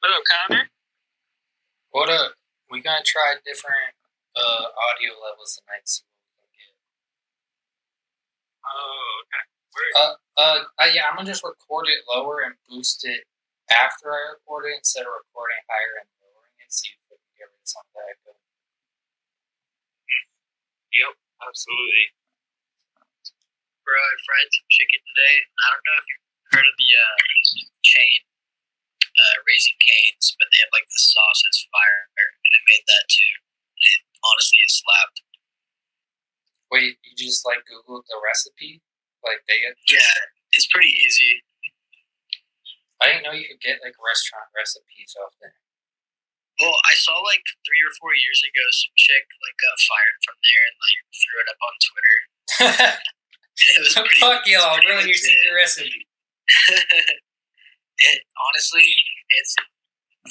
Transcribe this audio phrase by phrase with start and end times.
[0.00, 0.64] What up, Connor?
[1.92, 2.32] What up?
[2.72, 3.92] We gonna try different
[4.32, 5.84] uh, audio levels tonight.
[5.84, 6.72] See what we can get.
[8.64, 9.44] Oh, okay.
[10.00, 13.28] Uh, uh, uh, yeah, I'm gonna just record it lower and boost it
[13.68, 16.72] after I record it instead of recording higher and lowering it.
[16.72, 18.40] See if we can get rid of some of that echo.
[20.96, 21.12] yep,
[21.44, 22.16] absolutely.
[23.84, 25.44] Bro, I fried some chicken today.
[25.44, 26.24] I don't know if you've
[26.56, 27.16] heard of the uh,
[27.84, 28.29] chain
[29.02, 33.06] uh, Raising Canes, but they have like the sauce that's fire, and I made that
[33.08, 33.34] too.
[33.80, 35.18] And honestly, it slapped.
[36.70, 38.80] Wait, you just like Googled the recipe?
[39.26, 39.58] Like they?
[39.90, 40.14] Yeah,
[40.54, 41.42] it's pretty easy.
[43.00, 45.56] I didn't know you could get like restaurant recipes off there.
[46.60, 50.36] Well, I saw like three or four years ago some chick like got fired from
[50.44, 52.18] there and like threw it up on Twitter.
[53.68, 56.08] And it was pretty, Fuck y'all, ruin your secret recipe.
[58.00, 58.18] it
[58.50, 58.86] honestly,
[59.40, 59.54] it's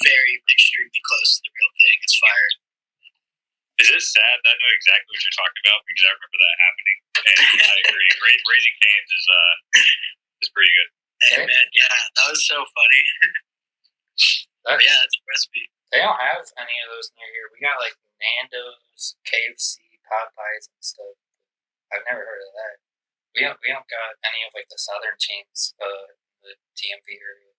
[0.02, 1.96] very extremely close to the real thing.
[2.06, 2.50] It's fire.
[3.80, 4.36] Is it sad?
[4.44, 6.98] I know exactly what you're talking about because I remember that happening.
[7.20, 8.10] And I agree.
[8.52, 9.54] Raising Canes is uh
[10.44, 10.90] is pretty good.
[11.32, 13.02] Hey man, yeah, that was so funny.
[14.68, 15.64] That- But yeah, that's a recipe.
[15.90, 17.48] They don't have any of those near here.
[17.50, 21.16] We got like Nando's, KFC, Popeyes, and stuff.
[21.90, 22.74] I've never heard of that.
[23.34, 23.58] We don't.
[23.64, 25.72] We don't got any of like the southern chains.
[25.80, 27.49] Uh, the DMV area.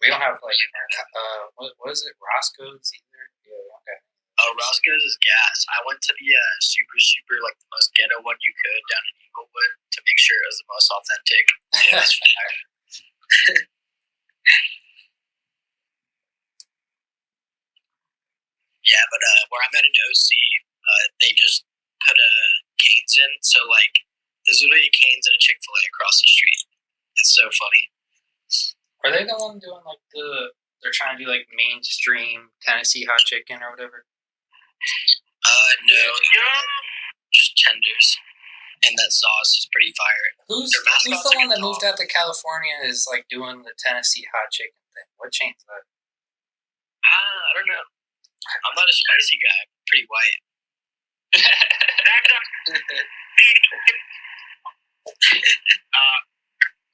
[0.00, 0.56] We don't have like
[1.12, 2.16] uh, what, what is it?
[2.16, 3.24] Roscoe's either.
[3.44, 4.00] Yeah, don't.
[4.40, 5.58] Oh, Roscoe's is gas.
[5.68, 9.04] I went to the uh, super super like the most ghetto one you could down
[9.12, 11.44] in Inglewood to make sure it was the most authentic.
[11.92, 12.56] Yeah, it's fire.
[18.88, 20.28] yeah, but uh, where I'm at in OC,
[20.80, 21.68] uh, they just
[22.08, 23.32] put uh, canes in.
[23.44, 23.94] So like,
[24.48, 26.62] there's literally canes and a Chick Fil A across the street.
[27.20, 27.92] It's so funny.
[29.04, 30.52] Are they the one doing like the?
[30.82, 34.04] They're trying to do like mainstream Tennessee hot chicken or whatever.
[35.44, 36.04] Uh, no,
[37.32, 38.08] just tenders,
[38.84, 40.26] and that sauce is pretty fire.
[40.48, 40.72] Who's
[41.04, 44.48] who's the one that moved out to California and is like doing the Tennessee hot
[44.52, 45.08] chicken thing?
[45.16, 45.84] What chain's that?
[47.04, 47.84] Ah, I don't know.
[47.84, 49.60] I'm not a spicy guy.
[49.64, 50.40] I'm pretty white.
[55.96, 56.20] uh,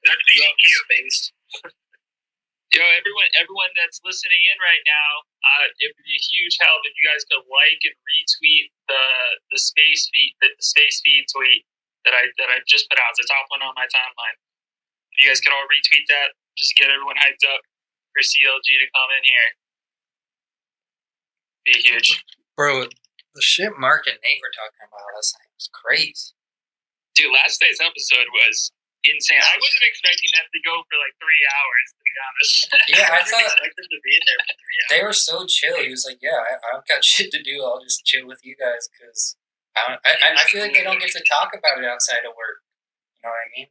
[0.07, 0.47] that's you.
[0.87, 1.31] space?
[2.75, 6.83] Yo, everyone, everyone that's listening in right now, uh, it would be a huge help
[6.83, 9.03] if you guys could like and retweet the
[9.55, 11.63] the space feed the, the space feed tweet
[12.03, 13.15] that I that I just put out.
[13.15, 14.37] It's the top one on my timeline.
[15.15, 17.63] If you guys could all retweet that, just get everyone hyped up
[18.11, 19.49] for CLG to come in here.
[21.67, 22.23] Be huge,
[22.59, 22.91] Bro,
[23.35, 26.35] the shit Mark and Nate were talking about last night was crazy.
[27.15, 27.31] dude.
[27.31, 28.71] Last night's episode was
[29.05, 29.41] insane.
[29.41, 31.85] I wasn't expecting that to go for like three hours.
[31.93, 32.53] To be honest.
[32.89, 34.89] Yeah, I didn't thought expect them to be in there for three hours.
[34.93, 35.77] they were so chill.
[35.83, 37.61] He was like, "Yeah, I, I've got shit to do.
[37.61, 39.37] I'll just chill with you guys because
[39.77, 42.65] I, I, I feel like they don't get to talk about it outside of work.
[43.21, 43.69] You know what I mean?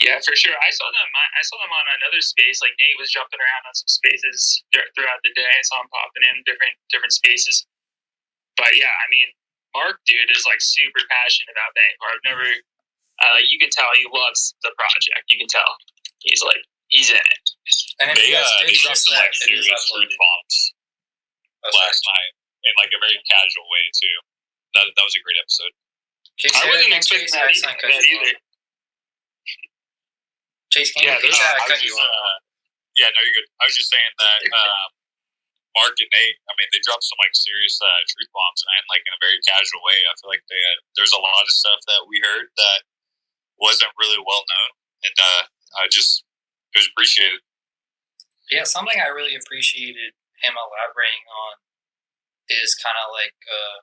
[0.00, 0.56] Yeah, for sure.
[0.56, 1.08] I saw them.
[1.12, 2.60] I saw them on another space.
[2.64, 5.44] Like Nate was jumping around on some spaces thr- throughout the day.
[5.44, 7.68] I saw him popping in different different spaces.
[8.56, 9.28] But yeah, I mean,
[9.76, 12.08] Mark, dude, is like super passionate about Bancor.
[12.10, 12.46] I've never.
[13.20, 15.28] Uh, you can tell he loves the project.
[15.28, 15.68] You can tell
[16.24, 17.44] he's like he's in it.
[18.00, 19.68] And if They, you guys uh, did they dropped miss some like it is serious
[19.76, 20.08] uploaded.
[20.10, 20.56] truth bombs
[21.68, 21.76] sorry.
[21.84, 22.32] last night
[22.64, 24.16] in like a very casual way too.
[24.74, 25.72] That that was a great episode.
[26.40, 27.34] Can you I wasn't expecting Chase?
[27.36, 27.54] that, I either.
[27.54, 28.34] just cut that either.
[30.72, 31.58] Chase, can Yeah, repeat there's- that?
[31.58, 32.08] I I was you just, off.
[32.08, 32.36] uh,
[32.96, 33.48] yeah, no, you're good.
[33.60, 34.88] I was just saying that um,
[35.78, 36.38] Mark and Nate.
[36.50, 39.38] I mean, they dropped some like serious uh, truth bombs tonight, like in a very
[39.46, 39.98] casual way.
[40.02, 42.80] I feel like they had, there's a lot of stuff that we heard that
[43.62, 44.70] wasn't really well known,
[45.06, 45.42] and uh,
[45.78, 46.26] I just
[46.74, 47.42] it was appreciated.
[48.50, 51.62] Yeah, something I really appreciated him elaborating on
[52.50, 53.78] is kind of like, uh,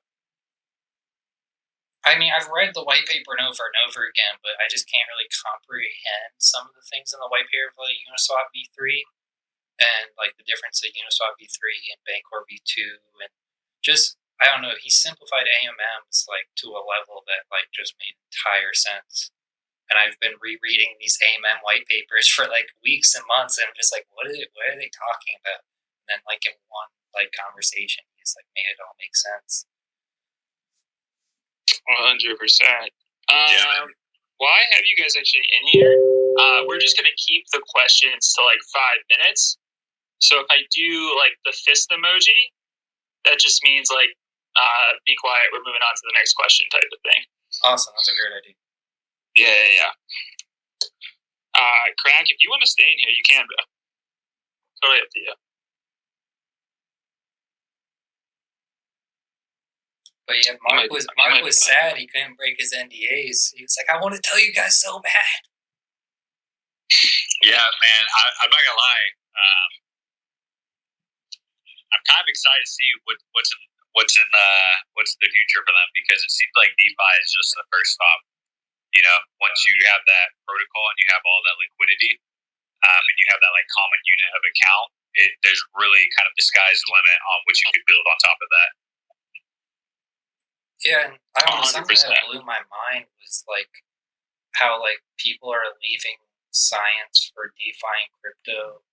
[2.04, 4.88] I mean, I've read the white paper and over and over again, but I just
[4.92, 9.08] can't really comprehend some of the things in the white paper like Uniswap v3
[9.78, 13.32] and like the difference of Uniswap v3 and Bancor v2 and
[13.82, 14.78] just I don't know.
[14.78, 19.34] He simplified AMMs like to a level that like just made entire sense.
[19.90, 23.78] And I've been rereading these AMM white papers for like weeks and months, and I'm
[23.78, 24.54] just like, what is it?
[24.54, 25.66] What are they talking about?
[26.06, 29.66] And then like in one like conversation, he's like made it all make sense.
[31.90, 32.94] One hundred percent.
[33.32, 33.82] Yeah.
[33.82, 33.90] Um,
[34.38, 35.98] why have you guys actually in here?
[36.38, 39.58] Uh, we're just gonna keep the questions to like five minutes.
[40.20, 42.54] So if I do like the fist emoji,
[43.26, 44.12] that just means like
[44.58, 45.54] uh, be quiet.
[45.54, 47.22] We're moving on to the next question type of thing.
[47.64, 48.56] Awesome, that's a great idea.
[49.38, 49.94] Yeah, yeah, yeah.
[51.58, 52.26] Uh, crack.
[52.30, 53.62] If you want to stay in here, you can, bro.
[54.82, 55.34] Totally up to you.
[60.28, 63.56] But yeah, Mark was Mark was sad he couldn't break his NDAs.
[63.56, 65.40] He was like, I want to tell you guys so bad.
[67.44, 68.04] Yeah, man.
[68.04, 69.08] I, I'm not gonna lie.
[69.38, 69.70] Um,
[71.96, 73.60] I'm kind of excited to see what, what's in
[73.96, 77.56] what's in uh, what's the future for them because it seems like DeFi is just
[77.58, 78.20] the first stop.
[78.96, 82.18] You know, once you have that protocol and you have all that liquidity,
[82.86, 84.88] um, and you have that like common unit of account,
[85.18, 88.18] it, there's really kind of the sky's the limit on what you could build on
[88.22, 88.72] top of that.
[90.86, 92.06] Yeah, and I don't know, something 100%.
[92.14, 93.74] that blew my mind was like
[94.54, 96.22] how like people are leaving
[96.54, 98.86] science for DeFi and crypto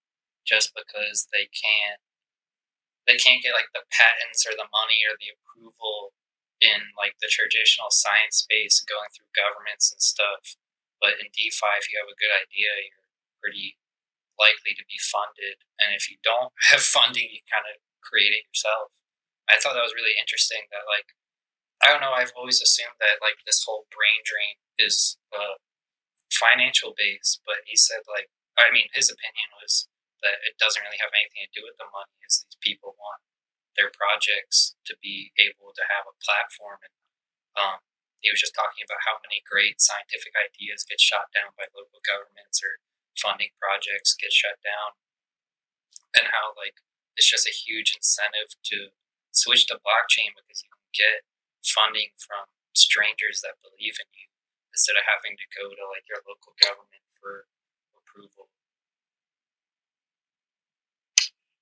[0.49, 2.01] just because they can't
[3.05, 6.17] they can't get like the patents or the money or the approval
[6.61, 10.57] in like the traditional science space and going through governments and stuff.
[11.03, 13.05] But in DeFi, if you have a good idea, you're
[13.43, 13.77] pretty
[14.41, 15.61] likely to be funded.
[15.77, 18.95] And if you don't have funding, you kind of create it yourself.
[19.49, 21.13] I thought that was really interesting that like
[21.85, 22.17] I don't know.
[22.17, 25.61] I've always assumed that like this whole brain drain is uh,
[26.33, 29.85] financial based, but he said like I mean his opinion was
[30.25, 32.17] that it doesn't really have anything to do with the money.
[32.25, 33.21] Is these people want
[33.77, 36.95] their projects to be able to have a platform, and
[37.61, 37.79] um,
[38.25, 42.01] he was just talking about how many great scientific ideas get shot down by local
[42.01, 42.81] governments or
[43.21, 44.97] funding projects get shut down,
[46.17, 46.81] and how like
[47.15, 48.97] it's just a huge incentive to
[49.31, 51.27] switch to blockchain because you can get
[51.63, 54.27] funding from strangers that believe in you
[54.75, 57.47] instead of having to go to like your local government for
[57.95, 58.54] approval.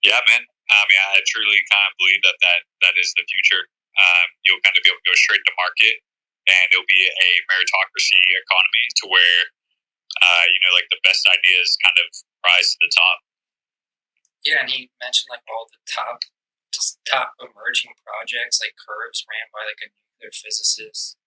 [0.03, 0.43] Yeah, man.
[0.43, 3.69] I mean, I truly kind of believe that that, that is the future.
[3.99, 6.01] Um, you'll kind of be able to go straight to market,
[6.49, 9.41] and it'll be a meritocracy economy to where,
[10.19, 12.09] uh, you know, like the best ideas kind of
[12.41, 13.19] rise to the top.
[14.43, 16.25] Yeah, and he mentioned like all the top
[17.07, 21.21] top emerging projects like Curves ran by like a nuclear physicist.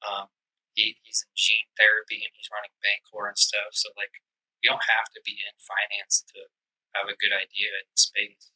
[0.00, 0.30] Um,
[0.72, 3.74] he, he's in gene therapy and he's running Bancor and stuff.
[3.76, 4.22] So like
[4.62, 6.48] you don't have to be in finance to
[6.96, 8.50] have a good idea in space.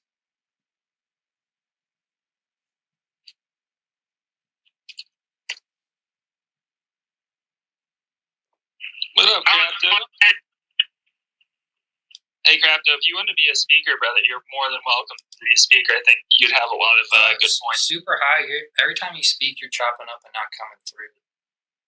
[9.17, 9.93] What up, Crapto?
[12.43, 15.39] Hey, Crafto, if you want to be a speaker, brother, you're more than welcome to
[15.47, 15.95] be a speaker.
[15.95, 17.87] I think you'd have a lot of uh, good points.
[17.87, 18.43] Super high.
[18.51, 21.15] You're, every time you speak, you're chopping up and not coming through.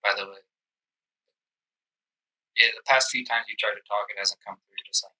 [0.02, 0.42] By the way,
[2.58, 4.80] yeah, the past few times you tried to talk, it hasn't come through.
[4.88, 5.19] Just like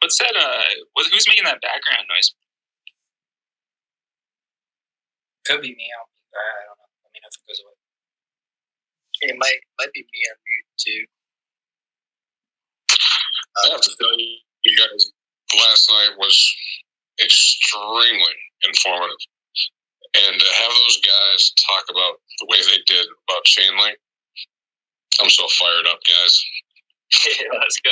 [0.00, 0.32] What's that?
[0.36, 0.62] Uh,
[0.94, 2.32] what, who's making that background noise?
[5.50, 5.86] could be me.
[5.98, 6.90] I'll, I don't know.
[7.02, 7.76] Let me know if it goes away.
[9.20, 11.02] It might might be me on mute too.
[13.60, 15.10] I have to tell you, you guys,
[15.58, 16.36] last night was
[17.20, 19.20] extremely informative.
[20.14, 23.98] And to have those guys talk about the way they did about Chainlink,
[25.20, 26.34] I'm so fired up, guys.
[27.60, 27.90] Let's go.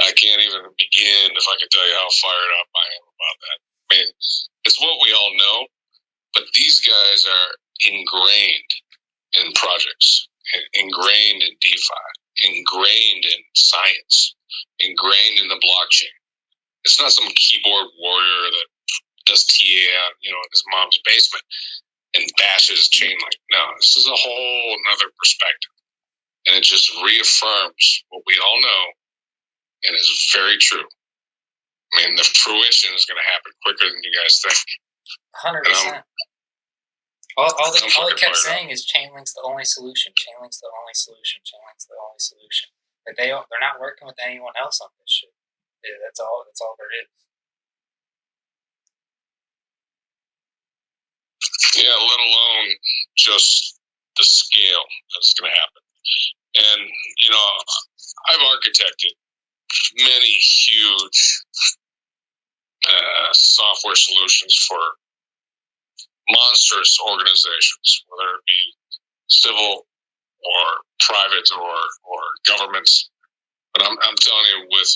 [0.00, 3.38] I can't even begin if I could tell you how fired up I am about
[3.44, 3.58] that.
[3.60, 4.08] I mean,
[4.64, 5.66] it's what we all know,
[6.34, 7.50] but these guys are
[7.84, 8.72] ingrained
[9.40, 10.28] in projects,
[10.74, 12.06] ingrained in DeFi,
[12.48, 14.34] ingrained in science,
[14.80, 16.16] ingrained in the blockchain.
[16.84, 18.68] It's not some keyboard warrior that
[19.26, 21.44] does TA, you know, in his mom's basement
[22.14, 23.36] and bashes Chainlink.
[23.52, 25.76] No, this is a whole another perspective,
[26.46, 28.84] and it just reaffirms what we all know
[29.84, 30.86] and is very true.
[31.94, 34.62] I mean, the fruition is going to happen quicker than you guys think.
[35.34, 36.04] Hundred percent.
[37.36, 40.12] All, all, they, I'm all they kept saying is Chainlink's the only solution.
[40.12, 41.42] Chainlink's the only solution.
[41.46, 42.70] Chainlink's the only solution.
[43.16, 45.32] They they're not working with anyone else on this shit.
[45.82, 46.44] Yeah, that's all.
[46.46, 47.08] That's all there is.
[51.80, 52.68] Yeah, let alone
[53.16, 53.80] just
[54.18, 54.84] the scale
[55.14, 55.82] that's going to happen.
[56.50, 56.82] And,
[57.22, 57.46] you know,
[58.28, 59.14] I've architected
[59.98, 60.32] many
[60.68, 61.42] huge
[62.88, 64.80] uh, software solutions for
[66.30, 68.62] monstrous organizations, whether it be
[69.28, 69.86] civil
[70.40, 70.66] or
[71.00, 73.10] private or, or governments.
[73.74, 74.90] But I'm, I'm telling you, with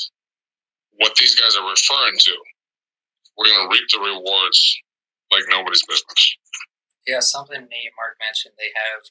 [0.99, 2.35] what these guys are referring to,
[3.37, 4.79] we're going to reap the rewards
[5.33, 6.23] like nobody's business.
[7.07, 8.55] Yeah, something Nate Mark mentioned.
[8.57, 9.11] They have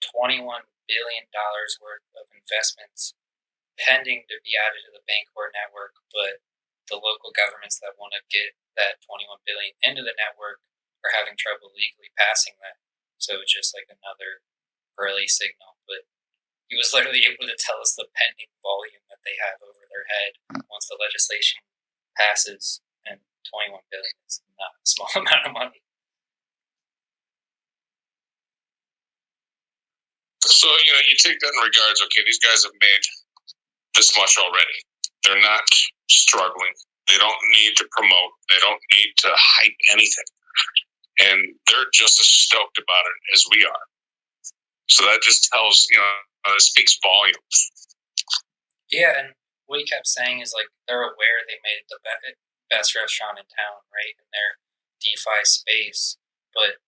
[0.00, 3.12] twenty-one billion dollars worth of investments
[3.80, 6.40] pending to be added to the Bancor network, but
[6.88, 10.62] the local governments that want to get that 21 billion into the network
[11.02, 12.78] are having trouble legally passing that.
[13.18, 14.44] So it's just like another
[14.98, 15.78] early signal.
[15.88, 16.06] But
[16.70, 20.06] he was literally able to tell us the pending volume that they have over their
[20.10, 20.32] head
[20.70, 21.62] once the legislation
[22.18, 25.82] passes, and 21 billion is not a small amount of money.
[30.46, 33.04] So, you know, you take that in regards, okay, these guys have made
[33.96, 34.78] this much already.
[35.24, 35.64] They're not
[36.08, 36.72] struggling.
[37.08, 38.30] They don't need to promote.
[38.48, 40.28] They don't need to hype anything.
[41.22, 41.38] And
[41.68, 43.84] they're just as stoked about it as we are.
[44.88, 47.58] So that just tells, you know, uh, it speaks volumes.
[48.90, 49.28] Yeah, and
[49.66, 51.98] what he kept saying is like they're aware they made the
[52.70, 54.62] best restaurant in town, right, in their
[55.02, 56.16] DeFi space.
[56.54, 56.78] But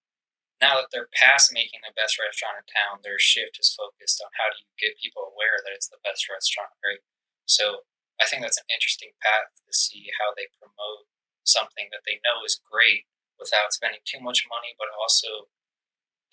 [0.59, 4.31] now that they're past making the best restaurant in town, their shift is focused on
[4.35, 7.03] how do you get people aware that it's the best restaurant, right?
[7.47, 7.87] So
[8.19, 11.07] I think that's an interesting path to see how they promote
[11.47, 13.07] something that they know is great
[13.39, 15.47] without spending too much money, but also,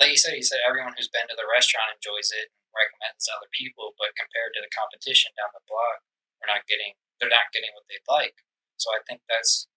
[0.01, 3.29] like you said, you said everyone who's been to the restaurant enjoys it and recommends
[3.29, 6.01] other people, but compared to the competition down the block,
[6.41, 8.43] they're not getting they're not getting what they'd like.
[8.75, 9.69] So I think that's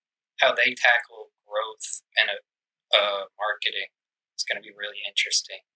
[0.42, 2.38] how they tackle growth and a,
[2.90, 3.94] uh, marketing
[4.38, 5.66] it's going to be really interesting.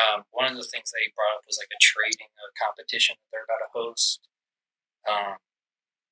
[0.00, 3.28] Um, one of the things that he brought up was like a trading competition that
[3.28, 4.24] they're about to host.
[5.04, 5.36] Um,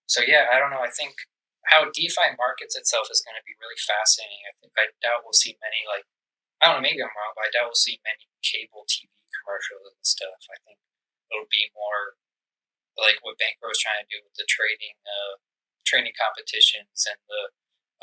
[0.05, 0.85] so yeah, I don't know.
[0.85, 1.17] I think
[1.73, 4.45] how DeFi markets itself is going to be really fascinating.
[4.45, 6.05] I think I doubt we'll see many like
[6.61, 6.87] I don't know.
[6.91, 9.09] Maybe I'm wrong, but I doubt we'll see many cable TV
[9.41, 10.45] commercials and stuff.
[10.53, 10.77] I think
[11.33, 12.21] it'll be more
[13.01, 15.41] like what Bancor is trying to do with the trading uh,
[15.89, 17.43] trading competitions and the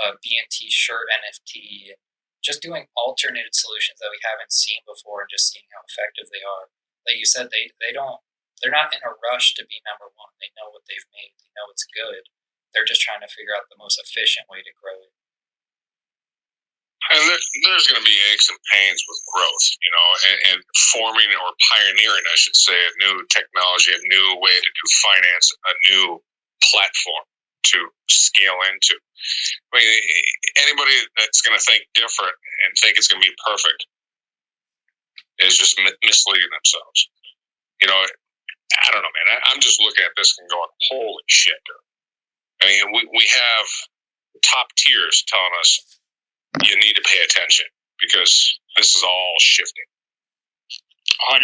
[0.01, 2.01] uh, BNT shirt NFT and
[2.45, 6.45] just doing alternate solutions that we haven't seen before and just seeing how effective they
[6.45, 6.69] are.
[7.09, 8.21] Like you said, they they don't
[8.61, 10.31] they're not in a rush to be number one.
[10.37, 11.33] They know what they've made.
[11.41, 12.29] They know it's good.
[12.71, 15.13] They're just trying to figure out the most efficient way to grow it.
[17.13, 20.59] And there, there's going to be aches and pains with growth, you know, and, and,
[20.89, 25.53] forming or pioneering, I should say, a new technology, a new way to do finance,
[25.53, 26.17] a new
[26.65, 27.29] platform
[27.73, 27.79] to
[28.09, 28.95] scale into.
[29.73, 29.89] I mean,
[30.61, 33.85] anybody that's going to think different and think it's going to be perfect
[35.39, 36.99] is just misleading themselves.
[37.81, 39.27] You know, I don't know, man.
[39.35, 41.59] I, am just looking at this and going, holy shit.
[42.61, 43.67] I mean, we, we have
[44.43, 45.99] top tiers telling us
[46.63, 47.65] you need to pay attention
[47.99, 48.31] because
[48.77, 49.85] this is all shifting.
[51.31, 51.41] 100%.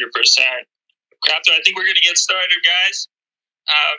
[1.21, 3.07] Crafter, I think we're going to get started, guys.
[3.69, 3.97] Um,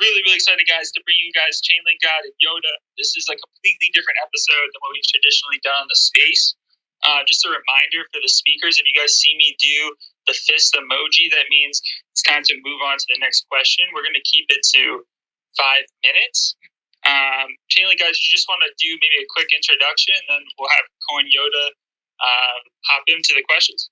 [0.00, 2.74] really, really excited, guys, to bring you guys Chainlink God and Yoda.
[2.96, 6.56] This is a completely different episode than what we've traditionally done in the space.
[7.00, 9.96] Uh, just a reminder for the speakers if you guys see me do
[10.28, 11.80] the fist emoji, that means
[12.12, 13.88] it's time to move on to the next question.
[13.96, 15.04] We're going to keep it to
[15.56, 16.56] five minutes.
[17.08, 20.68] Um, Chainlink guys, you just want to do maybe a quick introduction, and then we'll
[20.68, 21.72] have Coin Yoda
[22.20, 22.58] uh,
[22.92, 23.88] hop into the questions.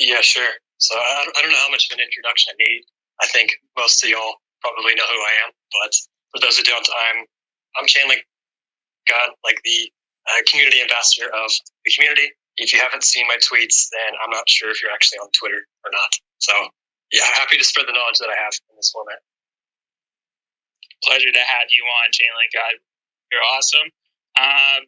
[0.00, 0.56] Yeah, sure.
[0.80, 2.82] So I don't know how much of an introduction I need.
[3.20, 5.50] I think most of y'all probably know who I am,
[5.82, 5.92] but
[6.32, 7.26] for those who don't, I'm
[7.78, 8.22] I'm Chainlink
[9.08, 9.90] God, like the
[10.28, 11.50] uh, community ambassador of
[11.84, 12.30] the community.
[12.60, 15.58] If you haven't seen my tweets, then I'm not sure if you're actually on Twitter
[15.84, 16.12] or not.
[16.38, 16.54] So
[17.12, 19.20] yeah, happy to spread the knowledge that I have in this format.
[21.04, 22.74] Pleasure to have you on, Chainlink God.
[23.32, 23.88] You're awesome.
[24.38, 24.82] Um,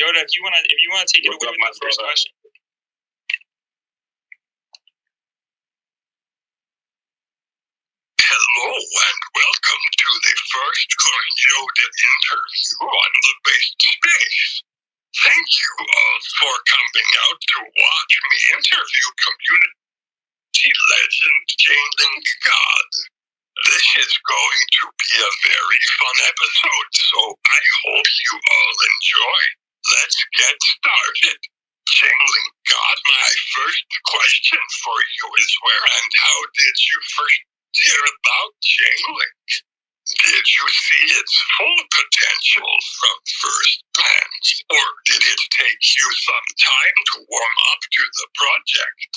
[0.00, 2.00] Yoda, if you want to, if you want to take it away with the first
[2.00, 2.32] question.
[8.32, 14.48] Hello and welcome to the first Yoda interview on the Based Space.
[15.20, 22.88] Thank you all for coming out to watch me interview community legend Chainlink God.
[23.68, 29.42] This is going to be a very fun episode, so I hope you all enjoy.
[29.92, 31.36] Let's get started.
[31.84, 38.50] Chainlink God, my first question for you is where and how did you first about
[38.60, 39.48] Chainlink?
[40.02, 46.48] Did you see its full potential from first glance, or did it take you some
[46.58, 49.12] time to warm up to the project?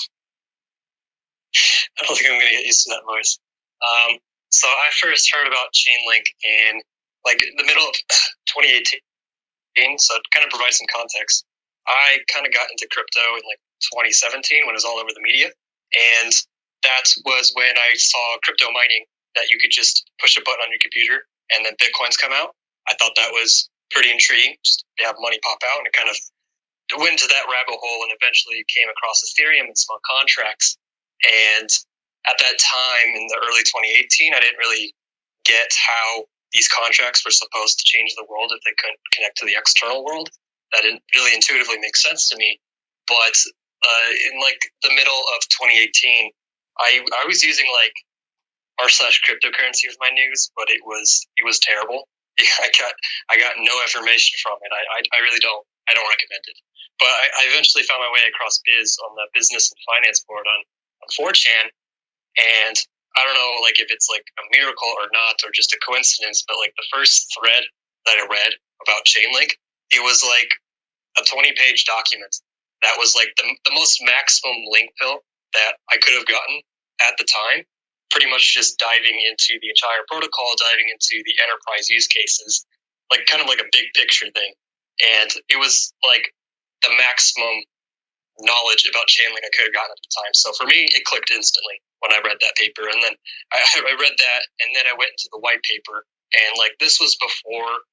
[1.98, 3.38] I don't think I'm going to get used to that voice.
[3.82, 4.18] Um,
[4.50, 6.80] so I first heard about Chainlink in
[7.26, 7.96] like the middle of
[8.54, 9.98] 2018.
[9.98, 11.44] So to kind of provide some context,
[11.86, 13.60] I kind of got into crypto in like
[13.92, 16.32] 2017 when it was all over the media, and
[16.82, 19.04] that was when I saw crypto mining
[19.34, 22.56] that you could just push a button on your computer and then bitcoins come out.
[22.88, 24.56] I thought that was pretty intriguing.
[24.64, 26.16] Just have money pop out and it kind of
[26.94, 30.78] went into that rabbit hole and eventually came across Ethereum and smart contracts.
[31.26, 31.68] And
[32.26, 34.94] at that time in the early 2018, I didn't really
[35.44, 39.46] get how these contracts were supposed to change the world if they couldn't connect to
[39.46, 40.30] the external world.
[40.72, 42.58] That didn't really intuitively make sense to me.
[43.06, 43.34] But
[43.82, 46.30] uh, in like the middle of 2018,
[46.78, 47.94] I I was using like
[48.80, 52.08] r slash cryptocurrency with my news, but it was it was terrible.
[52.40, 52.92] I got
[53.30, 54.70] I got no information from it.
[54.72, 56.58] I, I, I really don't I don't recommend it.
[56.98, 60.48] But I, I, eventually found my way across Biz on the business and finance board
[60.48, 60.60] on,
[61.04, 61.68] on 4chan,
[62.40, 62.76] and
[63.16, 66.44] I don't know like if it's like a miracle or not or just a coincidence,
[66.48, 67.64] but like the first thread
[68.08, 69.56] that I read about Chainlink,
[69.92, 70.52] it was like
[71.20, 72.32] a 20 page document
[72.82, 75.24] that was like the, the most maximum link pill
[75.54, 76.60] that I could have gotten
[77.06, 77.64] at the time
[78.10, 82.64] pretty much just diving into the entire protocol, diving into the enterprise use cases,
[83.10, 84.52] like kind of like a big picture thing.
[85.02, 86.32] And it was like
[86.86, 87.66] the maximum
[88.40, 90.32] knowledge about Chainlink I could have gotten at the time.
[90.32, 92.88] So for me, it clicked instantly when I read that paper.
[92.88, 93.14] And then
[93.52, 93.60] I,
[93.90, 97.16] I read that, and then I went into the white paper, and like this was
[97.20, 97.84] before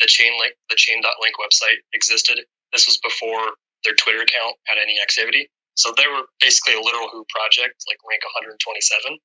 [0.00, 2.38] the Chainlink, the Chain.link website existed.
[2.72, 5.50] This was before their Twitter account had any activity.
[5.78, 9.18] So they were basically a literal Who project, like rank 127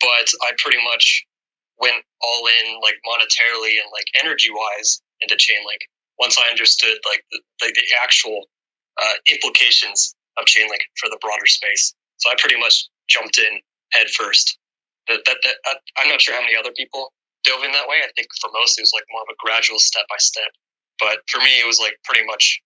[0.00, 1.26] but I pretty much
[1.78, 5.82] went all in like monetarily and like energy wise into Chainlink
[6.18, 8.46] once I understood like the, the, actual
[9.00, 11.94] uh, implications of Chainlink for the broader space.
[12.18, 13.60] So I pretty much jumped in
[13.92, 14.58] head first.
[15.06, 17.12] That, that, that uh, I'm not sure how many other people
[17.44, 18.02] dove in that way.
[18.02, 20.50] I think for most it was like more of a gradual step by step.
[20.98, 22.60] But for me, it was like pretty much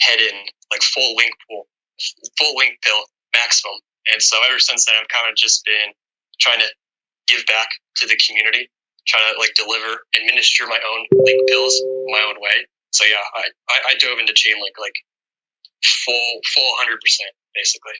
[0.00, 0.34] head in,
[0.70, 1.66] like full link pill,
[2.38, 3.02] full link pill
[3.34, 3.78] maximum.
[4.12, 5.94] And so ever since then, I've kind of just been
[6.40, 6.68] trying to
[7.28, 7.68] give back
[8.02, 8.68] to the community,
[9.06, 11.74] trying to like deliver, administer my own link pills
[12.10, 12.66] my own way.
[12.90, 14.96] So yeah, I, I, I dove into Chainlink like
[15.84, 17.96] full full hundred percent basically.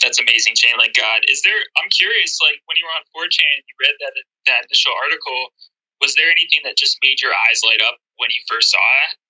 [0.00, 1.28] That's amazing, Chainlink God.
[1.28, 1.60] Is there?
[1.76, 2.40] I'm curious.
[2.40, 4.14] Like when you were on 4chan, you read that
[4.48, 5.52] that initial article.
[6.00, 9.20] Was there anything that just made your eyes light up when you first saw it?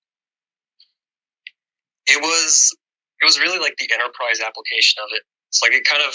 [2.07, 2.73] It was
[3.21, 5.21] it was really like the enterprise application of it.
[5.49, 6.13] It's like it kind of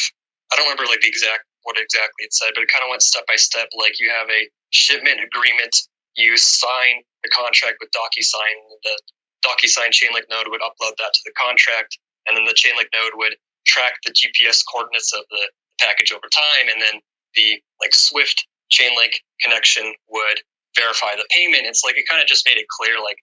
[0.53, 3.03] I don't remember like the exact what exactly it said, but it kind of went
[3.03, 3.66] step by step.
[3.75, 5.75] Like you have a shipment agreement,
[6.14, 8.57] you sign the contract with DocuSign.
[8.87, 8.96] The
[9.42, 13.35] DocuSign Chainlink node would upload that to the contract, and then the Chainlink node would
[13.66, 15.42] track the GPS coordinates of the
[15.83, 17.03] package over time, and then
[17.35, 20.38] the like Swift Chainlink connection would
[20.79, 21.66] verify the payment.
[21.66, 23.18] It's like it kind of just made it clear like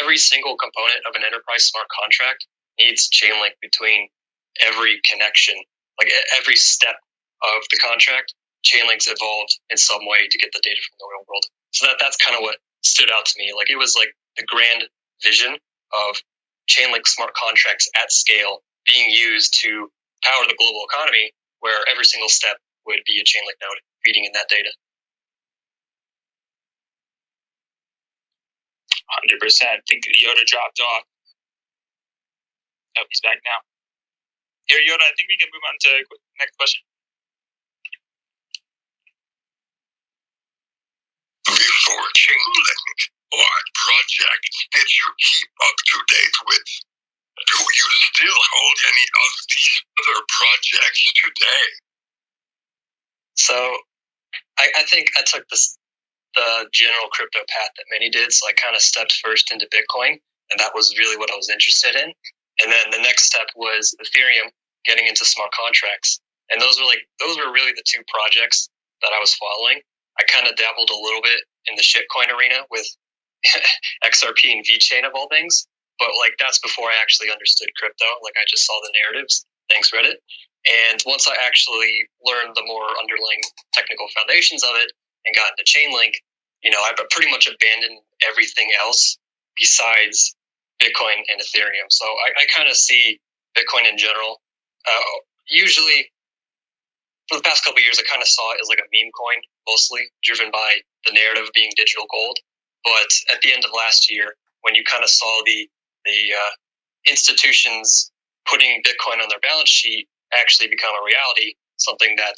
[0.00, 2.46] every single component of an enterprise smart contract
[2.78, 4.08] needs Chainlink between
[4.60, 5.54] every connection,
[6.00, 6.96] like every step
[7.42, 8.34] of the contract,
[8.66, 11.44] Chainlink's evolved in some way to get the data from the real world.
[11.72, 13.52] So that that's kind of what stood out to me.
[13.56, 14.84] Like it was like the grand
[15.22, 15.58] vision
[15.92, 16.16] of
[16.70, 19.90] Chainlink smart contracts at scale being used to
[20.22, 24.32] power the global economy, where every single step would be a Chainlink node feeding in
[24.34, 24.70] that data.
[29.12, 29.80] Hundred percent.
[29.80, 31.04] I think Yoda dropped off.
[32.98, 33.60] Oh, he's back now.
[34.68, 35.90] Here, Yoda, I think we can move on to
[36.40, 36.82] next question.
[41.46, 43.00] Before Chainlink,
[43.32, 46.70] what projects did you keep up to date with?
[47.36, 51.66] Do you still hold any of these other projects today?
[53.36, 53.56] So,
[54.58, 55.78] I, I think I took this
[56.34, 58.32] the general crypto path that many did.
[58.32, 60.16] So I kind of stepped first into Bitcoin,
[60.50, 62.12] and that was really what I was interested in.
[62.62, 64.52] And then the next step was Ethereum,
[64.84, 66.20] getting into smart contracts.
[66.50, 68.68] And those were like those were really the two projects
[69.00, 69.80] that I was following.
[70.20, 72.84] I kind of dabbled a little bit in the shitcoin arena with
[74.04, 75.66] XRP and VeChain of all things,
[75.98, 78.04] but like that's before I actually understood crypto.
[78.20, 79.46] Like I just saw the narratives.
[79.70, 80.20] Thanks Reddit.
[80.62, 83.42] And once I actually learned the more underlying
[83.72, 84.92] technical foundations of it
[85.26, 86.14] and got into Chainlink,
[86.62, 89.18] you know, I pretty much abandoned everything else
[89.58, 90.34] besides
[90.82, 91.88] Bitcoin and Ethereum.
[91.90, 93.20] So I, I kind of see
[93.56, 94.40] Bitcoin in general.
[94.86, 95.16] Uh,
[95.48, 96.10] usually,
[97.28, 99.40] for the past couple years, I kind of saw it as like a meme coin,
[99.68, 102.38] mostly driven by the narrative being digital gold.
[102.84, 105.68] But at the end of last year, when you kind of saw the
[106.04, 106.52] the uh,
[107.08, 108.12] institutions
[108.50, 112.36] putting Bitcoin on their balance sheet actually become a reality, something that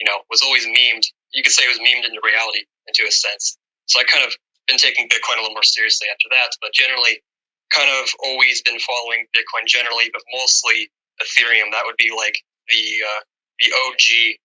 [0.00, 1.04] you know was always memed.
[1.34, 3.58] You could say it was memed into reality, into a sense.
[3.86, 4.34] So I kind of
[4.66, 6.54] been taking Bitcoin a little more seriously after that.
[6.60, 7.22] But generally,
[7.70, 10.90] kind of always been following Bitcoin generally, but mostly
[11.22, 11.72] Ethereum.
[11.72, 12.36] That would be like
[12.68, 13.22] the uh,
[13.60, 14.38] the OG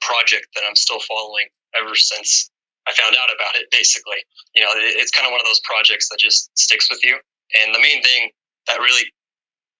[0.00, 1.48] project that I'm still following
[1.78, 2.50] ever since
[2.86, 3.66] I found out about it.
[3.70, 4.18] Basically,
[4.54, 7.16] you know, it's kind of one of those projects that just sticks with you.
[7.62, 8.30] And the main thing
[8.66, 9.08] that really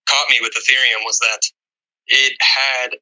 [0.08, 1.42] caught me with Ethereum was that
[2.08, 2.96] it had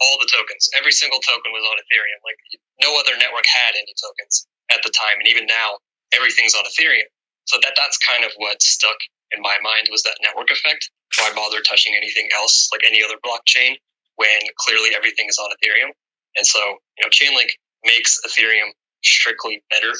[0.00, 0.68] all the tokens.
[0.80, 2.20] Every single token was on Ethereum.
[2.24, 2.40] Like
[2.80, 5.78] no other network had any tokens at the time, and even now,
[6.16, 7.08] everything's on Ethereum.
[7.46, 8.96] So that that's kind of what stuck
[9.32, 10.90] in my mind was that network effect.
[11.18, 13.76] Why bother touching anything else like any other blockchain
[14.16, 15.92] when clearly everything is on Ethereum?
[16.36, 16.60] And so
[16.98, 17.52] you know, Chainlink
[17.84, 18.72] makes Ethereum
[19.04, 19.92] strictly better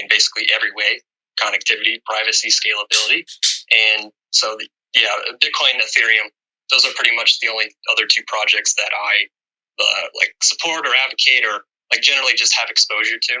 [0.00, 0.98] in basically every way:
[1.40, 3.22] connectivity, privacy, scalability,
[3.70, 6.30] and so the, yeah, Bitcoin, Ethereum.
[6.72, 9.28] Those are pretty much the only other two projects that I
[9.80, 13.34] uh, like support or advocate or like generally just have exposure to.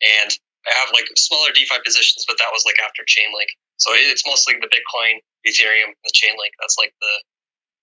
[0.00, 0.30] And
[0.66, 3.50] I have like smaller DeFi positions, but that was like after Chainlink.
[3.80, 6.52] So it's mostly the Bitcoin, Ethereum, the Chainlink.
[6.60, 7.12] That's like the,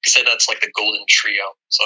[0.05, 1.57] I say that's like the golden trio.
[1.69, 1.83] So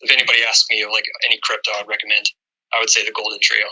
[0.00, 2.24] if anybody asks me of like any crypto, I'd recommend,
[2.72, 3.66] I would say the golden trio.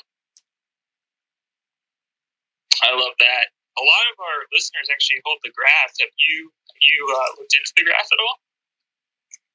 [2.83, 3.45] I love that.
[3.77, 5.93] A lot of our listeners actually hold the graph.
[6.01, 8.37] Have you have you uh, looked into the graph at all?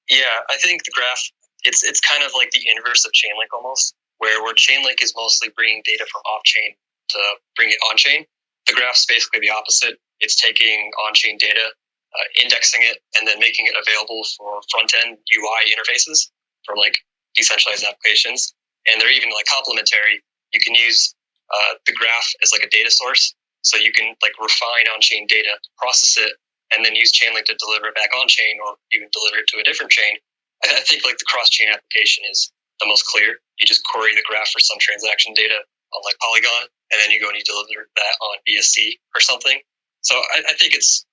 [0.10, 1.22] Yeah, I think the graph
[1.64, 5.50] it's it's kind of like the inverse of Chainlink almost, where where Chainlink is mostly
[5.56, 6.74] bringing data from off chain
[7.10, 7.20] to
[7.56, 8.26] bring it on chain.
[8.68, 9.98] The graph's basically the opposite.
[10.20, 14.94] It's taking on chain data, uh, indexing it, and then making it available for front
[15.06, 16.30] end UI interfaces
[16.66, 16.98] for like
[17.36, 18.54] decentralized applications.
[18.88, 20.22] And they're even like complementary.
[20.54, 21.14] You can use
[21.54, 25.28] uh, the graph as like a data source, so you can like refine on chain
[25.28, 26.34] data, process it,
[26.74, 29.60] and then use Chainlink to deliver it back on chain or even deliver it to
[29.60, 30.18] a different chain.
[30.66, 33.42] I think like the cross chain application is the most clear.
[33.58, 37.22] You just query the graph for some transaction data on like Polygon, and then you
[37.22, 39.58] go and you deliver that on BSC or something.
[40.02, 41.06] So I, I think it's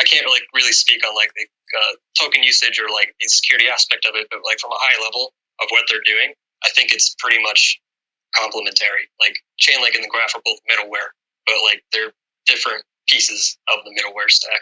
[0.00, 3.68] I can't really really speak on like the uh, token usage or like the security
[3.68, 6.32] aspect of it, but like from a high level of what they're doing,
[6.64, 7.80] I think it's pretty much
[8.36, 9.08] complementary.
[9.20, 11.12] Like Chainlink and the Graph are both middleware,
[11.46, 12.12] but like they're
[12.46, 14.60] different pieces of the middleware stack.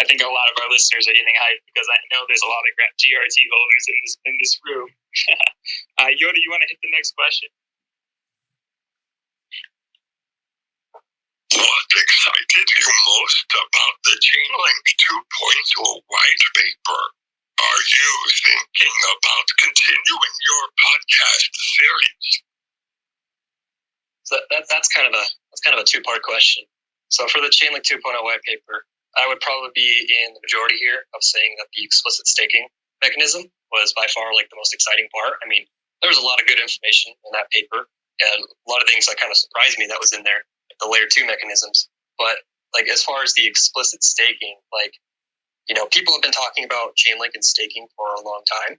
[0.00, 2.48] I think a lot of our listeners are getting hyped because I know there's a
[2.48, 4.88] lot of GRT holders in this in this room.
[6.00, 7.50] uh, Yoda, you want to hit the next question?
[11.52, 17.02] What excited you most about the Chainlink 2.0 white paper?
[17.60, 18.10] Are you
[18.48, 22.32] thinking about continuing your podcast series?
[24.24, 26.64] So that, that's kind of a that's kind of a two part question.
[27.08, 29.90] So for the Chainlink 2.0 white paper, I would probably be
[30.24, 32.68] in the majority here of saying that the explicit staking
[33.04, 35.36] mechanism was by far like the most exciting part.
[35.44, 35.66] I mean,
[36.00, 37.86] there was a lot of good information in that paper
[38.20, 40.44] and a lot of things that kind of surprised me that was in there,
[40.80, 41.88] the layer two mechanisms.
[42.16, 42.40] But
[42.72, 44.94] like as far as the explicit staking, like,
[45.68, 48.78] you know, people have been talking about Chainlink and staking for a long time.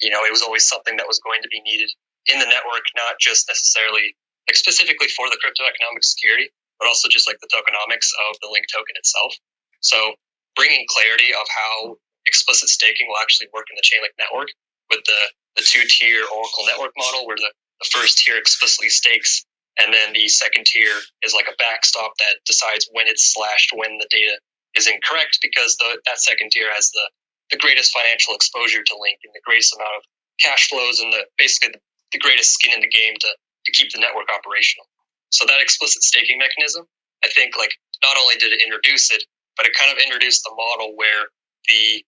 [0.00, 1.90] You know, it was always something that was going to be needed
[2.26, 4.14] in the network, not just necessarily
[4.46, 8.48] like specifically for the crypto economic security, but also just like the tokenomics of the
[8.48, 9.34] link token itself.
[9.80, 10.14] So
[10.56, 14.48] bringing clarity of how explicit staking will actually work in the Chainlink network
[14.90, 15.20] with the,
[15.56, 19.44] the two tier Oracle network model where the, the first tier explicitly stakes
[19.78, 23.98] and then the second tier is like a backstop that decides when it's slashed when
[23.98, 24.34] the data
[24.74, 27.06] is incorrect because the, that second tier has the,
[27.54, 30.02] the greatest financial exposure to Link and the greatest amount of
[30.42, 31.80] cash flows and the basically the,
[32.12, 33.30] the greatest skin in the game to,
[33.66, 34.86] to keep the network operational.
[35.30, 36.84] So that explicit staking mechanism,
[37.24, 39.22] I think like not only did it introduce it,
[39.58, 41.28] but it kind of introduced the model where
[41.68, 42.00] the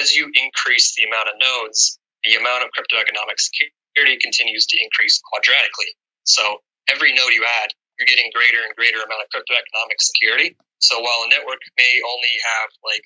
[0.00, 4.76] as you increase the amount of nodes, the amount of crypto economic security continues to
[4.80, 5.92] increase quadratically.
[6.24, 10.56] So every node you add, you're getting greater and greater amount of crypto economic security.
[10.82, 13.04] So while a network may only have like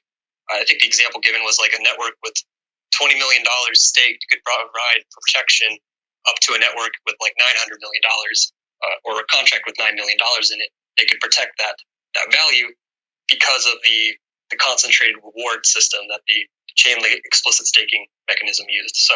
[0.49, 2.35] I think the example given was like a network with
[2.97, 5.77] twenty million dollars staked could provide protection
[6.27, 9.77] up to a network with like nine hundred million dollars uh, or a contract with
[9.77, 10.73] nine million dollars in it.
[10.97, 11.77] They could protect that
[12.17, 12.73] that value
[13.29, 14.17] because of the,
[14.51, 18.97] the concentrated reward system that the Chainlink explicit staking mechanism used.
[18.97, 19.15] So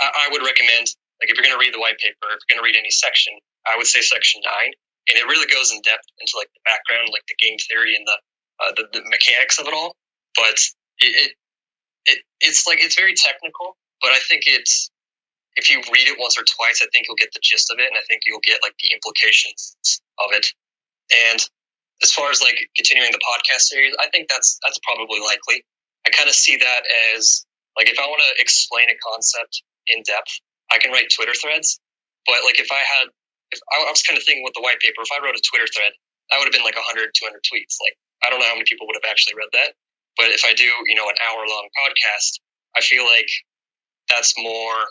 [0.00, 0.90] I, I would recommend,
[1.22, 2.90] like if you're going to read the white paper, if you're going to read any
[2.90, 3.36] section,
[3.68, 4.72] I would say section nine,
[5.08, 8.06] and it really goes in depth into like the background, like the game theory and
[8.06, 8.18] the
[8.60, 9.96] uh, the, the, mechanics of it all.
[10.36, 10.56] But
[11.00, 11.30] it, it
[12.06, 14.90] it it's like it's very technical, but I think it's
[15.56, 17.88] if you read it once or twice, I think you'll get the gist of it,
[17.88, 19.76] and I think you'll get like the implications
[20.18, 20.46] of it.
[21.10, 21.40] And
[22.02, 25.64] as far as like continuing the podcast series, I think that's that's probably likely.
[26.06, 26.82] I kind of see that
[27.14, 27.44] as
[27.76, 30.40] like if I want to explain a concept in depth,
[30.72, 31.78] I can write Twitter threads.
[32.26, 33.12] But like if I had,
[33.52, 35.44] if I, I was kind of thinking with the white paper, if I wrote a
[35.44, 35.92] Twitter thread,
[36.30, 37.76] that would have been like 100, 200 tweets.
[37.84, 39.76] Like I don't know how many people would have actually read that.
[40.16, 42.40] But if I do, you know, an hour long podcast,
[42.76, 43.28] I feel like
[44.08, 44.88] that's more.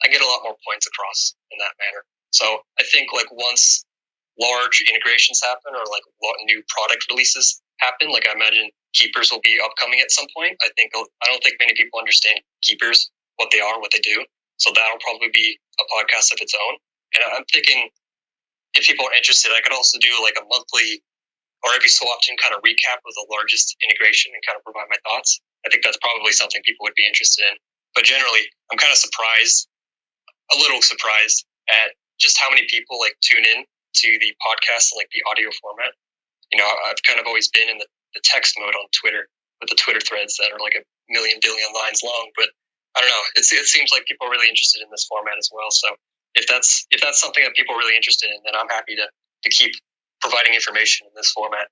[0.00, 2.02] I get a lot more points across in that manner.
[2.32, 3.84] So I think like once
[4.40, 6.02] large integrations happen or like
[6.48, 8.10] new product releases happen.
[8.10, 10.56] Like I imagine keepers will be upcoming at some point.
[10.64, 14.24] I think I don't think many people understand keepers, what they are, what they do.
[14.56, 16.74] So that'll probably be a podcast of its own.
[17.16, 17.88] And I'm thinking
[18.74, 21.02] if people are interested, I could also do like a monthly
[21.60, 24.88] or every so often kind of recap of the largest integration and kind of provide
[24.88, 25.40] my thoughts.
[25.64, 27.54] I think that's probably something people would be interested in.
[27.92, 29.68] But generally, I'm kind of surprised,
[30.52, 35.10] a little surprised at just how many people like tune in to the podcast like
[35.10, 35.92] the audio format.
[36.52, 39.26] You know, I've kind of always been in the, the text mode on Twitter
[39.60, 42.30] with the Twitter threads that are like a million billion lines long.
[42.34, 42.50] But
[42.96, 43.24] I don't know.
[43.36, 45.70] It seems like people are really interested in this format as well.
[45.70, 45.94] So
[46.34, 49.06] if that's if that's something that people are really interested in, then I'm happy to
[49.06, 49.74] to keep
[50.20, 51.70] providing information in this format.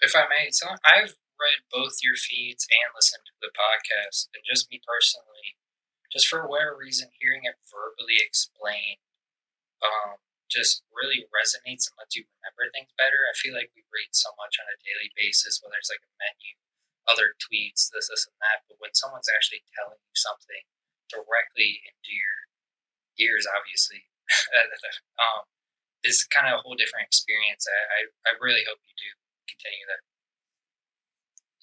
[0.00, 4.42] If I may, so I've read both your feeds and listened to the podcast, and
[4.46, 5.58] just me personally,
[6.10, 9.02] just for whatever reason, hearing it verbally explained,
[9.84, 13.28] um, just really resonates and lets you remember things better.
[13.28, 16.12] I feel like we read so much on a daily basis, whether it's like a
[16.16, 16.56] menu,
[17.04, 18.64] other tweets, this, this, and that.
[18.66, 20.64] But when someone's actually telling you something
[21.12, 22.36] directly into your
[23.20, 24.08] ears, obviously,
[25.22, 25.44] um,
[26.04, 27.68] is kind of a whole different experience.
[27.68, 28.00] I, I,
[28.32, 29.10] I really hope you do
[29.52, 30.02] continue that.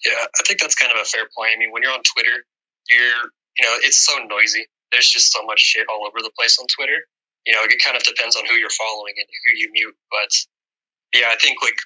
[0.04, 1.56] Yeah, I think that's kind of a fair point.
[1.56, 2.44] I mean, when you're on Twitter,
[2.90, 3.22] you're,
[3.58, 4.68] you know, it's so noisy.
[4.92, 7.08] There's just so much shit all over the place on Twitter.
[7.46, 9.96] You know, it kind of depends on who you're following and who you mute.
[10.10, 10.30] But
[11.14, 11.78] yeah, I think like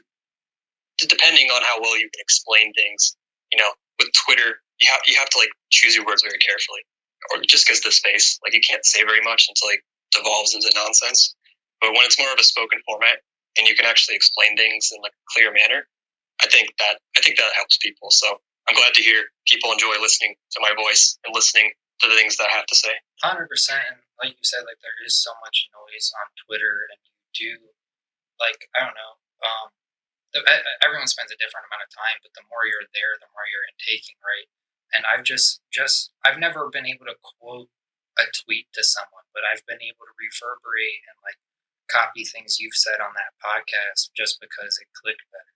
[0.99, 3.17] depending on how well you can explain things,
[3.53, 6.81] you know, with Twitter, you have you have to like choose your words very carefully,
[7.31, 9.81] or just because the space, like you can't say very much until it
[10.13, 11.35] devolves into nonsense.
[11.81, 13.21] But when it's more of a spoken format
[13.57, 15.87] and you can actually explain things in like a clear manner,
[16.43, 18.11] I think that I think that helps people.
[18.11, 21.71] So I'm glad to hear people enjoy listening to my voice and listening
[22.01, 22.93] to the things that I have to say.
[23.23, 23.85] Hundred percent,
[24.21, 27.53] like you said, like there is so much noise on Twitter, and you do
[28.41, 29.15] like I don't know.
[29.41, 29.69] Um,
[30.85, 33.67] everyone spends a different amount of time, but the more you're there, the more you're
[33.67, 34.47] intaking, right?
[34.93, 37.73] And I've just just I've never been able to quote
[38.19, 41.39] a tweet to someone, but I've been able to reverberate and like
[41.91, 45.55] copy things you've said on that podcast just because it clicked better.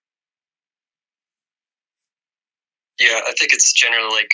[2.98, 4.30] Yeah, I think it's generally like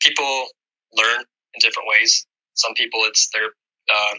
[0.00, 0.48] people
[0.94, 1.22] learn
[1.54, 2.26] in different ways.
[2.54, 3.54] Some people, it's they're
[3.90, 4.14] uh,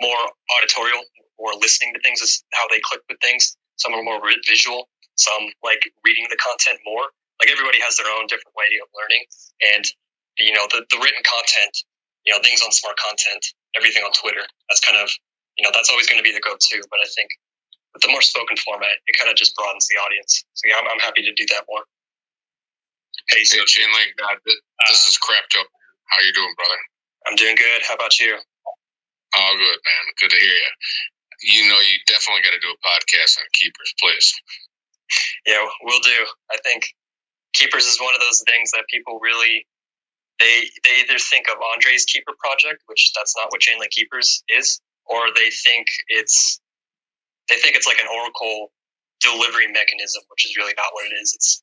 [0.00, 0.22] more
[0.58, 1.02] auditorial
[1.38, 3.56] or listening to things is how they click with things.
[3.76, 4.88] Some are more visual.
[5.16, 7.08] Some like reading the content more.
[7.40, 9.24] Like everybody has their own different way of learning,
[9.76, 9.84] and
[10.40, 11.74] you know the, the written content,
[12.24, 13.44] you know things on smart content,
[13.76, 14.44] everything on Twitter.
[14.68, 15.12] That's kind of
[15.58, 16.78] you know, that's always going to be the go-to.
[16.92, 17.32] But I think
[17.92, 20.44] with the more spoken format, it kind of just broadens the audience.
[20.54, 21.84] So yeah, I'm, I'm happy to do that more.
[23.32, 25.68] Hey, so Chain Link, God, this, uh, is crap joke.
[26.08, 26.80] How you doing, brother?
[27.26, 27.82] I'm doing good.
[27.88, 28.36] How about you?
[29.36, 30.04] All good, man.
[30.20, 30.72] Good to hear you.
[31.44, 34.34] You know, you definitely got to do a podcast on keepers, please.
[35.46, 36.20] Yeah, we'll do.
[36.50, 36.88] I think
[37.52, 39.66] keepers is one of those things that people really
[40.40, 44.80] they they either think of Andre's keeper project, which that's not what Chainlink Keepers is,
[45.06, 46.60] or they think it's
[47.48, 48.72] they think it's like an Oracle
[49.20, 51.32] delivery mechanism, which is really not what it is.
[51.34, 51.62] It's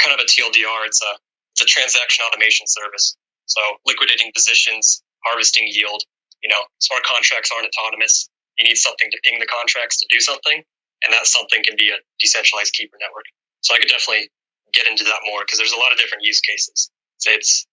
[0.00, 0.86] kind of a TLDR.
[0.86, 1.12] It's a
[1.56, 3.16] it's a transaction automation service.
[3.46, 6.02] So liquidating positions, harvesting yield.
[6.42, 8.28] You know, smart contracts aren't autonomous.
[8.58, 10.62] You need something to ping the contracts to do something,
[11.04, 13.26] and that something can be a decentralized keeper network.
[13.62, 14.30] So I could definitely
[14.72, 16.90] get into that more because there's a lot of different use cases.
[17.18, 17.66] So it's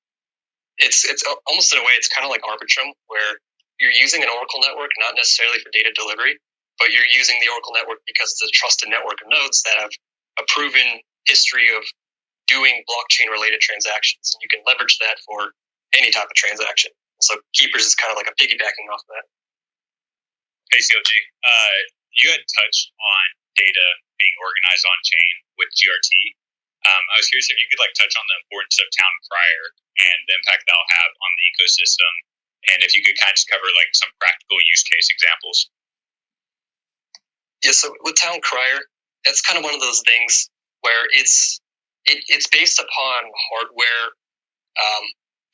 [0.78, 3.39] it's it's almost in a way it's kind of like Arbitrum, where
[3.80, 6.39] you're using an Oracle network not necessarily for data delivery,
[6.80, 9.91] but you're using the Oracle network because it's a trusted network of nodes that have
[10.39, 11.84] a proven history of
[12.47, 14.36] doing blockchain related transactions.
[14.36, 15.51] And you can leverage that for
[15.95, 16.91] any type of transaction.
[17.26, 19.26] So Keepers is kind of like a piggybacking off of that.
[20.70, 21.12] Hey, CLG,
[21.42, 21.78] uh,
[22.22, 23.26] you had touched on
[23.58, 23.88] data
[24.22, 26.14] being organized on chain with GRT.
[26.86, 29.66] Um, I was curious if you could like touch on the importance of town crier
[30.06, 32.14] and the impact that'll have on the ecosystem
[32.70, 35.70] and if you could kind of just cover like some practical use case examples.
[37.64, 38.82] Yeah, so with Town Crier,
[39.26, 40.50] that's kind of one of those things
[40.82, 41.62] where it's
[42.06, 44.06] it, it's based upon hardware
[44.78, 45.04] um,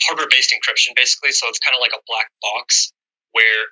[0.07, 1.31] hardware based encryption basically.
[1.31, 2.91] So it's kind of like a black box
[3.31, 3.71] where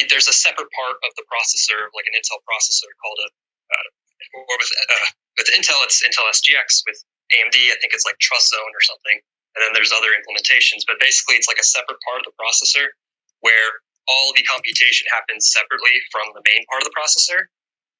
[0.00, 3.88] it, there's a separate part of the processor, like an Intel processor called a uh,
[4.34, 5.08] or with uh,
[5.38, 6.86] with Intel it's Intel SGX.
[6.86, 6.98] With
[7.34, 9.18] AMD, I think it's like Trust Zone or something
[9.56, 10.84] and then there's other implementations.
[10.84, 12.92] But basically, it's like a separate part of the processor
[13.40, 17.48] where all the computation happens separately from the main part of the processor,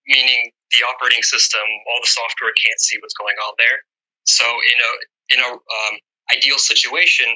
[0.07, 3.83] meaning the operating system, all the software can't see what's going on there.
[4.29, 4.91] So in a
[5.33, 5.95] in a um,
[6.37, 7.27] ideal situation,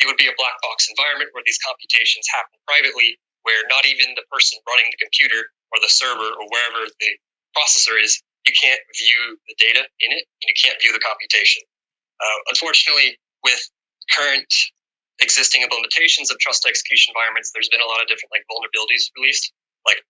[0.00, 3.16] it would be a black box environment where these computations happen privately,
[3.48, 7.10] where not even the person running the computer or the server or wherever the
[7.56, 11.64] processor is, you can't view the data in it and you can't view the computation.
[12.20, 13.58] Uh, unfortunately, with
[14.12, 14.48] current
[15.18, 19.52] existing implementations of trust execution environments, there's been a lot of different like vulnerabilities released,
[19.88, 20.00] like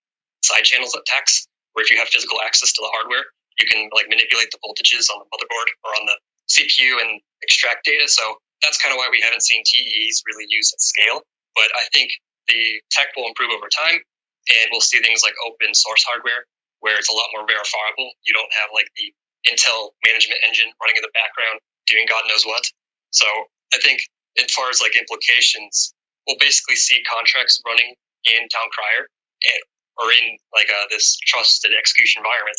[0.43, 3.25] side channels attacks, where if you have physical access to the hardware,
[3.59, 6.17] you can like manipulate the voltages on the motherboard or on the
[6.51, 8.07] CPU and extract data.
[8.07, 11.23] So that's kind of why we haven't seen TEs really used at scale.
[11.55, 12.13] But I think
[12.49, 16.47] the tech will improve over time, and we'll see things like open source hardware
[16.81, 18.13] where it's a lot more verifiable.
[18.25, 19.13] You don't have like the
[19.49, 22.65] Intel management engine running in the background doing God knows what.
[23.11, 23.27] So
[23.73, 24.03] I think
[24.43, 25.95] as far as like implications,
[26.27, 27.95] we'll basically see contracts running
[28.27, 29.63] in Town Crier and,
[30.03, 32.59] or in like uh, this trusted execution environment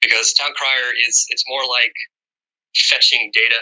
[0.00, 1.94] because Town Crier is it's more like
[2.88, 3.58] fetching data,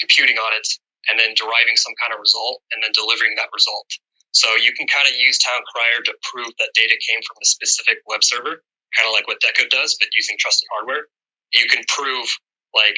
[0.00, 0.66] computing on it,
[1.08, 3.88] and then deriving some kind of result and then delivering that result.
[4.32, 7.46] So you can kind of use Town Crier to prove that data came from a
[7.46, 8.62] specific web server,
[8.94, 11.10] kind of like what Deco does, but using trusted hardware.
[11.50, 12.30] You can prove
[12.74, 12.94] like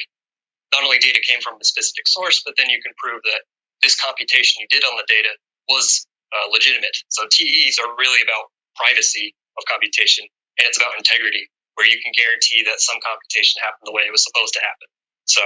[0.73, 3.41] not only data came from a specific source, but then you can prove that
[3.81, 5.33] this computation you did on the data
[5.69, 6.93] was uh, legitimate.
[7.09, 10.25] So TEs are really about privacy of computation
[10.57, 14.13] and it's about integrity, where you can guarantee that some computation happened the way it
[14.13, 14.89] was supposed to happen.
[15.25, 15.41] So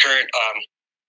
[0.00, 0.58] current um,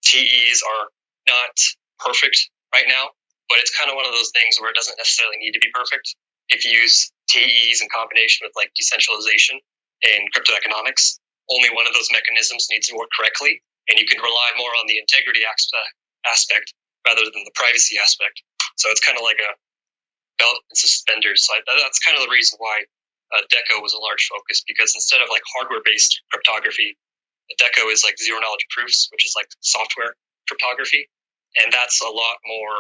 [0.05, 0.85] TEs are
[1.27, 1.55] not
[1.99, 3.09] perfect right now,
[3.49, 5.71] but it's kind of one of those things where it doesn't necessarily need to be
[5.73, 6.15] perfect.
[6.49, 9.59] If you use TEs in combination with like decentralization
[10.03, 14.19] and crypto economics, only one of those mechanisms needs to work correctly, and you can
[14.19, 16.73] rely more on the integrity aspect,
[17.07, 18.43] rather than the privacy aspect.
[18.75, 19.51] So it's kind of like a
[20.39, 21.45] belt and suspenders.
[21.47, 22.85] So that's kind of the reason why
[23.35, 26.97] uh, Deco was a large focus because instead of like hardware based cryptography,
[27.55, 30.15] Deco is like zero knowledge proofs, which is like software
[30.47, 31.07] cryptography,
[31.63, 32.75] and that's a lot more.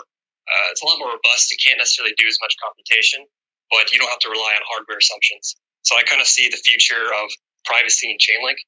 [0.47, 1.51] Uh, it's a lot more robust.
[1.51, 3.23] You can't necessarily do as much computation,
[3.71, 5.55] but you don't have to rely on hardware assumptions.
[5.83, 7.27] So I kind of see the future of
[7.63, 8.59] privacy and Chainlink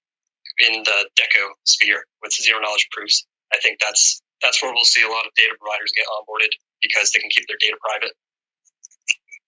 [0.59, 3.25] in the Deco sphere with zero knowledge proofs.
[3.53, 7.11] I think that's that's where we'll see a lot of data providers get onboarded because
[7.11, 8.15] they can keep their data private.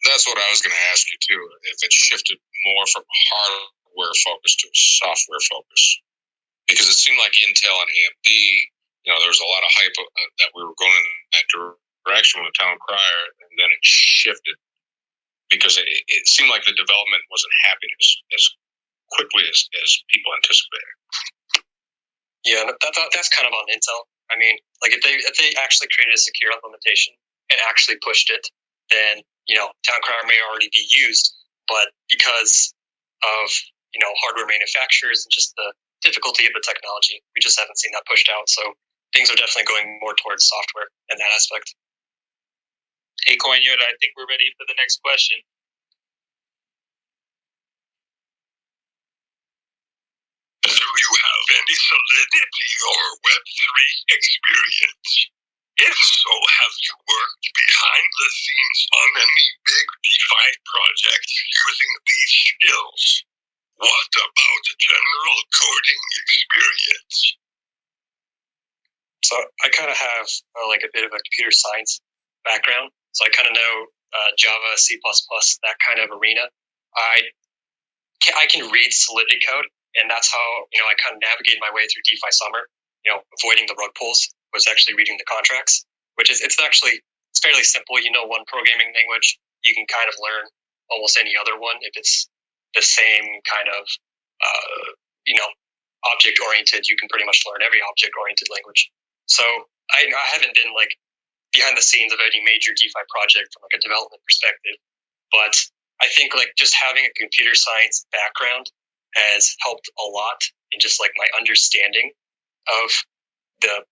[0.03, 1.41] That's what I was going to ask you too.
[1.71, 5.83] If it shifted more from hardware focus to software focus,
[6.67, 8.29] because it seemed like Intel and AMD,
[9.05, 11.47] you know, there was a lot of hype uh, that we were going in that
[11.49, 14.57] direction with Town Crier, and then it shifted
[15.49, 18.43] because it, it seemed like the development wasn't happening as, as
[19.11, 20.95] quickly as, as people anticipated.
[22.47, 24.07] Yeah, that, that, that's kind of on Intel.
[24.31, 27.13] I mean, like if they if they actually created a secure implementation
[27.51, 28.47] and actually pushed it,
[28.89, 31.35] then you know Town Crier may already be used,
[31.67, 32.73] but because
[33.21, 33.51] of
[33.93, 37.21] you know hardware manufacturers and just the difficulty of the technology.
[37.33, 38.49] We just haven't seen that pushed out.
[38.49, 38.61] So
[39.13, 41.73] things are definitely going more towards software in that aspect.
[43.25, 45.37] Hey, Coinyot, I think we're ready for the next question.
[50.65, 53.75] Do you have any Solidity or Web3
[54.09, 55.11] experience?
[55.81, 62.33] If so, have you worked behind the scenes on any big DeFi projects using these
[62.45, 63.01] skills?
[63.81, 67.17] What about the general coding experience?
[69.25, 71.97] So I kind of have uh, like a bit of a computer science
[72.45, 72.93] background.
[73.17, 73.73] So I kind of know
[74.13, 76.45] uh, Java, C++, that kind of arena.
[76.93, 77.15] I
[78.21, 79.65] can, I can read Solidity code,
[79.97, 82.69] and that's how you know I kind of navigate my way through DeFi summer.
[83.01, 85.89] You know, avoiding the rug pulls was actually reading the contracts,
[86.21, 87.01] which is it's actually
[87.33, 87.97] it's fairly simple.
[87.97, 90.45] You know, one programming language, you can kind of learn
[90.93, 92.29] almost any other one if it's
[92.75, 93.83] the same kind of
[94.41, 94.85] uh,
[95.25, 95.49] you know
[96.15, 96.87] object oriented.
[96.87, 98.89] You can pretty much learn every object oriented language.
[99.29, 99.43] So
[99.91, 100.97] I, I haven't been like
[101.53, 104.79] behind the scenes of any major DeFi project from like a development perspective,
[105.31, 105.53] but
[106.01, 108.71] I think like just having a computer science background
[109.15, 110.39] has helped a lot
[110.71, 112.11] in just like my understanding
[112.67, 112.89] of
[113.61, 113.83] the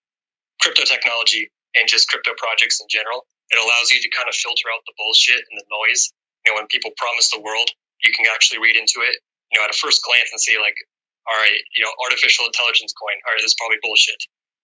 [0.60, 3.26] crypto technology and just crypto projects in general.
[3.50, 6.12] It allows you to kind of filter out the bullshit and the noise.
[6.44, 7.70] You know, when people promise the world
[8.02, 9.16] you can actually read into it,
[9.52, 10.76] you know, at a first glance and see like,
[11.28, 14.18] all right, you know, artificial intelligence coin, all right, this is probably bullshit.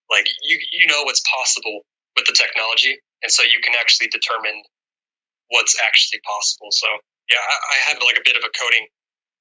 [0.09, 1.83] Like you, you know what's possible
[2.15, 4.63] with the technology, and so you can actually determine
[5.51, 6.71] what's actually possible.
[6.71, 6.87] So
[7.27, 8.87] yeah, I, I have like a bit of a coding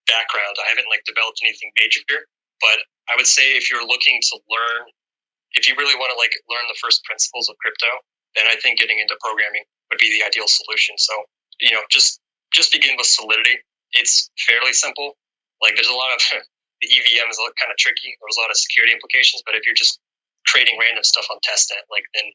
[0.09, 0.57] background.
[0.57, 2.25] I haven't like developed anything major, here,
[2.61, 2.77] but
[3.09, 4.89] I would say if you're looking to learn,
[5.53, 7.89] if you really want to like learn the first principles of crypto,
[8.35, 10.97] then I think getting into programming would be the ideal solution.
[10.97, 11.13] So
[11.61, 12.19] you know, just
[12.51, 13.61] just begin with Solidity
[13.95, 15.17] it's fairly simple.
[15.63, 16.19] Like there's a lot of
[16.81, 18.13] the EVM is kind of tricky.
[18.19, 19.97] There's a lot of security implications, but if you're just
[20.45, 22.29] creating random stuff on testnet, like then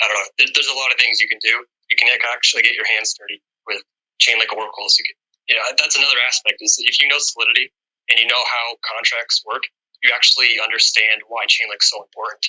[0.00, 1.66] I don't know, there's a lot of things you can do.
[1.92, 3.82] You can actually get your hands dirty with
[4.22, 4.96] Chainlink oracles.
[4.96, 5.16] You, can,
[5.52, 7.68] you know, that's another aspect is if you know Solidity
[8.08, 9.66] and you know how contracts work,
[10.00, 12.40] you actually understand why Chainlink's so important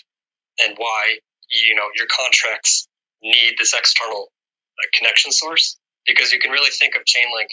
[0.63, 1.19] and why
[1.51, 2.87] you know your contracts
[3.21, 4.31] need this external
[4.79, 7.51] uh, connection source because you can really think of Chainlink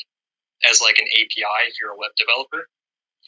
[0.66, 2.66] as like an API if you're a web developer.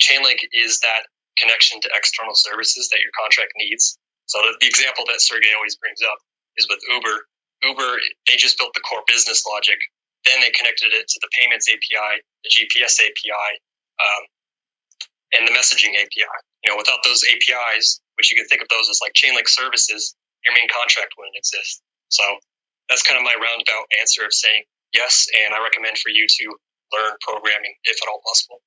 [0.02, 1.06] Chainlink is that
[1.38, 3.98] connection to external services that your contract needs.
[4.26, 6.18] So the, the example that Sergey always brings up
[6.56, 7.16] is with Uber.
[7.62, 7.90] Uber,
[8.26, 9.78] they just built the core business logic.
[10.26, 13.50] Then they connected it to the payments API, the GPS API,
[14.00, 14.22] um,
[15.36, 16.36] and the messaging API.
[16.64, 20.14] You know, without those APIs, which you can think of those as like Chainlink services,
[20.44, 21.80] your main contract wouldn't exist.
[22.08, 22.24] So
[22.88, 26.44] that's kind of my roundabout answer of saying yes, and I recommend for you to
[26.92, 28.62] learn programming if at all possible.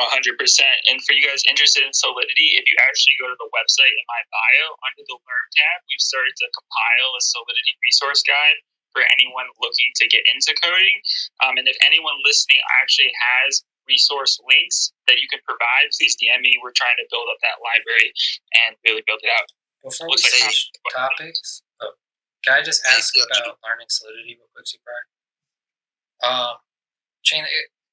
[0.00, 0.40] 100%.
[0.88, 4.06] And for you guys interested in Solidity, if you actually go to the website in
[4.08, 8.58] my bio, under the Learn tab, we've started to compile a Solidity resource guide
[8.96, 10.96] for anyone looking to get into coding.
[11.44, 16.40] Um, and if anyone listening actually has resource links that you can provide, please DM
[16.40, 16.56] me.
[16.60, 18.12] We're trying to build up that library
[18.64, 19.48] and really build it out.
[19.82, 21.98] Before we switch topics, oh,
[22.46, 24.94] can I just ask about learning Solidity real quick, Super?
[26.22, 26.62] Um,
[27.22, 27.46] Chain,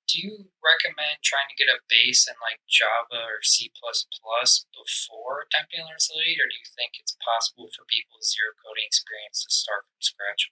[0.09, 5.82] do you recommend trying to get a base in like Java or C before attempting
[5.82, 9.45] to learn Solidity, or do you think it's possible for people with zero coding experience
[9.45, 10.49] to start from scratch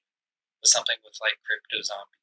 [0.62, 2.22] with something with like Crypto zombies?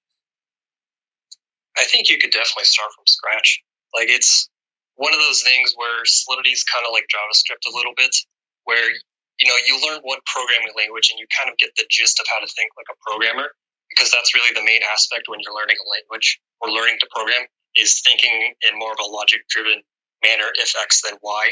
[1.74, 3.62] I think you could definitely start from scratch.
[3.90, 4.46] Like it's
[4.94, 8.14] one of those things where Solidity is kind of like JavaScript a little bit,
[8.62, 8.94] where
[9.42, 12.26] you know you learn one programming language and you kind of get the gist of
[12.30, 13.50] how to think like a programmer
[13.94, 17.46] because that's really the main aspect when you're learning a language or learning to program
[17.78, 19.82] is thinking in more of a logic driven
[20.22, 21.44] manner, if X then Y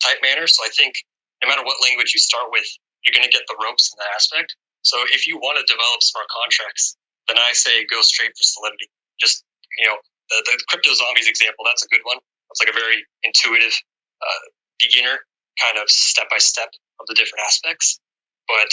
[0.00, 0.48] type manner.
[0.48, 0.96] So I think
[1.44, 2.64] no matter what language you start with,
[3.04, 4.56] you're going to get the ropes in that aspect.
[4.82, 6.96] So if you want to develop smart contracts,
[7.28, 8.88] then I say go straight for Solidity.
[9.20, 9.44] Just,
[9.76, 9.96] you know,
[10.28, 12.16] the, the crypto zombies example, that's a good one.
[12.50, 13.76] It's like a very intuitive
[14.20, 14.44] uh,
[14.80, 15.20] beginner
[15.60, 18.00] kind of step by step of the different aspects.
[18.48, 18.72] But,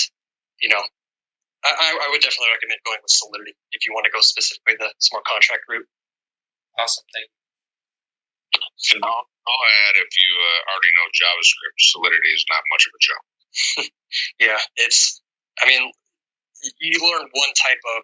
[0.61, 0.81] you know,
[1.73, 4.93] I, I would definitely recommend going with Solidity if you want to go specifically the
[5.01, 5.87] smart contract route.
[6.77, 7.37] Awesome, thank you.
[8.93, 12.91] And I'll, I'll add if you uh, already know JavaScript, Solidity is not much of
[12.93, 13.25] a jump.
[14.39, 15.21] yeah, it's.
[15.61, 15.89] I mean,
[16.79, 18.01] you learn one type of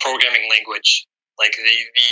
[0.00, 1.06] programming language.
[1.38, 2.08] Like the the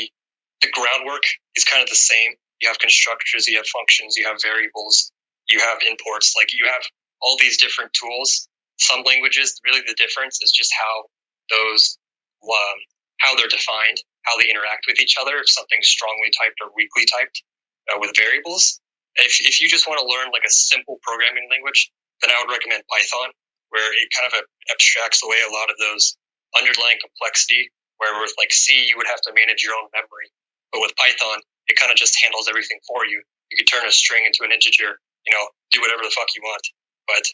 [0.62, 1.24] the groundwork
[1.57, 2.38] is kind of the same.
[2.62, 5.12] You have constructors, you have functions, you have variables,
[5.49, 6.34] you have imports.
[6.36, 6.82] Like you have
[7.20, 8.49] all these different tools
[8.79, 11.11] some languages, really the difference is just how
[11.51, 11.99] those
[12.43, 12.79] um,
[13.20, 15.39] how they're defined, how they interact with each other.
[15.39, 17.43] If something's strongly typed or weakly typed
[17.91, 18.81] uh, with variables.
[19.18, 21.91] If if you just want to learn like a simple programming language,
[22.22, 23.35] then I would recommend Python,
[23.70, 24.39] where it kind of
[24.70, 26.14] abstracts away a lot of those
[26.55, 27.70] underlying complexity.
[27.99, 30.31] Where with like C, you would have to manage your own memory,
[30.70, 33.18] but with Python, it kind of just handles everything for you.
[33.51, 35.43] You can turn a string into an integer, you know,
[35.74, 36.62] do whatever the fuck you want.
[37.11, 37.26] But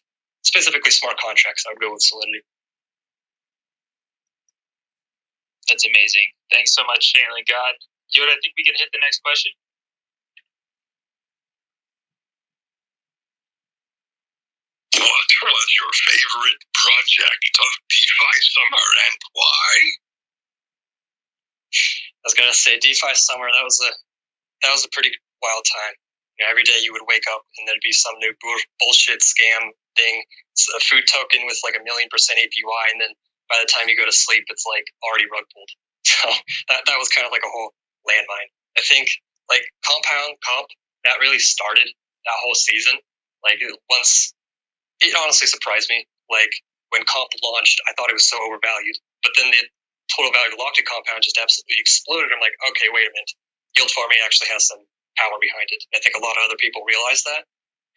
[0.45, 2.43] specifically smart contracts, I would go with Solidity.
[5.69, 6.29] That's amazing.
[6.53, 7.75] Thanks so much, Chainlink God.
[8.15, 9.53] Yoda, I think we can hit the next question.
[14.97, 19.73] What was your favorite project of DeFi Summer and why?
[22.11, 23.49] I was gonna say DeFi Summer.
[23.53, 23.91] That was a
[24.65, 25.95] that was a pretty wild time.
[26.39, 28.35] You know, every day you would wake up and there'd be some new
[28.81, 30.23] bullshit scam thing.
[30.53, 33.13] It's a food token with like a million percent APY, and then
[33.51, 35.73] by the time you go to sleep, it's like already rug pulled.
[36.05, 36.29] So
[36.69, 37.73] that that was kind of like a whole
[38.05, 38.51] landmine.
[38.77, 39.09] I think
[39.49, 40.69] like compound comp
[41.09, 43.01] that really started that whole season.
[43.41, 44.33] Like once
[45.01, 46.05] it honestly surprised me.
[46.29, 46.53] Like
[46.93, 49.63] when comp launched, I thought it was so overvalued, but then the
[50.13, 52.33] total value locked in compound just absolutely exploded.
[52.33, 53.33] I'm like, okay, wait a minute.
[53.77, 54.81] Yield farming actually has some
[55.17, 55.83] power behind it.
[55.97, 57.45] I think a lot of other people realize that.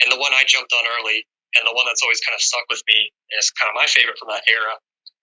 [0.03, 1.25] And the one I jumped on early
[1.55, 4.19] and the one that's always kind of stuck with me is kind of my favorite
[4.19, 4.75] from that era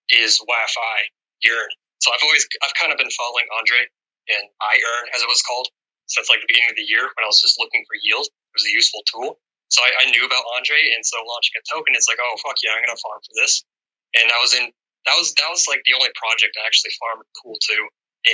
[0.08, 0.98] is YFI
[1.44, 1.70] Yearn.
[2.00, 3.84] So I've always I've kind of been following Andre
[4.32, 5.68] and I iEarn as it was called
[6.08, 8.28] since like the beginning of the year when I was just looking for yield.
[8.28, 9.40] It was a useful tool.
[9.72, 12.60] So I, I knew about Andre, and so launching a token, it's like, oh fuck
[12.60, 13.64] yeah, I'm gonna farm for this.
[14.20, 14.68] And I was in
[15.08, 17.82] that was that was like the only project I actually farmed pool two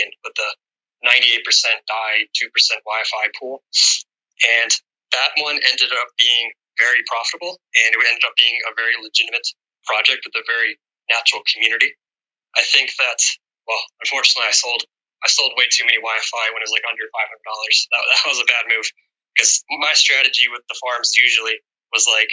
[0.03, 0.51] in with the
[1.03, 1.41] 98%
[1.89, 2.53] DAI, 2%
[2.85, 3.65] YFI pool.
[4.61, 4.71] And
[5.13, 9.45] that one ended up being very profitable, and it ended up being a very legitimate
[9.85, 10.81] project with a very
[11.13, 11.93] natural community.
[12.57, 13.21] I think that,
[13.69, 14.83] well, unfortunately, I sold
[15.21, 17.77] I sold way too many YFI when it was like under five hundred dollars.
[17.93, 18.89] That, that was a bad move
[19.37, 21.61] because my strategy with the farms usually
[21.93, 22.33] was like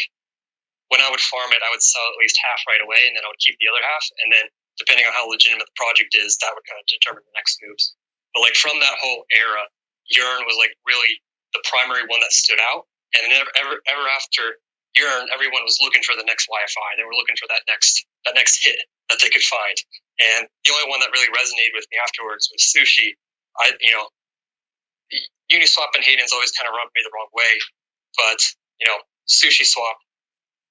[0.88, 3.24] when I would farm it, I would sell at least half right away, and then
[3.28, 4.46] I would keep the other half, and then
[4.80, 7.98] depending on how legitimate the project is, that would kind of determine the next moves.
[8.32, 9.68] But like from that whole era,
[10.08, 11.12] Yearn was like really
[11.52, 12.88] the primary one that stood out.
[13.16, 14.60] And ever, ever, ever after
[14.96, 16.90] Yearn, everyone was looking for the next YFI.
[16.98, 19.78] They were looking for that next that next hit that they could find.
[20.20, 23.16] And the only one that really resonated with me afterwards was Sushi.
[23.56, 24.10] I, you know,
[25.54, 27.54] Uniswap and Hayden's always kind of rubbed me the wrong way,
[28.20, 28.42] but
[28.82, 29.98] you know, Sushi Swap,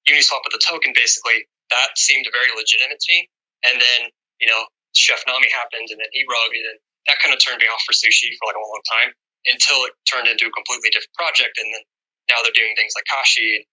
[0.07, 3.27] Uniswap with the token, basically, that seemed a very legitimate to me.
[3.67, 4.01] And then,
[4.39, 6.79] you know, Chef Nomi happened, and then E-Rug, and
[7.11, 9.09] that kind of turned me off for Sushi for like a long time
[9.51, 11.55] until it turned into a completely different project.
[11.59, 11.83] And then
[12.29, 13.65] now they're doing things like Kashi and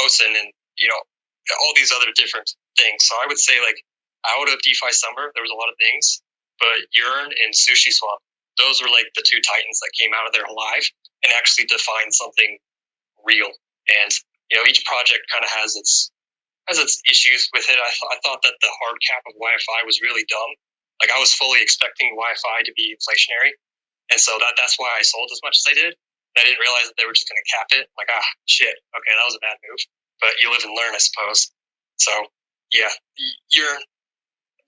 [0.00, 1.00] Onsen and, you know,
[1.64, 3.04] all these other different things.
[3.04, 3.80] So I would say like
[4.26, 6.20] out of DeFi Summer, there was a lot of things,
[6.60, 8.20] but Yearn and Sushi Swap,
[8.58, 10.84] those were like the two titans that came out of there alive
[11.24, 12.58] and actually defined something
[13.24, 13.48] real.
[13.88, 14.10] And
[14.50, 16.10] you know, each project kind of has its
[16.68, 17.80] has its issues with it.
[17.80, 20.52] I, th- I thought that the hard cap of YFI was really dumb.
[21.00, 23.54] Like I was fully expecting YFI to be inflationary,
[24.12, 25.92] and so that that's why I sold as much as I did.
[26.38, 27.90] I didn't realize that they were just going to cap it.
[27.98, 28.72] Like, ah, shit.
[28.72, 29.82] Okay, that was a bad move.
[30.22, 31.50] But you live and learn, I suppose.
[31.98, 32.12] So,
[32.72, 32.90] yeah,
[33.50, 33.78] you're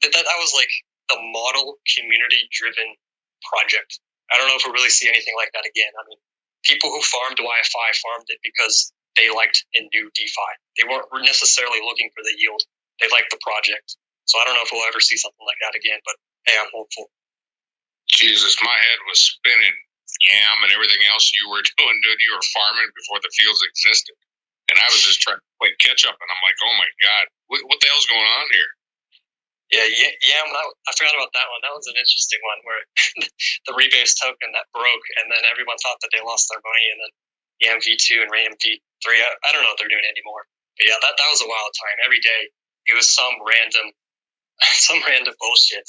[0.02, 0.72] that that was like
[1.12, 2.96] the model community driven
[3.44, 4.00] project.
[4.32, 5.90] I don't know if we'll really see anything like that again.
[5.92, 6.20] I mean,
[6.64, 10.50] people who farmed YFI farmed it because they liked a new DeFi.
[10.78, 12.62] They weren't necessarily looking for the yield.
[13.02, 13.98] They liked the project.
[14.24, 16.14] So I don't know if we'll ever see something like that again, but
[16.46, 17.10] hey, I'm hopeful.
[18.06, 19.74] Jesus, my head was spinning
[20.18, 22.20] yam and everything else you were doing, dude.
[22.22, 24.16] You were farming before the fields existed.
[24.70, 27.24] And I was just trying to play catch up, and I'm like, oh my God,
[27.50, 28.70] what, what the hell's going on here?
[29.70, 30.42] Yeah, yeah, yeah.
[30.46, 31.62] I forgot about that one.
[31.62, 32.82] That was an interesting one where
[33.66, 36.98] the rebase token that broke, and then everyone thought that they lost their money, and
[37.02, 37.12] then
[37.62, 39.06] YAM V2 and YAM V3.
[39.10, 40.46] I, I don't know what they're doing anymore.
[40.78, 41.98] But yeah, that, that was a wild time.
[42.02, 42.50] Every day
[42.90, 43.94] it was some random,
[44.86, 45.86] some random bullshit.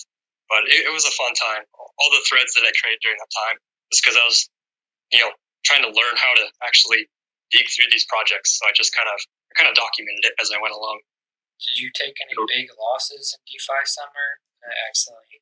[0.50, 1.66] But it, it was a fun time.
[1.74, 3.58] All the threads that I created during that time
[3.92, 4.48] was because I was,
[5.12, 5.32] you know,
[5.68, 7.06] trying to learn how to actually
[7.52, 8.58] dig through these projects.
[8.58, 9.20] So I just kind of,
[9.52, 11.04] I kind of documented it as I went along.
[11.60, 14.42] Did you take any big losses in DeFi summer?
[14.62, 15.42] Accidentally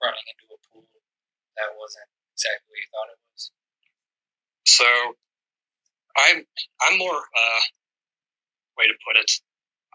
[0.00, 0.88] running into a pool
[1.60, 3.42] that wasn't exactly what you thought it was.
[4.64, 4.88] So,
[6.16, 6.38] I'm
[6.80, 7.62] I'm more uh,
[8.80, 9.30] way to put it.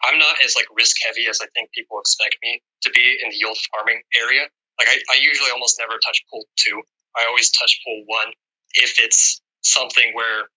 [0.06, 3.34] I'm not as like risk heavy as I think people expect me to be in
[3.34, 4.46] the yield farming area.
[4.78, 6.82] Like I, I usually almost never touch pool two.
[7.18, 8.32] I always touch pool one
[8.76, 10.52] if it's something where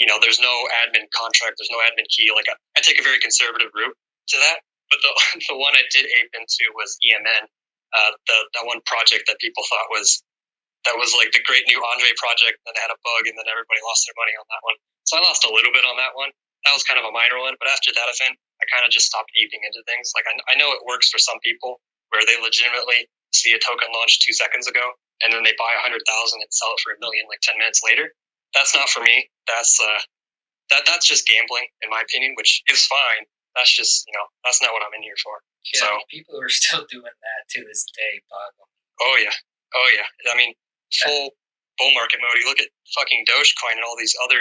[0.00, 0.52] you know there's no
[0.84, 2.32] admin contract, there's no admin key.
[2.34, 3.96] Like I, I take a very conservative route
[4.32, 4.64] to that.
[4.90, 5.12] But the
[5.52, 9.64] the one I did ape into was EMN, uh, the that one project that people
[9.68, 10.20] thought was
[10.84, 13.80] that was like the great new Andre project that had a bug, and then everybody
[13.86, 14.76] lost their money on that one.
[15.06, 16.30] So I lost a little bit on that one.
[16.66, 19.10] That was kind of a minor one, but after that event, I kind of just
[19.10, 20.14] stopped aping into things.
[20.14, 21.82] Like I, I know it works for some people
[22.14, 24.94] where they legitimately see a token launch two seconds ago,
[25.24, 27.58] and then they buy a hundred thousand and sell it for a million like ten
[27.58, 28.10] minutes later.
[28.54, 29.30] That's not for me.
[29.48, 30.00] That's uh,
[30.70, 34.60] that that's just gambling, in my opinion, which is fine that's just you know that's
[34.60, 35.40] not what I'm in here for.
[35.72, 38.68] Yeah, so people are still doing that to this day, boggle.
[39.04, 39.36] Oh yeah,
[39.76, 40.08] oh yeah.
[40.32, 40.52] I mean,
[40.92, 41.32] full
[41.78, 42.36] bull market mode.
[42.40, 44.40] You look at fucking Dogecoin and all these other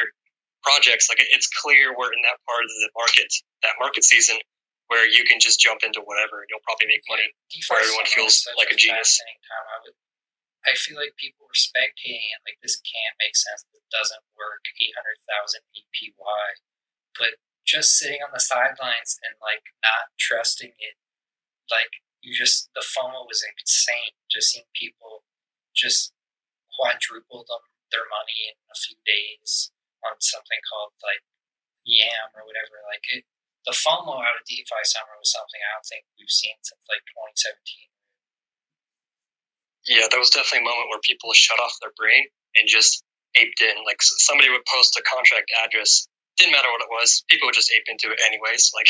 [0.63, 1.11] projects.
[1.11, 3.29] Like it's clear we're in that part of the market,
[3.63, 4.39] that market season,
[4.87, 7.27] where you can just jump into whatever and you'll probably make money.
[7.51, 9.19] DeFi where everyone feels like a, a genius.
[9.19, 9.35] Time.
[9.51, 9.95] I would.
[10.61, 12.41] I feel like people were spectating it.
[12.45, 13.65] Like this can't make sense.
[13.73, 14.65] This doesn't work.
[14.77, 16.45] Eight hundred thousand APY,
[17.17, 20.95] but just sitting on the sidelines and like not trusting it.
[21.69, 24.17] Like you just the FOMO was insane.
[24.29, 25.25] Just seeing people
[25.73, 26.13] just
[26.77, 29.73] quadruple them their money in a few days
[30.05, 31.25] on something called like
[31.85, 32.81] Yam or whatever.
[32.85, 33.25] Like it,
[33.65, 37.05] the FOMO out of DeFi summer was something I don't think we've seen since like
[37.37, 37.93] 2017.
[39.87, 42.25] Yeah, there was definitely a moment where people shut off their brain
[42.55, 43.03] and just
[43.35, 43.75] aped in.
[43.85, 46.07] Like somebody would post a contract address
[46.41, 47.21] didn't matter what it was.
[47.29, 48.71] People would just ape into it anyways.
[48.77, 48.89] Like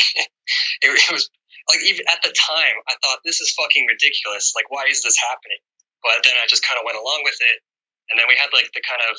[0.82, 1.28] it, it, was
[1.68, 4.56] like even at the time, I thought this is fucking ridiculous.
[4.56, 5.60] Like why is this happening?
[6.00, 7.58] But then I just kind of went along with it,
[8.10, 9.14] and then we had like the kind of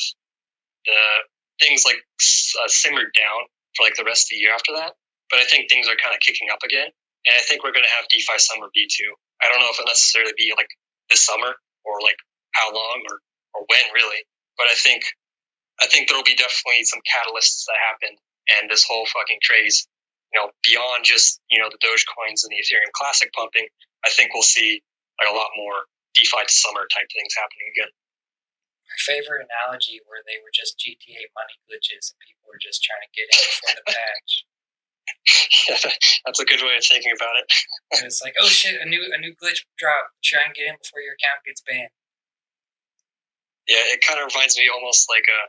[0.84, 1.02] the
[1.62, 2.02] things like
[2.60, 3.48] uh, simmered down
[3.78, 4.98] for like the rest of the year after that.
[5.32, 7.88] But I think things are kind of kicking up again, and I think we're going
[7.88, 9.14] to have DeFi Summer B two.
[9.40, 10.72] I don't know if it'll necessarily be like
[11.08, 11.56] this summer
[11.86, 12.18] or like
[12.54, 13.20] how long or
[13.54, 14.26] or when really,
[14.58, 15.04] but I think
[15.82, 18.18] I think there will be definitely some catalysts that happen,
[18.60, 19.88] and this whole fucking craze,
[20.34, 23.68] you know, beyond just you know the Dogecoins and the Ethereum Classic pumping,
[24.06, 24.82] I think we'll see
[25.22, 27.92] like a lot more DeFi summer type things happening again.
[28.86, 33.02] My favorite analogy where they were just GTA money glitches and people were just trying
[33.02, 34.46] to get in before the patch.
[36.26, 37.46] That's a good way of thinking about it.
[37.96, 40.12] And it's like, oh shit, a new a new glitch drop.
[40.24, 41.92] Try and get in before your account gets banned.
[43.68, 45.40] Yeah, it kind of reminds me almost like a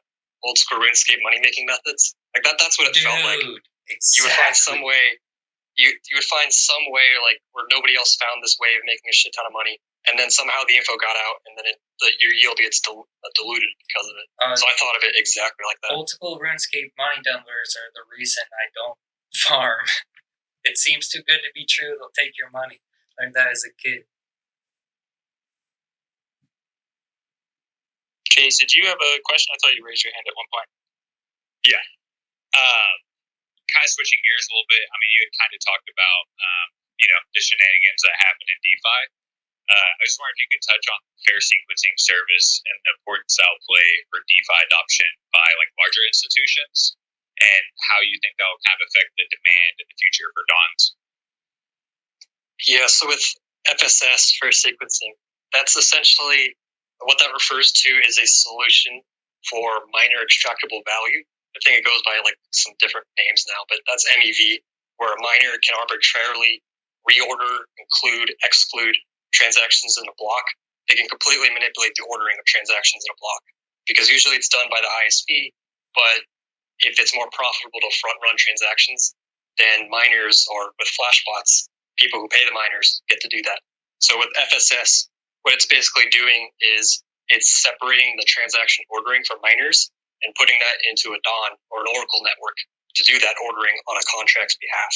[0.47, 2.15] old school RuneScape money making methods.
[2.37, 2.59] Like that.
[2.63, 3.43] That's what it Dude, felt like.
[3.91, 4.15] exactly.
[4.15, 5.05] You would find some way.
[5.75, 9.11] You you would find some way like where nobody else found this way of making
[9.11, 11.83] a shit ton of money, and then somehow the info got out, and then it,
[11.99, 14.27] the, your yield gets dil- uh, diluted because of it.
[14.39, 15.99] Uh, So I thought of it exactly like that.
[15.99, 18.95] Multiple RuneScape money doublers are the reason I don't
[19.35, 19.87] farm.
[20.65, 21.93] It seems too good to be true.
[21.93, 22.81] They'll take your money.
[23.21, 24.09] Learned that as a kid.
[28.33, 29.53] Chase, did you have a question?
[29.53, 30.71] I thought you raised your hand at one point.
[31.69, 31.85] Yeah.
[32.57, 32.97] Um,
[33.71, 34.85] kind of switching gears a little bit.
[34.89, 36.69] I mean, you had kind of talked about, um,
[36.99, 39.01] you know, the shenanigans that happen in DeFi.
[39.65, 43.39] Uh, I just wondered if you could touch on fair sequencing service and the importance
[43.41, 47.01] that'll play for DeFi adoption by like larger institutions,
[47.41, 50.45] and how you think that will kind of affect the demand in the future for
[50.47, 50.83] DONs.
[52.71, 53.25] Yeah, so with
[53.67, 55.19] FSS for sequencing,
[55.53, 56.55] that's essentially
[57.03, 59.03] what that refers to is a solution
[59.51, 61.23] for miner extractable value.
[61.55, 64.63] I think it goes by like some different names now, but that's MEV,
[64.99, 66.63] where a miner can arbitrarily
[67.07, 68.97] reorder, include, exclude
[69.35, 70.47] transactions in a block.
[70.89, 73.43] They can completely manipulate the ordering of transactions in a block
[73.87, 75.53] because usually it's done by the ISP,
[75.95, 76.25] but
[76.81, 79.15] if it's more profitable to front run transactions,
[79.59, 83.61] then miners or with flashbots, people who pay the miners get to do that.
[84.03, 85.07] So with FSS,
[85.47, 89.91] what it's basically doing is it's separating the transaction ordering from miners
[90.23, 92.57] and putting that into a DON or an Oracle network
[92.97, 94.95] to do that ordering on a contract's behalf.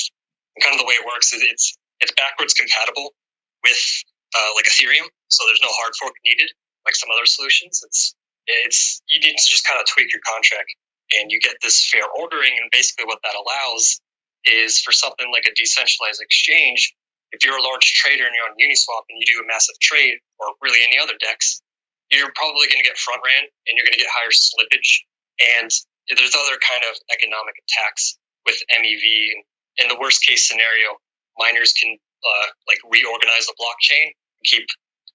[0.57, 3.14] And kind of the way it works is it's it's backwards compatible
[3.62, 3.81] with
[4.35, 6.51] uh, like Ethereum, so there's no hard fork needed
[6.87, 7.83] like some other solutions.
[7.85, 8.14] It's
[8.47, 10.72] it's you need to just kind of tweak your contract
[11.16, 12.52] and you get this fair ordering.
[12.61, 14.00] And basically, what that allows
[14.44, 16.94] is for something like a decentralized exchange.
[17.32, 20.16] If you're a large trader and you're on Uniswap and you do a massive trade,
[20.40, 21.61] or really any other DEX,
[22.11, 25.04] you're probably going to get front ran and you're going to get higher slippage.
[25.61, 25.68] And
[26.09, 28.16] there's other kind of economic attacks
[28.48, 29.04] with MEV.
[29.36, 29.44] And
[29.84, 30.96] in the worst case scenario,
[31.36, 31.92] miners can
[32.24, 34.64] uh, like reorganize the blockchain, keep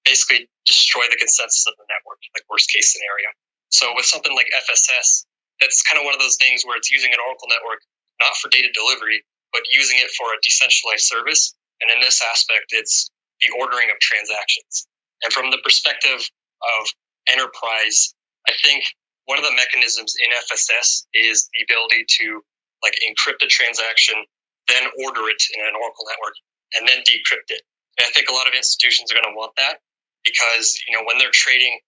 [0.06, 3.30] basically destroy the consensus of the network, like worst case scenario.
[3.72, 5.26] So with something like FSS,
[5.62, 7.82] that's kind of one of those things where it's using an Oracle network
[8.22, 11.56] not for data delivery, but using it for a decentralized service.
[11.82, 13.10] And in this aspect, it's
[13.42, 14.88] the ordering of transactions.
[15.24, 16.82] And from the perspective of
[17.28, 18.14] enterprise,
[18.48, 18.84] I think
[19.26, 22.44] one of the mechanisms in FSS is the ability to
[22.84, 24.20] like encrypt a transaction,
[24.68, 26.36] then order it in an Oracle network,
[26.76, 27.64] and then decrypt it.
[28.00, 29.80] And I think a lot of institutions are going to want that
[30.26, 31.80] because you know when they're trading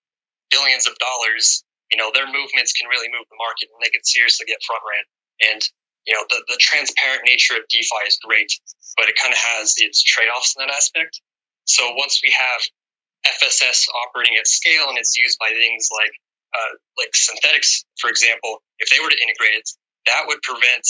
[0.51, 4.03] billions of dollars, you know their movements can really move the market, and they can
[4.03, 5.05] seriously get front ran.
[5.51, 5.61] And
[6.05, 8.51] you know the the transparent nature of DeFi is great,
[8.97, 11.21] but it kind of has its trade offs in that aspect.
[11.65, 12.61] So once we have
[13.41, 16.13] FSS operating at scale and it's used by things like
[16.53, 19.67] uh, like Synthetix, for example, if they were to integrate it,
[20.07, 20.85] that would prevent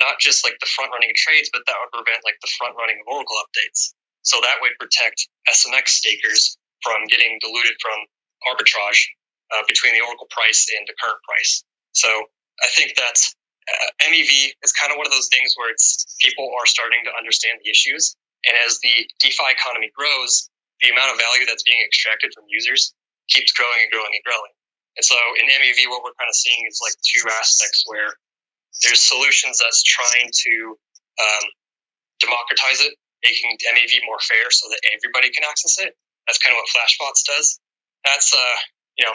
[0.00, 2.72] not just like the front running of trades, but that would prevent like the front
[2.78, 3.92] running of Oracle updates.
[4.22, 7.98] So that would protect SNX stakers from getting diluted from
[8.48, 9.12] arbitrage
[9.52, 11.64] uh, between the Oracle price and the current price.
[11.92, 12.08] So
[12.62, 13.16] I think that
[13.70, 17.12] uh, MEV is kind of one of those things where it's people are starting to
[17.14, 20.48] understand the issues, and as the DeFi economy grows,
[20.80, 22.94] the amount of value that's being extracted from users
[23.28, 24.52] keeps growing and growing and growing.
[24.96, 28.10] And so in MEV, what we're kind of seeing is like two aspects where
[28.82, 30.54] there's solutions that's trying to
[31.20, 31.44] um,
[32.18, 35.94] democratize it, making MEV more fair so that everybody can access it.
[36.26, 37.60] That's kind of what Flashbots does.
[38.04, 38.58] That's uh,
[38.98, 39.14] you know,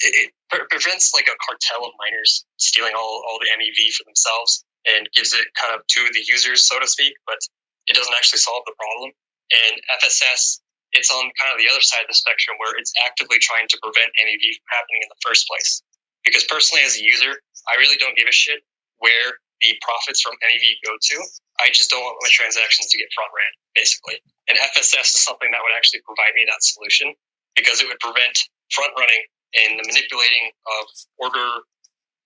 [0.00, 5.08] it, prevents like a cartel of miners stealing all, all the MEV for themselves and
[5.14, 7.38] gives it kind of to the users, so to speak, but
[7.86, 9.12] it doesn't actually solve the problem.
[9.52, 10.60] And FSS
[10.92, 13.76] it's on kind of the other side of the spectrum where it's actively trying to
[13.80, 15.80] prevent MEV from happening in the first place.
[16.24, 17.32] Because personally, as a user,
[17.66, 18.62] I really don't give a shit
[19.00, 21.16] where the profits from MEV go to.
[21.58, 24.20] I just don't want my transactions to get front ran, basically.
[24.46, 27.16] And FSS is something that would actually provide me that solution
[27.56, 28.36] because it would prevent
[28.70, 29.22] front running
[29.58, 30.84] and the manipulating of
[31.18, 31.48] order,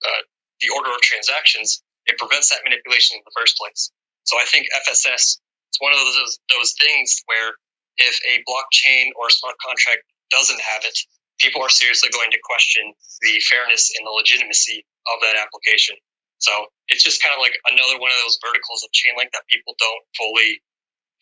[0.04, 0.22] uh,
[0.60, 1.82] the order of transactions.
[2.06, 3.90] It prevents that manipulation in the first place.
[4.24, 7.58] So I think FSS is one of those those things where
[7.98, 10.96] if a blockchain or smart contract doesn't have it,
[11.38, 15.96] people are seriously going to question the fairness and the legitimacy of that application.
[16.38, 16.52] So
[16.88, 20.04] it's just kind of like another one of those verticals of Chainlink that people don't
[20.16, 20.60] fully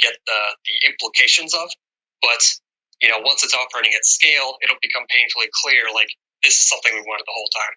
[0.01, 1.71] get the, the implications of.
[2.23, 2.43] But,
[3.05, 6.09] you know, once it's operating at scale, it'll become painfully clear like
[6.41, 7.77] this is something we wanted the whole time.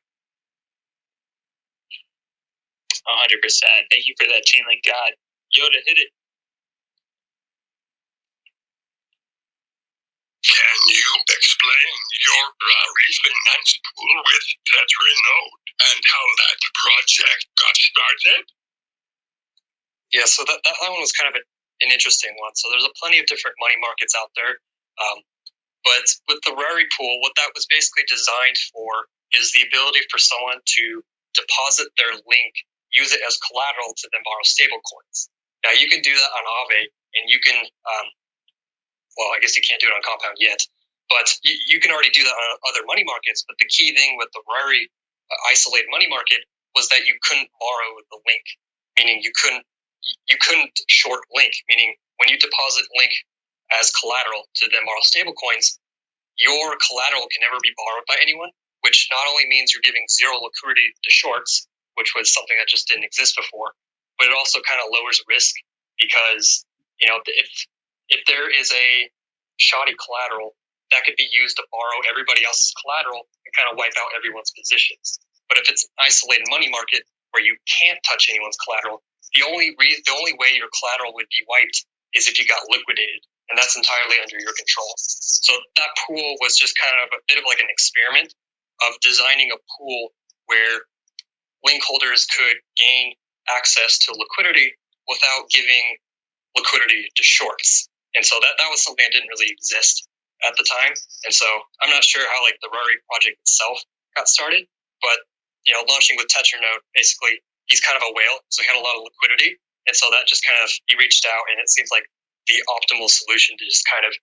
[3.20, 3.88] hundred percent.
[3.92, 5.12] Thank you for that chain link God.
[5.56, 6.12] Yoda, hit it.
[10.48, 11.92] Can you explain
[12.28, 15.54] your uh, refinance pool with Tetranode
[15.92, 18.44] and how that project got started?
[20.16, 21.44] Yeah, so that, that one was kind of a,
[21.84, 22.56] an interesting one.
[22.56, 24.60] So there's a plenty of different money markets out there.
[24.98, 25.20] Um,
[25.86, 30.20] but with the Rari pool, what that was basically designed for is the ability for
[30.20, 31.04] someone to
[31.36, 32.54] deposit their link,
[32.92, 35.30] use it as collateral to then borrow stable coins.
[35.64, 38.08] Now you can do that on Aave, and you can, um,
[39.16, 40.60] well, I guess you can't do it on Compound yet,
[41.10, 43.44] but you, you can already do that on other money markets.
[43.48, 44.92] But the key thing with the Rari
[45.32, 46.44] uh, isolated money market
[46.76, 48.46] was that you couldn't borrow the link,
[49.00, 49.64] meaning you couldn't
[50.30, 53.12] you couldn't short link, meaning when you deposit link
[53.76, 55.80] as collateral to then borrow stable coins,
[56.40, 58.54] your collateral can never be borrowed by anyone,
[58.86, 62.88] which not only means you're giving zero liquidity to shorts, which was something that just
[62.88, 63.74] didn't exist before,
[64.22, 65.56] but it also kind of lowers risk
[65.98, 66.66] because
[67.02, 67.50] you know if
[68.10, 69.10] if there is a
[69.58, 70.54] shoddy collateral
[70.94, 74.54] that could be used to borrow everybody else's collateral and kind of wipe out everyone's
[74.56, 75.20] positions.
[75.50, 79.04] But if it's an isolated money market where you can't touch anyone's collateral,
[79.36, 82.64] the only re- the only way your collateral would be wiped is if you got
[82.72, 83.20] liquidated,
[83.50, 84.92] and that's entirely under your control.
[84.98, 88.34] So that pool was just kind of a bit of like an experiment
[88.88, 90.12] of designing a pool
[90.48, 90.84] where
[91.64, 93.16] link holders could gain
[93.48, 94.76] access to liquidity
[95.08, 95.98] without giving
[96.56, 97.88] liquidity to shorts.
[98.16, 100.08] And so that, that was something that didn't really exist
[100.46, 100.94] at the time.
[101.26, 101.48] And so
[101.82, 103.80] I'm not sure how like the Rari project itself
[104.16, 104.68] got started,
[105.02, 105.18] but
[105.66, 108.84] you know, launching with Tetranode, basically he's kind of a whale, so he had a
[108.84, 109.60] lot of liquidity.
[109.88, 112.04] And so that just kind of he reached out and it seems like
[112.48, 114.14] the optimal solution to just kind of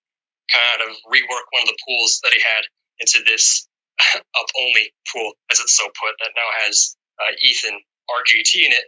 [0.51, 2.63] kind of rework one of the pools that he had
[3.01, 3.67] into this
[4.15, 7.79] up only pool, as it's so put, that now has uh, Ethan
[8.11, 8.85] RGT in it,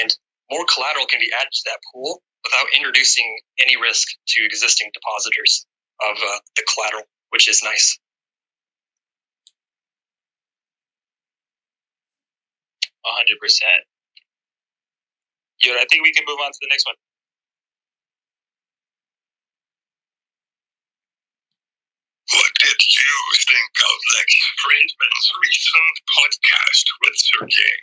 [0.00, 0.10] and
[0.50, 3.26] more collateral can be added to that pool without introducing
[3.60, 5.66] any risk to existing depositors
[6.08, 7.98] of uh, the collateral, which is nice.
[13.04, 13.84] hundred percent.
[15.62, 16.96] Yeah, I think we can move on to the next one.
[22.34, 23.14] What did you
[23.46, 24.28] think of Lex
[24.58, 27.76] Fridman's recent podcast with Sergey?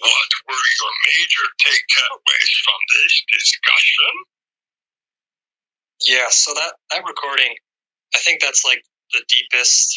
[0.00, 4.12] What were your major takeaways from this discussion?
[6.08, 7.52] Yeah, so that, that recording,
[8.16, 8.80] I think that's like
[9.12, 9.92] the deepest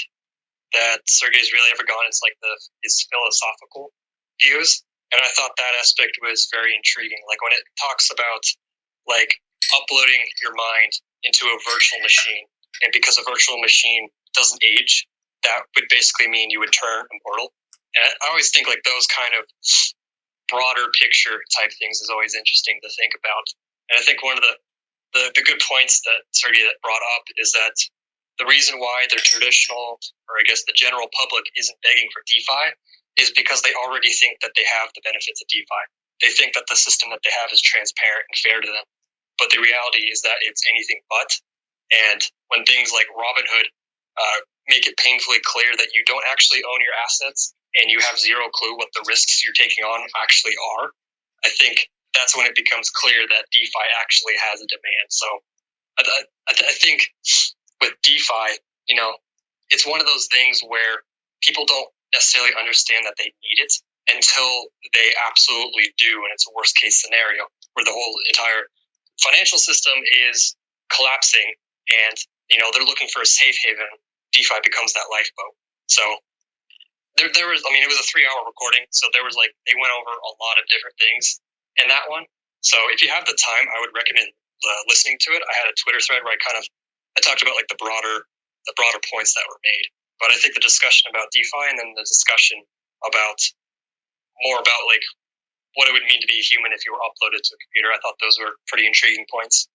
[0.76, 2.04] that Sergey's really ever gone.
[2.12, 2.52] It's like the
[2.84, 3.96] his philosophical
[4.44, 4.84] views,
[5.16, 7.24] and I thought that aspect was very intriguing.
[7.32, 8.44] Like when it talks about
[9.08, 9.32] like
[9.80, 10.92] uploading your mind
[11.24, 12.44] into a virtual machine,
[12.84, 15.08] and because a virtual machine doesn't age,
[15.44, 17.54] that would basically mean you would turn immortal.
[17.96, 19.48] And I always think like those kind of
[20.50, 23.46] broader picture type things is always interesting to think about.
[23.90, 24.56] And I think one of the
[25.16, 27.72] the, the good points that Sergey brought up is that
[28.36, 29.96] the reason why the traditional,
[30.28, 32.76] or I guess the general public, isn't begging for DeFi
[33.24, 35.84] is because they already think that they have the benefits of DeFi.
[36.20, 38.84] They think that the system that they have is transparent and fair to them.
[39.40, 41.32] But the reality is that it's anything but.
[41.92, 43.68] And when things like Robinhood
[44.18, 48.18] uh, make it painfully clear that you don't actually own your assets and you have
[48.18, 50.90] zero clue what the risks you're taking on actually are,
[51.44, 55.08] I think that's when it becomes clear that DeFi actually has a demand.
[55.10, 55.28] So
[56.00, 56.02] I,
[56.48, 57.12] I, I think
[57.82, 58.58] with DeFi,
[58.88, 59.14] you know,
[59.70, 61.04] it's one of those things where
[61.44, 63.74] people don't necessarily understand that they need it
[64.08, 68.70] until they absolutely do, and it's a worst case scenario where the whole entire
[69.22, 69.94] financial system
[70.30, 70.56] is
[70.94, 71.54] collapsing,
[71.90, 72.18] and
[72.50, 73.90] you know they're looking for a safe haven.
[74.34, 75.56] DeFi becomes that lifeboat.
[75.88, 76.04] So
[77.16, 79.76] there, there was, I mean, it was a three-hour recording, so there was like they
[79.80, 81.40] went over a lot of different things
[81.80, 82.28] in that one.
[82.60, 85.42] So if you have the time, I would recommend uh, listening to it.
[85.46, 86.66] I had a Twitter thread where I kind of
[87.16, 88.28] I talked about like the broader
[88.68, 89.86] the broader points that were made.
[90.20, 92.60] But I think the discussion about DeFi and then the discussion
[93.06, 93.40] about
[94.42, 95.06] more about like
[95.76, 97.92] what it would mean to be a human if you were uploaded to a computer,
[97.92, 99.68] I thought those were pretty intriguing points.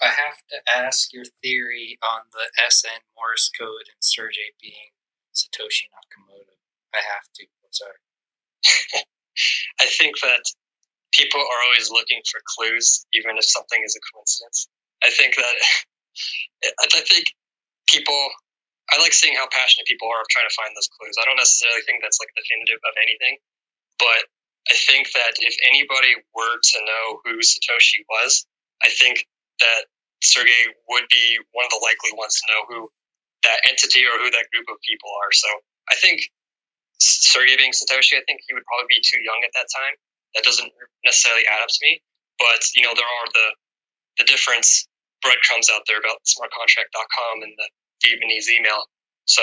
[0.00, 4.92] I have to ask your theory on the SN Morse code and Sergey being
[5.32, 6.56] Satoshi Nakamoto.
[6.92, 7.42] I have to.
[7.44, 8.00] I'm sorry.
[9.80, 10.44] I think that
[11.12, 14.68] people are always looking for clues, even if something is a coincidence.
[15.04, 15.56] I think that
[16.80, 17.32] I think
[17.88, 18.30] people.
[18.86, 21.18] I like seeing how passionate people are of trying to find those clues.
[21.18, 23.34] I don't necessarily think that's like definitive of anything,
[23.98, 24.30] but
[24.70, 28.46] I think that if anybody were to know who Satoshi was,
[28.86, 29.26] I think
[29.60, 29.82] that
[30.22, 32.78] Sergey would be one of the likely ones to know who
[33.44, 35.32] that entity or who that group of people are.
[35.32, 35.48] So
[35.92, 36.24] I think
[36.98, 39.94] Sergey being Satoshi, I think he would probably be too young at that time
[40.34, 40.68] that doesn't
[41.04, 42.00] necessarily add up to me.
[42.38, 43.48] But you know, there are the
[44.20, 44.64] the different
[45.20, 47.68] breadcrumbs out there about smartcontract.com and the
[48.04, 48.84] Vietnamese email.
[49.24, 49.42] So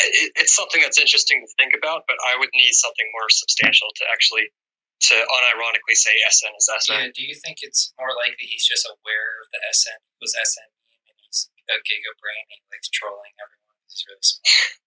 [0.00, 3.88] it, it's something that's interesting to think about, but I would need something more substantial
[3.96, 4.48] to actually
[5.10, 6.92] to unironically say SN is SN.
[6.92, 10.68] Yeah, do you think it's more likely he's just aware of the SN was SN
[11.08, 13.76] and he's a giga brain and he likes trolling everyone?
[13.88, 14.80] He's really smart.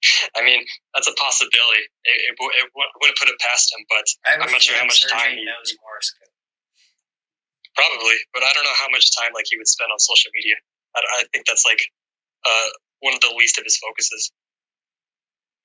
[0.36, 0.64] I mean,
[0.96, 1.84] that's a possibility.
[2.08, 5.36] It, it, it wouldn't put it past him, but I'm not sure how much time
[5.36, 6.32] he he, knows Morse code.
[7.76, 8.16] probably.
[8.32, 10.56] But I don't know how much time like he would spend on social media.
[10.96, 11.84] I, I think that's like
[12.48, 12.68] uh,
[13.04, 14.32] one of the least of his focuses.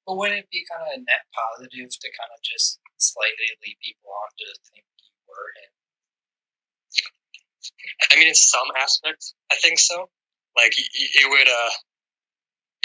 [0.05, 3.77] But wouldn't it be kind of a net positive to kind of just slightly lead
[3.81, 5.73] people on to think you were him?
[8.11, 10.09] I mean, in some aspects, I think so.
[10.55, 11.73] Like it would, uh,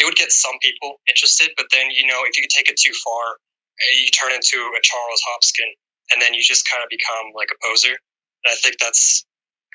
[0.01, 2.97] it would get some people interested, but then you know, if you take it too
[3.05, 5.77] far, eh, you turn into a Charles Hopkins,
[6.11, 7.93] and then you just kind of become like a poser.
[7.93, 9.29] And I think that's,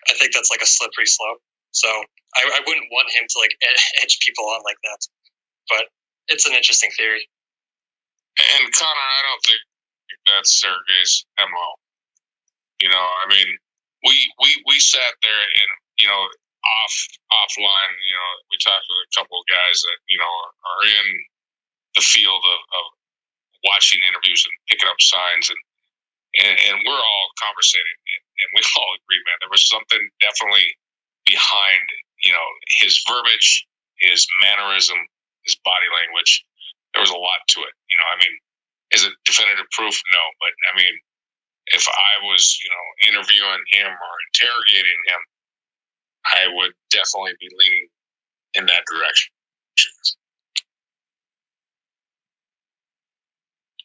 [0.09, 1.39] I think that's like a slippery slope.
[1.71, 3.53] So I, I wouldn't want him to like
[4.01, 5.01] edge people on like that.
[5.69, 5.85] But
[6.27, 7.29] it's an interesting theory.
[8.35, 9.61] And Connor, I don't think
[10.27, 11.67] that's Sergey's mo.
[12.81, 13.47] You know, I mean,
[14.03, 14.13] we
[14.43, 16.95] we we sat there and you know off
[17.31, 17.93] offline.
[17.95, 20.33] You know, we talked with a couple of guys that you know
[20.67, 21.07] are in
[21.95, 22.85] the field of, of
[23.63, 25.59] watching interviews and picking up signs and.
[26.35, 29.39] And, and we're all conversating, and, and we all agree, man.
[29.39, 30.67] There was something definitely
[31.25, 31.87] behind,
[32.27, 32.47] you know,
[32.83, 33.65] his verbiage,
[33.99, 34.99] his mannerism,
[35.47, 36.43] his body language.
[36.95, 37.75] There was a lot to it.
[37.91, 38.35] You know, I mean,
[38.95, 39.95] is it definitive proof?
[40.15, 40.95] No, but I mean,
[41.75, 45.21] if I was, you know, interviewing him or interrogating him,
[46.31, 47.87] I would definitely be leaning
[48.55, 49.33] in that direction.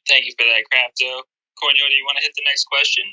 [0.08, 1.22] Thank you for that, Crapzo.
[1.58, 3.04] Cornio, do you want to hit the next question?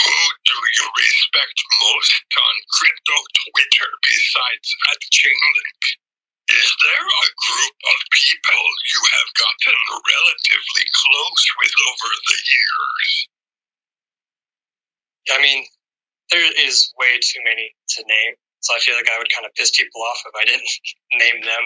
[0.00, 3.16] Who do you respect most on crypto
[3.46, 5.82] Twitter besides at Chainlink?
[6.56, 13.08] Is there a group of people you have gotten relatively close with over the years?
[15.36, 15.60] I mean,
[16.32, 18.34] there is way too many to name.
[18.64, 20.72] So I feel like I would kind of piss people off if I didn't
[21.20, 21.64] name them.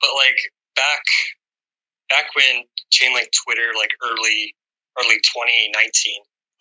[0.00, 0.40] But like
[0.72, 1.04] back
[2.08, 2.64] back when
[2.96, 4.56] Chainlink Twitter, like early
[4.98, 5.76] early 2019,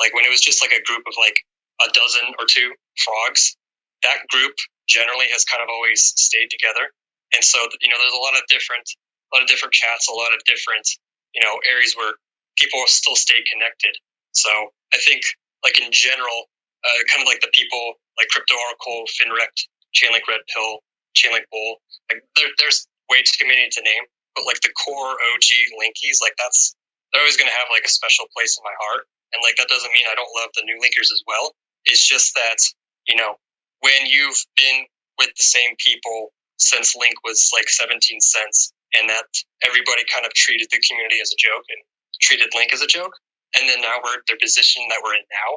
[0.04, 1.40] like when it was just like a group of like
[1.88, 3.56] a dozen or two frogs,
[4.04, 4.54] that group
[4.88, 6.92] generally has kind of always stayed together.
[7.36, 8.88] And so you know, there's a lot of different
[9.30, 10.88] a lot of different chats, a lot of different
[11.36, 12.14] you know areas where
[12.58, 13.96] people still stay connected.
[14.34, 14.50] So
[14.94, 15.22] I think
[15.64, 16.50] like in general,
[16.84, 19.58] uh, kind of like the people like Crypto Oracle, FinRect,
[19.96, 20.84] Chainlink Red Pill,
[21.16, 21.80] Chainlink Bull.
[22.12, 24.06] Like there, there's way too many to name,
[24.36, 25.50] but like the core OG
[25.80, 26.76] linkies, like that's
[27.12, 29.10] they're always going to have like a special place in my heart.
[29.34, 31.54] And like that doesn't mean I don't love the new linkers as well.
[31.86, 32.60] It's just that
[33.08, 33.38] you know
[33.82, 34.86] when you've been
[35.18, 39.26] with the same people since Link was like 17 cents, and that
[39.66, 41.82] everybody kind of treated the community as a joke and
[42.22, 43.16] treated Link as a joke,
[43.58, 45.52] and then now we're the position that we're in now,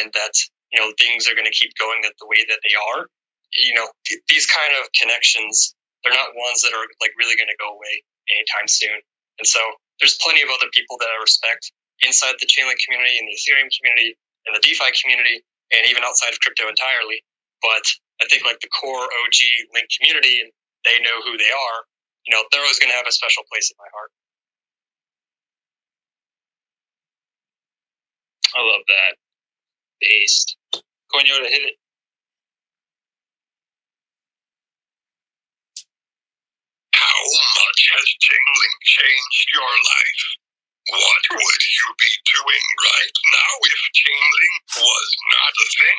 [0.00, 0.34] and that
[0.72, 3.06] you know things are going to keep going the way that they are.
[3.52, 7.50] You know th- these kind of connections, they're not ones that are like really going
[7.50, 8.98] to go away anytime soon.
[9.38, 9.60] And so
[10.00, 11.70] there's plenty of other people that I respect
[12.02, 14.14] inside the Chainlink community and the Ethereum community
[14.46, 15.42] and the DeFi community
[15.74, 17.22] and even outside of crypto entirely.
[17.62, 17.84] But
[18.22, 19.40] I think like the core OG
[19.74, 20.50] Link community and
[20.86, 21.78] they know who they are,
[22.26, 24.12] you know, they're always going to have a special place in my heart.
[28.56, 29.12] I love that.
[30.00, 30.56] Based.
[31.12, 31.76] Cornio, to hit it.
[36.94, 40.24] How much has Chainlink changed your life?
[40.90, 45.98] What would you be doing right now if Chainlink was not a thing?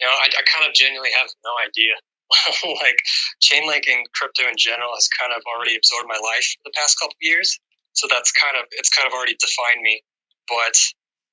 [0.00, 1.94] You know, I, I kind of genuinely have no idea.
[2.80, 2.98] like
[3.44, 7.14] Chainlink and crypto in general has kind of already absorbed my life the past couple
[7.20, 7.60] years.
[7.94, 10.02] So that's kind of it's kind of already defined me.
[10.48, 10.74] But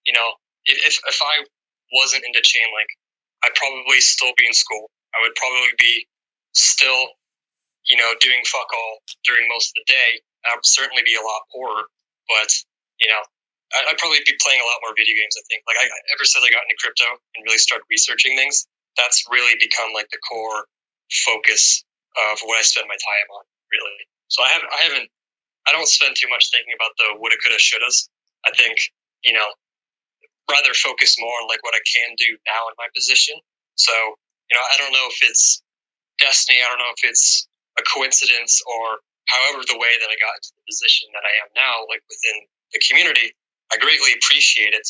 [0.05, 1.45] you know, if if, I
[1.93, 2.89] wasn't into Chainlink,
[3.43, 4.89] I'd probably still be in school.
[5.16, 6.05] I would probably be
[6.53, 7.18] still,
[7.89, 10.22] you know, doing fuck all during most of the day.
[10.45, 11.84] I would certainly be a lot poorer,
[12.30, 12.49] but
[12.99, 13.22] you know,
[13.72, 15.36] I'd probably be playing a lot more video games.
[15.39, 15.63] I think.
[15.67, 18.67] Like I, ever since I got into crypto and really started researching things,
[18.99, 20.67] that's really become like the core
[21.28, 21.84] focus
[22.32, 23.43] of what I spend my time on.
[23.72, 24.03] Really.
[24.28, 24.72] So I haven't.
[24.72, 25.09] I haven't.
[25.67, 28.11] I don't spend too much thinking about the woulda, coulda, shouldas.
[28.43, 28.76] I think
[29.24, 29.49] you know,
[30.49, 33.39] rather focus more on like what I can do now in my position.
[33.80, 35.63] So you know, I don't know if it's
[36.19, 36.59] destiny.
[36.59, 37.47] I don't know if it's
[37.80, 38.99] a coincidence or
[39.32, 42.38] However, the way that I got into the position that I am now, like within
[42.76, 43.32] the community,
[43.74, 44.88] I greatly appreciate it.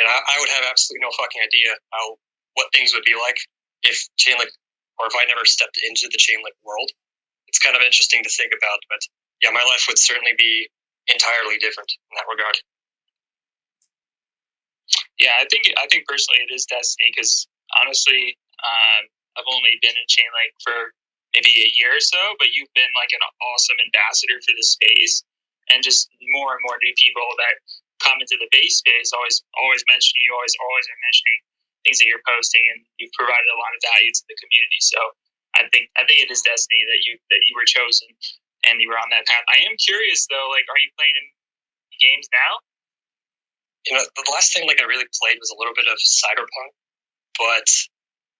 [0.00, 2.16] And I, I would have absolutely no fucking idea how
[2.54, 3.38] what things would be like
[3.82, 4.50] if Chainlink
[5.00, 6.90] or if I never stepped into the Chainlink world.
[7.48, 9.02] It's kind of interesting to think about, but
[9.44, 10.68] yeah, my life would certainly be
[11.10, 12.56] entirely different in that regard.
[15.20, 17.46] Yeah, I think I think personally it is destiny because
[17.82, 19.02] honestly, um,
[19.36, 20.94] I've only been in Chainlink for
[21.36, 25.22] maybe a year or so, but you've been like an awesome ambassador for the space,
[25.70, 27.54] and just more and more new people that
[28.02, 31.38] come into the Based Space always always mention you, always always are mentioning
[31.86, 34.80] things that you're posting, and you've provided a lot of value to the community.
[34.82, 35.00] So
[35.54, 38.10] I think I think it is destiny that you that you were chosen
[38.66, 39.44] and you were on that path.
[39.50, 41.26] I am curious though, like, are you playing in
[41.98, 42.52] games now?
[43.86, 46.70] You know, the last thing like I really played was a little bit of Cyberpunk,
[47.38, 47.66] but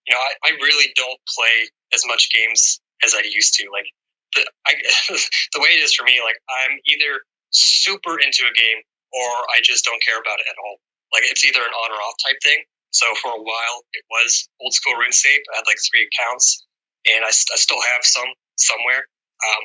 [0.06, 3.66] you know, I, I really don't play as much games as I used to.
[3.70, 3.86] Like
[4.34, 4.72] the I,
[5.54, 8.80] the way it is for me, like I'm either super into a game
[9.12, 10.80] or I just don't care about it at all.
[11.12, 12.64] Like it's either an on or off type thing.
[12.92, 15.44] So for a while, it was old school RuneScape.
[15.52, 16.64] I had like three accounts,
[17.08, 18.28] and I, I still have some
[18.60, 19.08] somewhere.
[19.40, 19.64] Um,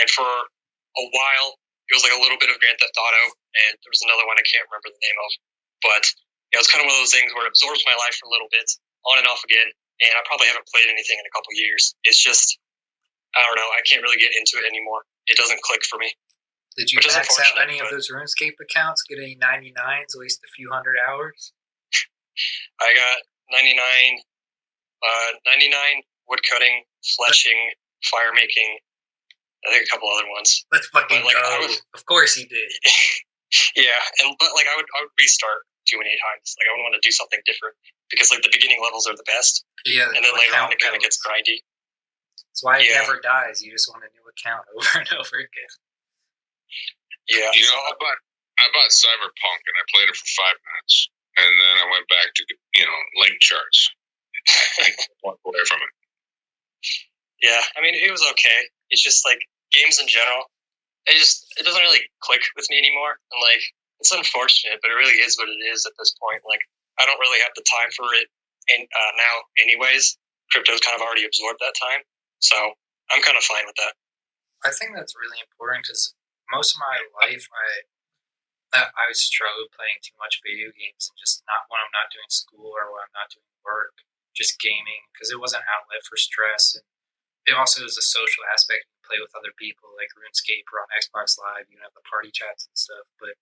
[0.00, 1.48] and for a while,
[1.88, 4.40] it was like a little bit of Grand Theft Auto, and there was another one
[4.40, 5.30] I can't remember the name of.
[5.84, 6.04] But
[6.52, 8.24] you know, it's kind of one of those things where it absorbs my life for
[8.28, 8.64] a little bit,
[9.12, 9.68] on and off again.
[9.68, 11.94] And I probably haven't played anything in a couple years.
[12.02, 12.58] It's just,
[13.36, 15.04] I don't know, I can't really get into it anymore.
[15.28, 16.10] It doesn't click for me.
[16.76, 19.02] Did you max out any of those RuneScape accounts?
[19.08, 21.52] Get any 99s, at least a few hundred hours?
[22.82, 23.18] I got
[23.54, 23.78] 99,
[25.06, 26.82] uh, 99 woodcutting,
[27.14, 27.60] fletching,
[28.10, 28.78] fire making.
[29.64, 30.66] I think a couple other ones.
[30.72, 31.58] Let's fucking But, like, go.
[31.62, 32.68] Was- Of course he did.
[33.76, 36.52] yeah, and but like I would I would restart too many times.
[36.58, 37.76] Like I would want to do something different
[38.10, 40.80] because like the beginning levels are the best, Yeah, and then the later on it
[40.82, 41.62] kind of gets grindy.
[42.50, 43.00] That's why it yeah.
[43.00, 43.62] never dies.
[43.62, 45.72] You just want a new account over and over again.
[47.28, 48.20] Yeah, You know, I bought
[48.60, 51.08] I bought Cyberpunk and I played it for five minutes,
[51.40, 52.42] and then I went back to
[52.74, 53.90] you know link charts.
[55.24, 55.92] Walked away from it.
[57.40, 57.62] yeah.
[57.76, 58.68] I mean, it was okay.
[58.92, 59.40] It's just like
[59.72, 60.52] games in general.
[61.08, 63.64] It just it doesn't really click with me anymore, and like
[64.00, 66.44] it's unfortunate, but it really is what it is at this point.
[66.44, 66.60] Like
[67.00, 68.28] I don't really have the time for it,
[68.72, 70.16] and uh, now, anyways,
[70.52, 72.04] crypto's kind of already absorbed that time,
[72.40, 72.56] so
[73.12, 73.96] I'm kind of fine with that.
[74.64, 76.16] I think that's really important because
[76.50, 77.84] most of my life, I
[78.74, 82.74] I struggled playing too much video games and just not when I'm not doing school
[82.74, 84.02] or when I'm not doing work,
[84.34, 86.82] just gaming because it was an outlet for stress and
[87.46, 88.88] it also is a social aspect.
[88.88, 91.68] You play with other people like RuneScape or on Xbox Live.
[91.68, 93.04] You have the party chats and stuff.
[93.20, 93.36] But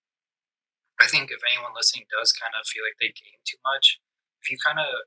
[0.99, 4.03] I think if anyone listening does kind of feel like they game too much,
[4.43, 5.07] if you kind of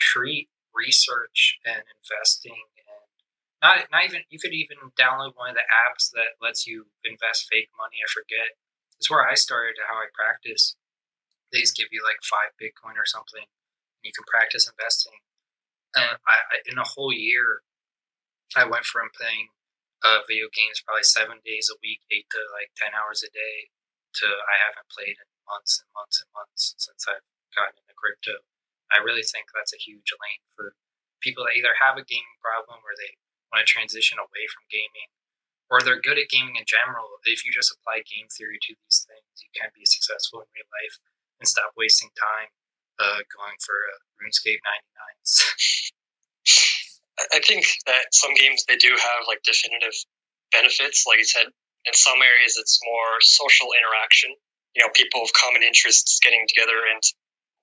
[0.00, 2.72] treat research and investing
[3.66, 7.50] not not even you could even download one of the apps that lets you invest
[7.50, 7.98] fake money.
[7.98, 8.54] I forget.
[9.02, 10.78] It's where I started how I practice.
[11.50, 15.18] They just give you like five Bitcoin or something, and you can practice investing.
[15.98, 17.66] And I, in a whole year,
[18.54, 19.50] I went from playing
[20.06, 23.74] uh, video games probably seven days a week, eight to like ten hours a day,
[24.22, 28.46] to I haven't played in months and months and months since I've gotten into crypto.
[28.94, 30.78] I really think that's a huge lane for
[31.18, 33.18] people that either have a gaming problem or they
[33.52, 35.10] want to transition away from gaming,
[35.70, 37.18] or they're good at gaming in general.
[37.24, 40.68] If you just apply game theory to these things, you can be successful in real
[40.70, 40.98] life
[41.42, 42.50] and stop wasting time
[42.98, 45.30] uh, going for uh, RuneScape 99s.
[47.32, 49.94] I- think that some games they do have like definitive
[50.52, 51.04] benefits.
[51.06, 51.46] Like you said,
[51.86, 54.34] in some areas it's more social interaction.
[54.74, 57.00] You know, people of common interests getting together and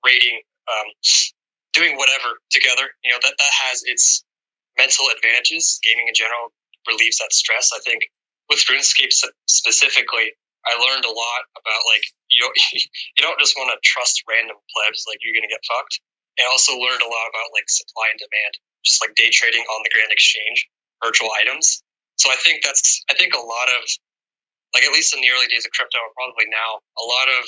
[0.04, 0.88] raiding, um,
[1.72, 2.90] doing whatever together.
[3.04, 4.24] You know that that has its
[4.78, 5.78] mental advantages.
[5.82, 6.52] Gaming in general
[6.88, 7.70] relieves that stress.
[7.74, 8.04] I think
[8.48, 9.12] with RuneScape
[9.48, 10.32] specifically,
[10.64, 12.56] I learned a lot about like you don't
[13.16, 16.00] you don't just want to trust random plebs like you're gonna get fucked.
[16.40, 19.80] I also learned a lot about like supply and demand just like day trading on
[19.82, 20.68] the Grand Exchange,
[21.02, 21.82] virtual items.
[22.16, 23.82] So I think that's I think a lot of
[24.74, 27.44] like at least in the early days of crypto and probably now, a lot of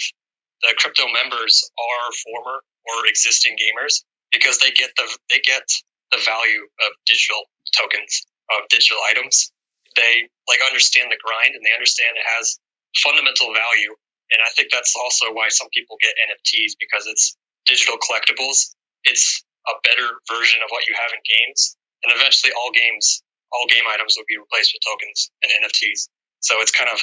[0.62, 5.66] the crypto members are former or existing gamers because they get the they get
[6.12, 9.50] the value of digital tokens of digital items.
[9.96, 12.59] They like understand the grind and they understand it has
[13.02, 13.92] fundamental value.
[14.30, 17.36] And I think that's also why some people get NFTs because it's
[17.66, 18.74] digital collectibles.
[19.04, 21.76] It's a better version of what you have in games.
[22.04, 26.11] And eventually all games, all game items will be replaced with tokens and NFTs.
[26.40, 26.98] So it's kind of,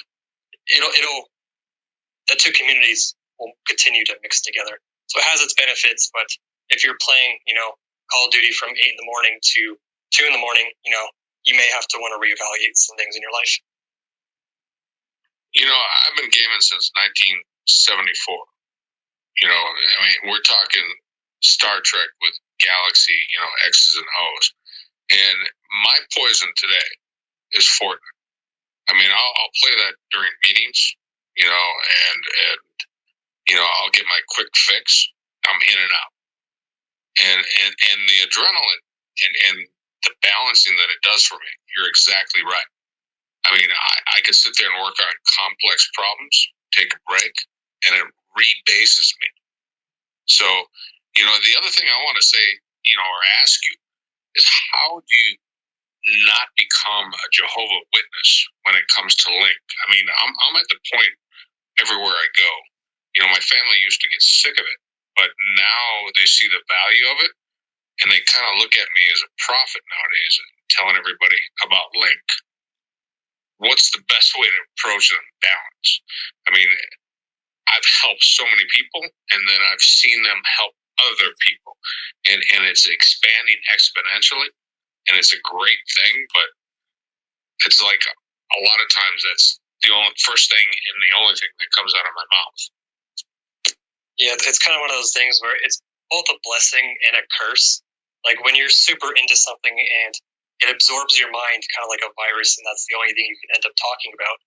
[0.72, 1.28] it'll, it'll,
[2.28, 4.80] the two communities will continue to mix together.
[5.08, 6.28] So it has its benefits, but
[6.70, 7.76] if you're playing, you know,
[8.14, 9.62] Call of Duty from eight in the morning to
[10.14, 11.02] two in the morning, you know,
[11.50, 13.54] you may have to want to reevaluate some things in your life.
[15.58, 16.94] You know, I've been gaming since
[17.66, 18.06] 1974.
[19.42, 20.86] You know, I mean, we're talking
[21.42, 24.48] Star Trek with Galaxy, you know, X's and O's.
[25.10, 25.40] And
[25.84, 26.90] my poison today
[27.58, 28.18] is Fortnite.
[28.90, 30.80] I mean, I'll, I'll play that during meetings,
[31.38, 31.68] you know,
[32.14, 32.62] and, and,
[33.50, 35.10] you know, I'll get my quick fix.
[35.50, 36.13] I'm in and out.
[37.14, 38.84] And, and, and the adrenaline
[39.22, 39.58] and, and
[40.02, 42.70] the balancing that it does for me, you're exactly right.
[43.46, 46.36] I mean, I, I could sit there and work on complex problems,
[46.74, 47.36] take a break,
[47.88, 49.30] and it rebases me.
[50.26, 50.48] So,
[51.16, 52.46] you know, the other thing I want to say,
[52.88, 53.76] you know, or ask you
[54.40, 55.38] is how do you
[56.28, 58.30] not become a Jehovah Witness
[58.68, 59.64] when it comes to Link?
[59.86, 61.14] I mean, I'm, I'm at the point
[61.80, 62.52] everywhere I go.
[63.16, 64.80] You know, my family used to get sick of it,
[65.16, 65.88] but now
[66.18, 67.34] they see the value of it
[68.02, 71.94] and they kind of look at me as a prophet nowadays and telling everybody about
[71.94, 72.26] Link.
[73.62, 75.90] What's the best way to approach it and balance?
[76.50, 76.68] I mean,
[77.70, 80.74] I've helped so many people, and then I've seen them help
[81.14, 81.74] other people,
[82.28, 84.52] and and it's expanding exponentially,
[85.08, 86.16] and it's a great thing.
[86.34, 86.50] But
[87.66, 91.54] it's like a lot of times that's the only first thing and the only thing
[91.60, 92.62] that comes out of my mouth.
[94.20, 97.24] Yeah, it's kind of one of those things where it's both a blessing and a
[97.40, 97.82] curse.
[98.26, 100.14] Like when you're super into something and
[100.64, 103.36] it absorbs your mind, kind of like a virus, and that's the only thing you
[103.36, 104.38] can end up talking about.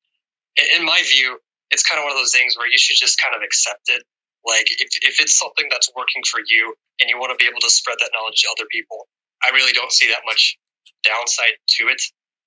[0.79, 1.37] In my view,
[1.75, 4.01] it's kind of one of those things where you should just kind of accept it.
[4.47, 7.61] Like if, if it's something that's working for you and you want to be able
[7.61, 9.11] to spread that knowledge to other people,
[9.43, 10.57] I really don't see that much
[11.03, 12.01] downside to it.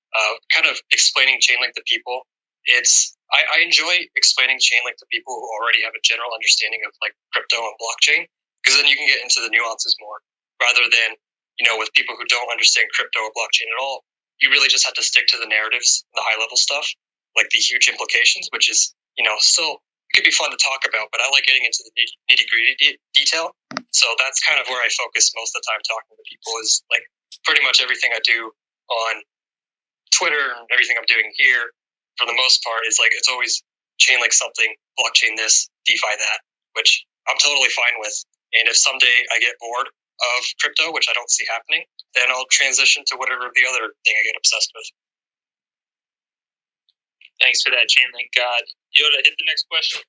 [0.10, 2.26] Uh, kind of explaining Chainlink to people,
[2.70, 6.94] it's I, I enjoy explaining Chainlink to people who already have a general understanding of
[7.02, 8.26] like crypto and blockchain
[8.62, 10.22] because then you can get into the nuances more
[10.62, 11.18] rather than
[11.58, 14.06] you know with people who don't understand crypto or blockchain at all.
[14.40, 16.88] You really just have to stick to the narratives, the high level stuff,
[17.36, 20.88] like the huge implications, which is you know, still it could be fun to talk
[20.88, 21.92] about, but I like getting into the
[22.32, 23.54] nitty gritty de- detail.
[23.92, 26.82] So that's kind of where I focus most of the time talking to people is
[26.90, 27.04] like
[27.46, 28.50] pretty much everything I do
[28.90, 29.14] on
[30.16, 31.70] Twitter and everything I'm doing here
[32.20, 33.64] for the most part is like it's always
[34.04, 36.40] Chainlink something, blockchain this, DeFi that,
[36.76, 36.92] which
[37.32, 38.16] I'm totally fine with.
[38.60, 42.50] And if someday I get bored of crypto, which I don't see happening, then I'll
[42.52, 44.90] transition to whatever the other thing I get obsessed with.
[47.42, 48.64] Thanks for that, Chainlink God.
[49.00, 50.04] Yoda, hit the next question.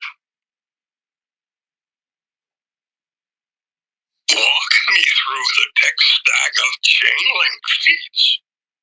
[4.34, 8.22] Walk me through the tech stack of Chainlink feeds.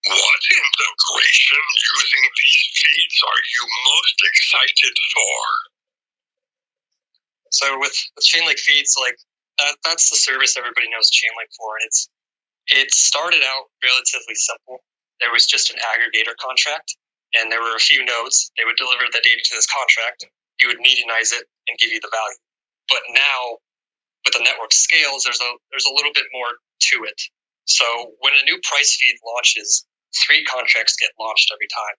[0.08, 5.40] What integration using these feeds are you most excited for?
[7.52, 9.20] So with, with Chainlink feeds, like
[9.60, 11.76] that, that's the service everybody knows Chainlink for.
[11.76, 12.10] And It's
[12.68, 14.84] it started out relatively simple.
[15.20, 16.96] There was just an aggregator contract
[17.36, 18.52] and there were a few nodes.
[18.58, 20.28] They would deliver the data to this contract.
[20.60, 22.42] You would medianize it and give you the value.
[22.88, 23.60] But now,
[24.26, 26.60] with the network scales, there's a there's a little bit more
[26.92, 27.20] to it.
[27.66, 27.86] So
[28.20, 29.86] when a new price feed launches,
[30.26, 31.98] three contracts get launched every time.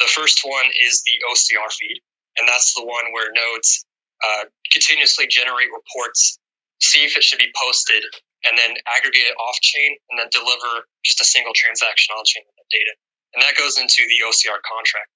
[0.00, 2.00] The first one is the OCR feed,
[2.40, 3.84] and that's the one where nodes
[4.24, 6.38] uh, continuously generate reports,
[6.80, 8.02] see if it should be posted,
[8.48, 12.42] and then aggregate it off chain, and then deliver just a single transaction on chain
[12.46, 12.94] with that data
[13.34, 15.10] and that goes into the OCR contract.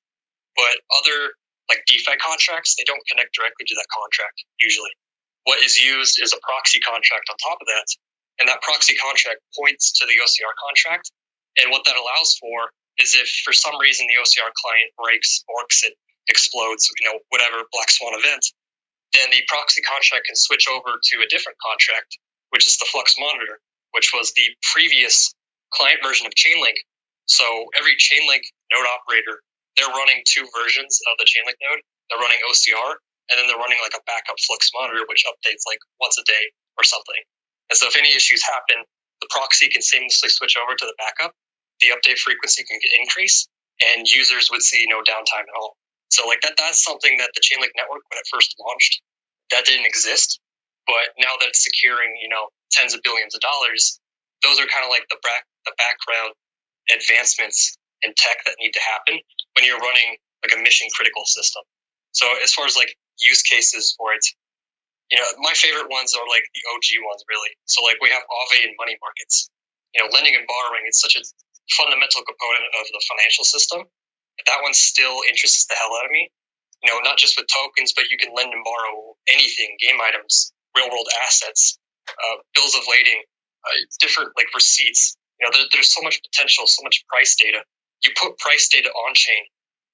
[0.57, 1.37] But other
[1.69, 4.93] like DeFi contracts, they don't connect directly to that contract usually.
[5.45, 7.89] What is used is a proxy contract on top of that,
[8.41, 11.11] and that proxy contract points to the OCR contract.
[11.63, 15.85] And what that allows for is if for some reason the OCR client breaks, forks,
[15.85, 15.95] it
[16.29, 18.45] explodes, you know, whatever black swan event,
[19.13, 22.19] then the proxy contract can switch over to a different contract,
[22.51, 23.61] which is the Flux Monitor,
[23.93, 25.33] which was the previous
[25.73, 26.77] client version of Chainlink
[27.27, 29.43] so every Chainlink node operator,
[29.77, 31.83] they're running two versions of the Chainlink node.
[32.09, 35.83] They're running OCR, and then they're running like a backup Flux monitor, which updates like
[36.01, 37.19] once a day or something.
[37.71, 38.87] And so if any issues happen,
[39.21, 41.35] the proxy can seamlessly switch over to the backup.
[41.81, 43.49] The update frequency can increase,
[43.87, 45.77] and users would see no downtime at all.
[46.09, 49.03] So like that, that's something that the Chainlink network, when it first launched,
[49.51, 50.41] that didn't exist.
[50.87, 53.99] But now that it's securing, you know, tens of billions of dollars,
[54.43, 56.33] those are kind of like the back, the background
[56.95, 59.19] advancements in tech that need to happen
[59.59, 60.17] when you're running
[60.47, 61.63] like a mission critical system.
[62.13, 64.23] So as far as like use cases for it,
[65.11, 67.51] you know, my favorite ones are like the OG ones really.
[67.67, 69.51] So like we have Aave and money markets.
[69.95, 71.23] You know, lending and borrowing is such a
[71.75, 73.85] fundamental component of the financial system.
[74.47, 76.31] That one still interests the hell out of me.
[76.85, 80.53] You know, not just with tokens, but you can lend and borrow anything, game items,
[80.77, 81.79] real world assets,
[82.09, 83.25] uh, bills of lading,
[83.65, 87.61] uh, different like receipts you know, there, there's so much potential, so much price data
[88.05, 89.43] you put price data on chain,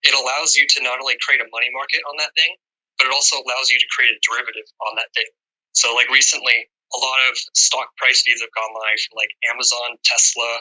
[0.02, 2.52] it allows you to not only create a money market on that thing,
[2.98, 5.28] but it also allows you to create a derivative on that thing.
[5.72, 10.60] So, like recently, a lot of stock price feeds have gone live, like Amazon, Tesla,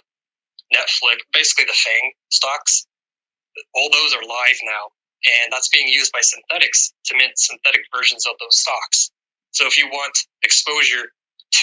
[0.73, 2.85] Netflix, basically the FANG stocks.
[3.75, 4.93] All those are live now,
[5.43, 9.11] and that's being used by Synthetix to mint synthetic versions of those stocks.
[9.51, 11.11] So, if you want exposure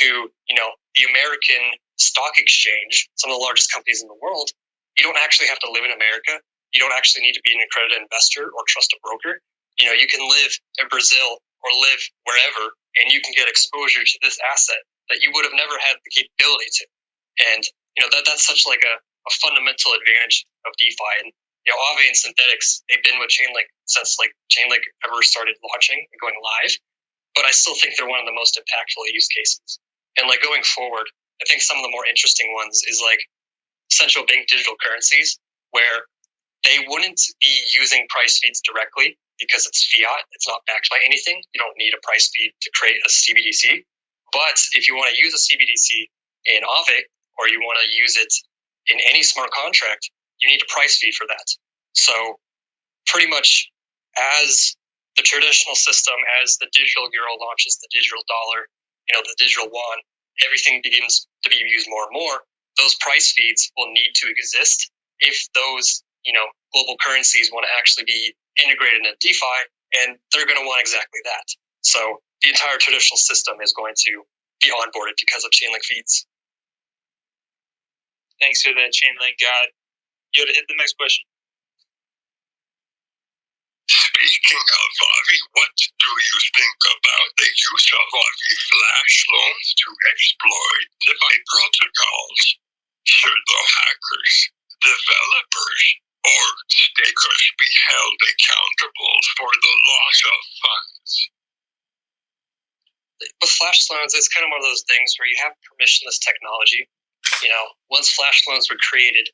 [0.01, 0.07] to,
[0.49, 4.51] you know, the American stock exchange, some of the largest companies in the world,
[4.97, 6.43] you don't actually have to live in America.
[6.73, 9.41] You don't actually need to be an accredited investor or trust a broker.
[9.81, 10.53] You know, you can live
[10.83, 15.31] in Brazil or live wherever and you can get exposure to this asset that you
[15.33, 16.85] would have never had the capability to.
[17.55, 17.63] And
[17.99, 21.27] you know that that's such like a, a fundamental advantage of DeFi.
[21.27, 21.35] And
[21.67, 25.99] you know, Aave and Synthetix, they've been with Chainlink since like Chainlink ever started launching
[25.99, 26.73] and going live.
[27.35, 29.83] But I still think they're one of the most impactful use cases.
[30.15, 31.11] And like going forward,
[31.43, 33.19] I think some of the more interesting ones is like
[33.91, 35.39] central bank digital currencies,
[35.75, 36.07] where
[36.63, 41.43] they wouldn't be using price feeds directly because it's fiat, it's not backed by anything.
[41.55, 43.83] You don't need a price feed to create a CBDC.
[44.31, 46.11] But if you want to use a CBDC
[46.47, 47.07] in Aave
[47.39, 48.33] or you want to use it
[48.91, 50.11] in any smart contract,
[50.41, 51.47] you need a price feed for that.
[51.93, 52.39] So
[53.07, 53.71] pretty much
[54.43, 54.75] as
[55.17, 58.69] the traditional system, as the digital euro launches the digital dollar,
[59.09, 59.99] you know, the digital yuan,
[60.47, 62.47] everything begins to be used more and more.
[62.79, 64.91] Those price feeds will need to exist
[65.21, 69.59] if those, you know, global currencies want to actually be integrated into DeFi,
[69.99, 71.47] and they're going to want exactly that.
[71.83, 74.23] So the entire traditional system is going to
[74.63, 76.27] be onboarded because of Chainlink feeds.
[78.41, 79.69] Thanks for that, Chainlink God.
[80.37, 81.25] Yoda, hit the next question.
[83.89, 89.89] Speaking of Aave, what do you think about the use of Aave flash loans to
[90.13, 92.43] exploit DeFi protocols?
[93.07, 94.35] Should the hackers,
[94.83, 95.83] developers,
[96.27, 101.13] or stakers be held accountable for the loss of funds?
[103.43, 106.89] With flash loans, it's kind of one of those things where you have permissionless technology.
[107.43, 109.29] You know, once flash loans were created,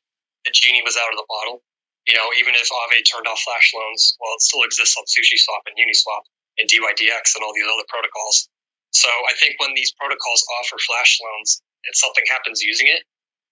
[0.45, 1.63] the genie was out of the bottle.
[2.05, 5.65] You know, even if Aave turned off flash loans, well, it still exists on SushiSwap
[5.65, 6.29] and Uniswap
[6.61, 8.45] and DYDX and all these other protocols.
[8.93, 13.01] So I think when these protocols offer flash loans and something happens using it,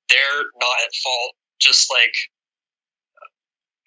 [0.10, 1.34] they're not at fault.
[1.60, 2.14] Just like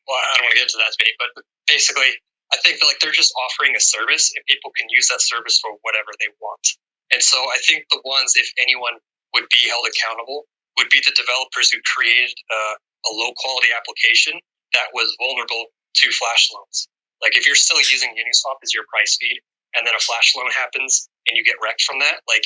[0.07, 1.31] well, I don't want to get into that debate, but
[1.67, 2.11] basically,
[2.55, 5.59] I think that, like they're just offering a service, and people can use that service
[5.59, 6.63] for whatever they want.
[7.11, 9.03] And so, I think the ones, if anyone
[9.35, 10.47] would be held accountable,
[10.77, 14.37] would be the developers who created uh, a low quality application
[14.75, 15.73] that was vulnerable
[16.03, 16.89] to flash loans.
[17.23, 19.41] Like if you're still using Uniswap as your price feed,
[19.77, 22.45] and then a flash loan happens and you get wrecked from that, like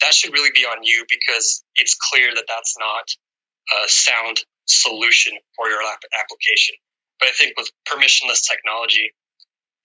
[0.00, 3.04] that should really be on you because it's clear that that's not
[3.84, 6.74] a sound solution for your application.
[7.20, 9.12] But I think with permissionless technology,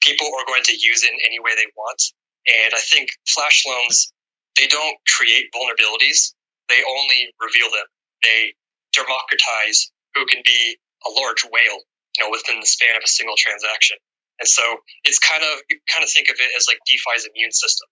[0.02, 2.02] people are going to use it in any way they want.
[2.48, 4.14] And I think flash loans,
[4.56, 6.34] they don't create vulnerabilities.
[6.70, 7.88] They only reveal them.
[8.24, 8.54] They
[8.94, 11.80] democratize who can be a large whale,
[12.18, 13.98] you know, within the span of a single transaction.
[14.40, 14.64] And so
[15.04, 17.88] it's kind of you kind of think of it as like DeFi's immune system.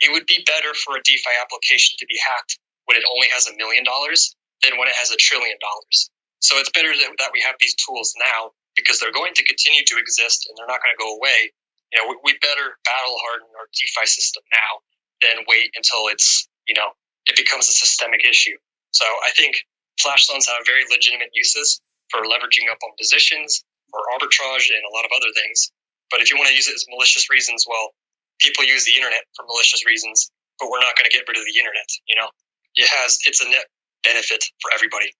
[0.00, 3.50] It would be better for a DeFi application to be hacked when it only has
[3.50, 6.08] a million dollars than when it has a trillion dollars.
[6.40, 9.98] So it's better that we have these tools now because they're going to continue to
[9.98, 11.50] exist and they're not going to go away.
[11.90, 14.72] You know, we, we better battle harden our DeFi system now
[15.20, 16.94] than wait until it's, you know,
[17.28, 18.56] it becomes a systemic issue.
[18.90, 19.54] So I think
[20.00, 24.92] flash loans have very legitimate uses for leveraging up on positions, for arbitrage, and a
[24.96, 25.70] lot of other things.
[26.10, 27.92] But if you want to use it as malicious reasons, well,
[28.40, 31.44] people use the internet for malicious reasons, but we're not going to get rid of
[31.44, 31.88] the internet.
[32.08, 32.32] You know,
[32.74, 33.68] it has it's a net
[34.02, 35.12] benefit for everybody.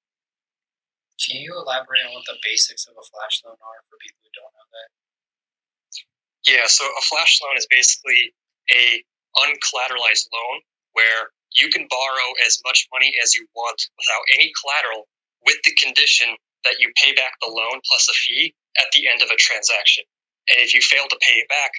[1.21, 4.33] Can you elaborate on what the basics of a flash loan are for people who
[4.33, 4.89] don't know that?
[6.47, 8.33] Yeah, so a flash loan is basically
[8.71, 9.03] a
[9.45, 10.63] uncollateralized loan
[10.95, 15.09] where you can borrow as much money as you want without any collateral
[15.47, 16.35] with the condition
[16.65, 20.05] that you pay back the loan plus a fee at the end of a transaction.
[20.51, 21.71] And if you fail to pay it back,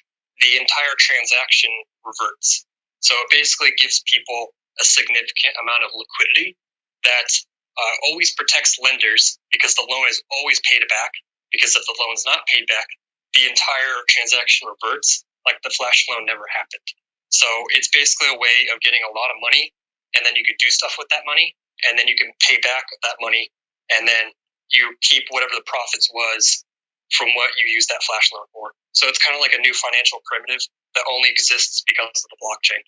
[0.42, 1.70] the entire transaction
[2.06, 2.66] reverts.
[3.02, 6.56] So it basically gives people a significant amount of liquidity
[7.04, 7.30] that
[7.78, 11.12] uh, always protects lenders because the loan is always paid back.
[11.52, 12.88] Because if the loan is not paid back,
[13.34, 16.88] the entire transaction reverts like the flash loan never happened.
[17.30, 17.48] So
[17.78, 19.74] it's basically a way of getting a lot of money,
[20.18, 21.56] and then you can do stuff with that money,
[21.90, 23.50] and then you can pay back that money,
[23.94, 24.34] and then
[24.74, 26.66] you keep whatever the profits was
[27.14, 28.74] from what you use that flash loan for.
[28.94, 30.62] So it's kind of like a new financial primitive
[30.96, 32.82] that only exists because of the blockchain.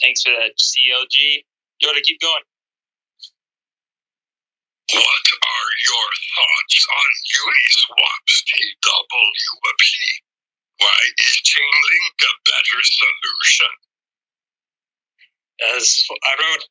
[0.00, 1.44] Thanks for that, CLG.
[1.80, 2.44] You want to keep going?
[4.92, 7.08] What are your thoughts on
[7.40, 10.33] Uniswap's TWAP?
[10.78, 13.72] Why is Chainlink a better solution?
[15.78, 16.64] As I wrote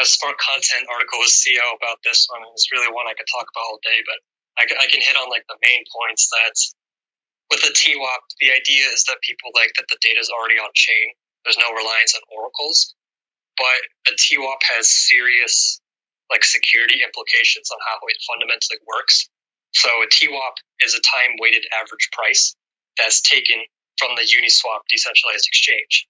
[0.00, 3.28] a smart content article with CO about this one, and it's really one I could
[3.28, 4.18] talk about all day, but
[4.56, 6.56] I, I can hit on like the main points that
[7.50, 10.70] with the TWAP, the idea is that people like that the data is already on
[10.74, 11.12] chain.
[11.44, 12.94] There's no reliance on oracles,
[13.58, 15.80] but a TWAP has serious
[16.30, 19.28] like security implications on how it fundamentally works.
[19.74, 22.54] So a TWAP is a time weighted average price
[22.96, 23.62] that's taken
[23.98, 26.08] from the Uniswap decentralized exchange.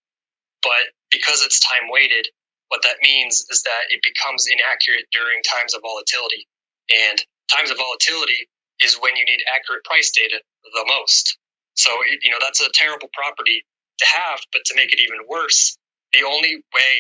[0.63, 2.29] But because it's time weighted,
[2.69, 6.47] what that means is that it becomes inaccurate during times of volatility.
[6.93, 7.19] And
[7.51, 8.47] times of volatility
[8.79, 11.37] is when you need accurate price data the most.
[11.75, 13.65] So, you know, that's a terrible property
[13.99, 15.77] to have, but to make it even worse,
[16.13, 16.95] the only way,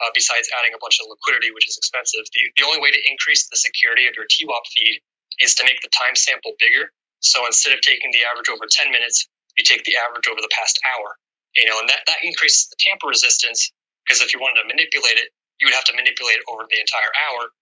[0.00, 3.00] uh, besides adding a bunch of liquidity, which is expensive, the, the only way to
[3.10, 5.00] increase the security of your TWAP feed
[5.40, 6.92] is to make the time sample bigger.
[7.20, 10.52] So instead of taking the average over 10 minutes, you take the average over the
[10.52, 11.16] past hour.
[11.56, 13.72] You know, and that, that increases the tamper resistance
[14.04, 15.28] because if you wanted to manipulate it,
[15.60, 17.52] you would have to manipulate it over the entire hour.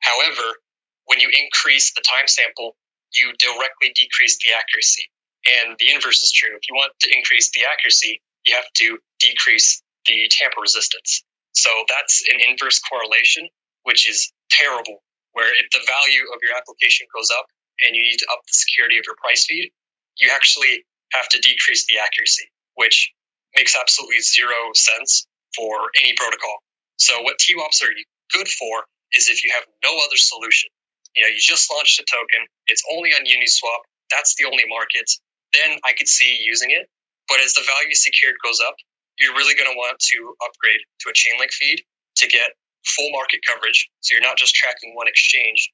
[0.00, 0.58] However,
[1.06, 2.76] when you increase the time sample,
[3.14, 5.08] you directly decrease the accuracy.
[5.46, 6.54] And the inverse is true.
[6.54, 11.24] If you want to increase the accuracy, you have to decrease the tamper resistance.
[11.54, 13.48] So that's an inverse correlation,
[13.82, 15.02] which is terrible.
[15.32, 17.46] Where if the value of your application goes up
[17.86, 19.70] and you need to up the security of your price feed,
[20.18, 23.12] you actually have to decrease the accuracy, which
[23.56, 25.26] makes absolutely zero sense
[25.56, 26.62] for any protocol.
[26.96, 27.92] So what TWAPs are
[28.32, 30.70] good for is if you have no other solution.
[31.14, 35.04] You know, you just launched a token, it's only on Uniswap, that's the only market,
[35.52, 36.88] then I could see using it.
[37.28, 38.74] But as the value secured goes up,
[39.18, 41.84] you're really going to want to upgrade to a Chainlink feed
[42.16, 43.88] to get full market coverage.
[44.00, 45.70] So you're not just tracking one exchange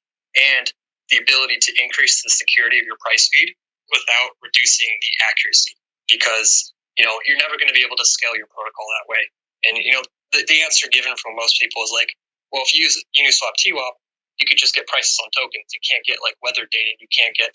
[0.57, 0.71] and
[1.09, 3.53] the ability to increase the security of your price feed
[3.89, 5.73] without reducing the accuracy
[6.09, 9.21] because, you know, you're never going to be able to scale your protocol that way.
[9.65, 12.09] And you know, the, the answer given from most people is like,
[12.53, 13.95] well, if you use Uniswap TWAP,
[14.39, 15.69] you could just get prices on tokens.
[15.73, 16.95] You can't get like weather data.
[16.97, 17.53] You can't get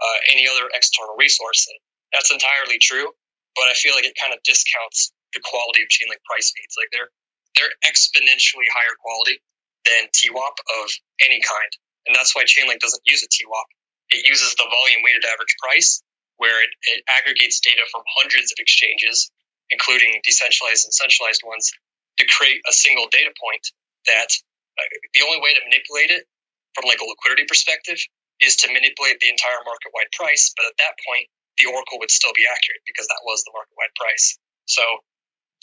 [0.00, 1.66] uh, any other external resource.
[1.68, 1.76] And
[2.14, 3.10] that's entirely true.
[3.58, 6.78] But I feel like it kind of discounts the quality of Chainlink price feeds.
[6.78, 7.10] Like they're
[7.58, 9.42] they're exponentially higher quality
[9.84, 10.86] than TWAP of
[11.26, 11.72] any kind.
[12.06, 13.68] And that's why Chainlink doesn't use a TWAP.
[14.10, 16.02] It uses the volume weighted average price,
[16.38, 19.30] where it, it aggregates data from hundreds of exchanges
[19.70, 21.70] including decentralized and centralized ones,
[22.18, 23.64] to create a single data point
[24.06, 24.30] that
[24.78, 26.26] uh, the only way to manipulate it
[26.74, 27.98] from like a liquidity perspective
[28.42, 30.52] is to manipulate the entire market wide price.
[30.56, 31.26] But at that point,
[31.58, 34.38] the oracle would still be accurate because that was the market wide price.
[34.66, 34.82] So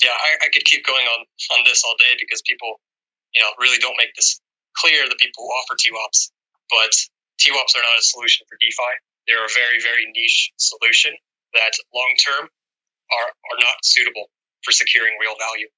[0.04, 1.26] yeah, I, I could keep going on
[1.58, 2.82] on this all day because people,
[3.34, 4.42] you know, really don't make this
[4.82, 5.06] clear.
[5.10, 6.32] The people who offer TWAPs,
[6.70, 6.94] but
[7.42, 8.94] TWAPs are not a solution for DeFi.
[9.28, 11.14] They're a very very niche solution
[11.54, 12.46] that long term
[13.12, 14.30] are, are not suitable
[14.64, 15.70] for securing real value.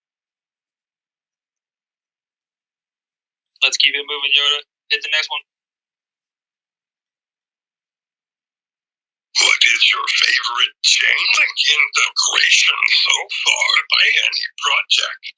[3.64, 4.64] Let's keep it moving, Yoda.
[4.90, 5.44] Hit the next one.
[9.40, 13.16] What is your favorite Chainlink integration so
[13.46, 15.38] far by any project?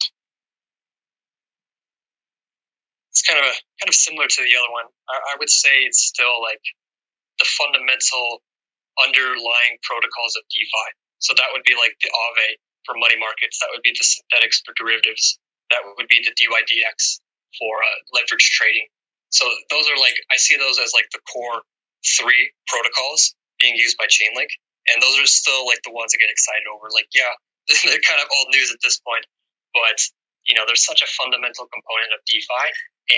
[3.12, 4.88] It's kind of a, kind of similar to the other one.
[5.12, 6.64] I, I would say it's still like
[7.40, 8.44] the fundamental
[9.04, 10.88] underlying protocols of DeFi.
[11.20, 12.58] So that would be like the Aave
[12.88, 13.60] for money markets.
[13.62, 15.38] That would be the Synthetix for derivatives.
[15.70, 17.22] That would be the DYDX
[17.60, 18.88] for uh, leverage trading.
[19.32, 21.64] So those are like I see those as like the core
[22.04, 24.52] three protocols being used by Chainlink,
[24.92, 26.92] and those are still like the ones I get excited over.
[26.92, 27.32] Like yeah,
[27.88, 29.24] they're kind of old news at this point,
[29.72, 29.98] but
[30.48, 32.68] you know there's such a fundamental component of DeFi,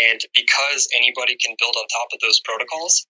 [0.10, 3.06] and because anybody can build on top of those protocols,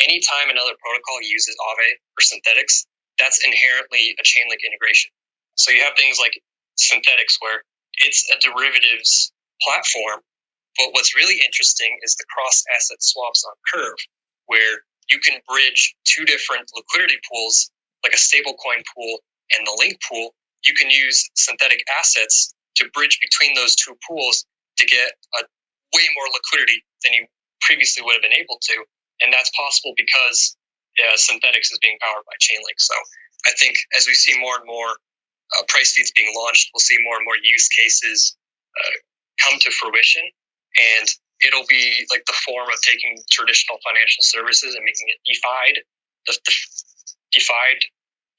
[0.00, 2.86] anytime another protocol uses Aave or Synthetix,
[3.18, 5.10] that's inherently a Chainlink integration.
[5.56, 6.38] So you have things like
[6.78, 7.64] Synthetix where
[7.98, 9.32] it's a derivatives
[9.62, 10.22] platform.
[10.78, 13.98] But what's really interesting is the cross asset swaps on Curve,
[14.46, 17.70] where you can bridge two different liquidity pools,
[18.04, 19.18] like a stablecoin pool
[19.56, 20.34] and the link pool.
[20.64, 24.46] You can use synthetic assets to bridge between those two pools
[24.78, 25.42] to get a
[25.94, 27.26] way more liquidity than you
[27.62, 28.76] previously would have been able to.
[29.22, 30.56] And that's possible because
[30.98, 32.78] yeah, Synthetix is being powered by Chainlink.
[32.78, 32.94] So
[33.46, 36.98] I think as we see more and more uh, price feeds being launched, we'll see
[37.04, 38.36] more and more use cases
[38.76, 38.96] uh,
[39.42, 40.22] come to fruition,
[41.00, 41.08] and
[41.40, 45.76] it'll be like the form of taking traditional financial services and making it defied,
[46.26, 46.52] the, the
[47.32, 47.80] defied,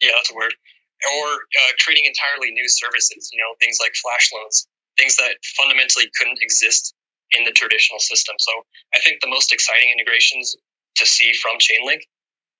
[0.01, 0.53] yeah, that's a word,
[0.99, 3.29] or uh, creating entirely new services.
[3.31, 4.67] You know, things like flash loans,
[4.97, 6.93] things that fundamentally couldn't exist
[7.37, 8.35] in the traditional system.
[8.39, 8.51] So
[8.95, 10.55] I think the most exciting integrations
[10.97, 12.01] to see from Chainlink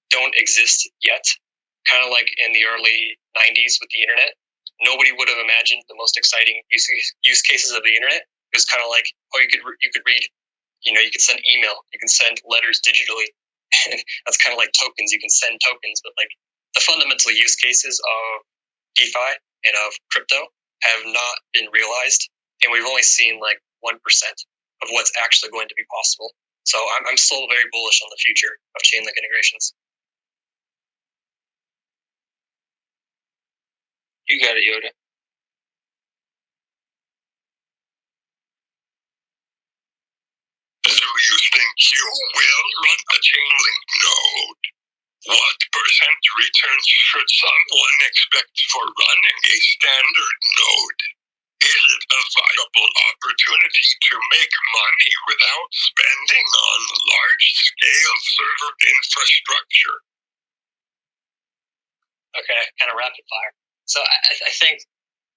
[0.09, 1.23] don't exist yet.
[1.89, 4.35] Kind of like in the early 90s with the internet,
[4.83, 8.21] nobody would have imagined the most exciting use, cases of the internet.
[8.21, 10.21] It was kind of like, oh, you could you could read,
[10.83, 13.29] you know, you could send email, you can send letters digitally.
[14.25, 15.13] That's kind of like tokens.
[15.13, 16.29] You can send tokens, but like
[16.75, 18.41] the fundamental use cases of
[18.95, 19.31] DeFi
[19.65, 20.37] and of crypto
[20.83, 22.29] have not been realized,
[22.63, 24.35] and we've only seen like one percent
[24.83, 26.31] of what's actually going to be possible.
[26.65, 29.73] So I'm, I'm still very bullish on the future of Chainlink integrations.
[34.29, 34.91] You got it, Yoda.
[40.85, 44.63] Do you think you will run a Chainlink node?
[45.27, 51.01] What percent returns should someone expect for running a standard node?
[51.59, 59.97] Is it a viable opportunity to make money without spending on large scale server infrastructure?
[62.39, 63.53] Okay, kind of rapid fire.
[63.91, 64.85] So I, I think,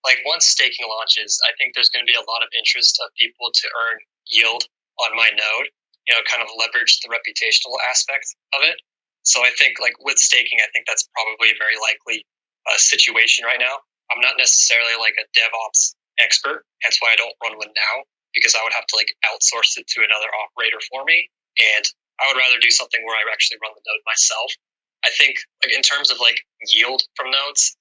[0.07, 3.11] like, once staking launches, I think there's going to be a lot of interest of
[3.19, 3.99] people to earn
[4.31, 4.63] yield
[5.03, 5.69] on my node.
[6.07, 8.79] You know, kind of leverage the reputational aspect of it.
[9.23, 12.27] So I think, like, with staking, I think that's probably a very likely
[12.67, 13.83] uh, situation right now.
[14.11, 18.05] I'm not necessarily like a DevOps expert, hence why I don't run one now
[18.35, 21.29] because I would have to like outsource it to another operator for me,
[21.77, 21.85] and
[22.21, 24.51] I would rather do something where I actually run the node myself.
[25.05, 26.39] I think, like, in terms of like
[26.73, 27.77] yield from nodes,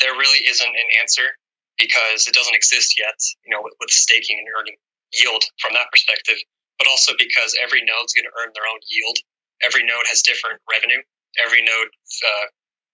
[0.00, 1.36] there really isn't an answer
[1.78, 3.16] because it doesn't exist yet,
[3.46, 4.76] you know, with, with staking and earning
[5.14, 6.38] yield from that perspective,
[6.78, 9.18] but also because every node's going to earn their own yield.
[9.66, 11.02] Every node has different revenue.
[11.44, 12.46] Every node uh,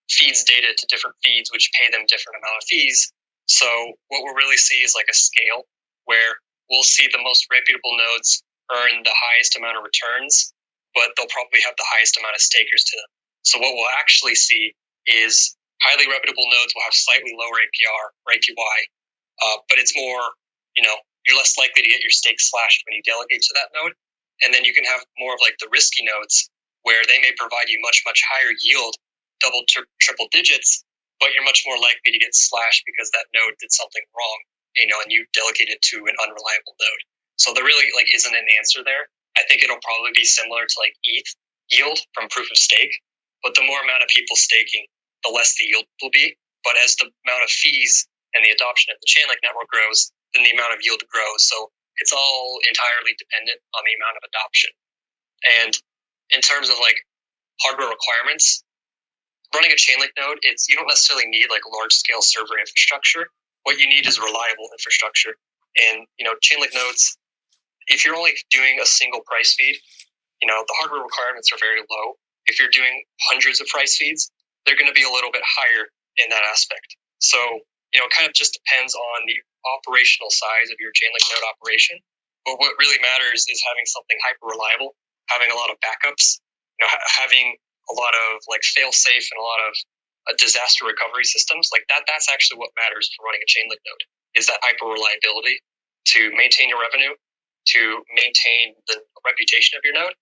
[0.09, 3.12] feeds data to different feeds, which pay them different amount of fees.
[3.49, 3.69] So
[4.09, 5.65] what we'll really see is like a scale
[6.05, 6.36] where
[6.69, 10.53] we'll see the most reputable nodes earn the highest amount of returns,
[10.95, 13.11] but they'll probably have the highest amount of stakers to them.
[13.45, 14.77] So what we'll actually see
[15.09, 18.78] is highly reputable nodes will have slightly lower APR or APY,
[19.40, 20.20] uh, but it's more,
[20.77, 23.73] you know, you're less likely to get your stake slashed when you delegate to that
[23.77, 23.93] node.
[24.45, 26.49] And then you can have more of like the risky nodes
[26.89, 28.97] where they may provide you much, much higher yield,
[29.44, 30.85] double, tri- triple digits,
[31.20, 34.39] but you're much more likely to get slashed because that node did something wrong,
[34.81, 37.02] you know, and you delegated to an unreliable node.
[37.36, 39.12] So there really like isn't an answer there.
[39.36, 41.31] I think it'll probably be similar to like ETH
[41.70, 42.97] yield from proof of stake,
[43.44, 44.89] but the more amount of people staking,
[45.24, 46.35] the less the yield will be.
[46.65, 50.44] But as the amount of fees and the adoption of the Chainlink network grows, then
[50.44, 51.44] the amount of yield grows.
[51.48, 51.70] So
[52.01, 54.73] it's all entirely dependent on the amount of adoption.
[55.65, 55.74] And
[56.30, 56.96] in terms of like
[57.62, 58.62] hardware requirements,
[59.55, 63.28] running a Chainlink node, it's you don't necessarily need like large scale server infrastructure.
[63.64, 65.34] What you need is reliable infrastructure.
[65.76, 67.16] And you know, Chainlink nodes,
[67.86, 69.76] if you're only doing a single price feed,
[70.42, 72.14] you know, the hardware requirements are very low.
[72.46, 74.30] If you're doing hundreds of price feeds,
[74.64, 75.88] they're going to be a little bit higher
[76.20, 76.96] in that aspect.
[77.18, 77.38] So,
[77.92, 79.36] you know, it kind of just depends on the
[79.66, 81.98] operational size of your Chainlink node operation.
[82.46, 84.94] But what really matters is having something hyper reliable,
[85.28, 86.40] having a lot of backups,
[86.78, 87.56] you know, ha- having
[87.88, 89.72] a lot of like fail safe and a lot of
[90.28, 91.70] uh, disaster recovery systems.
[91.72, 94.05] Like that, that's actually what matters for running a Chainlink node
[94.36, 95.60] is that hyper reliability
[96.16, 97.12] to maintain your revenue,
[97.74, 97.80] to
[98.12, 100.14] maintain the reputation of your node.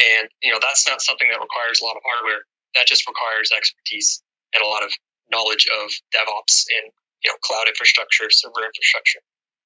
[0.00, 2.44] And, you know, that's not something that requires a lot of hardware
[2.74, 4.22] that just requires expertise
[4.56, 4.92] and a lot of
[5.30, 6.92] knowledge of DevOps and
[7.24, 9.20] you know cloud infrastructure, server infrastructure.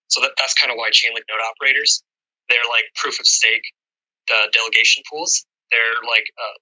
[0.08, 2.02] So that, that's kind of why Chainlink node operators
[2.48, 3.64] they're like proof of stake,
[4.28, 5.44] the delegation pools.
[5.70, 6.56] They're like uh,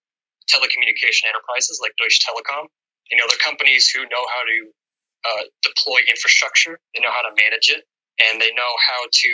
[0.49, 2.69] telecommunication enterprises like Deutsche Telekom.
[3.11, 4.59] You know, they're companies who know how to
[5.25, 6.81] uh, deploy infrastructure.
[6.95, 7.85] They know how to manage it,
[8.29, 9.31] and they know how to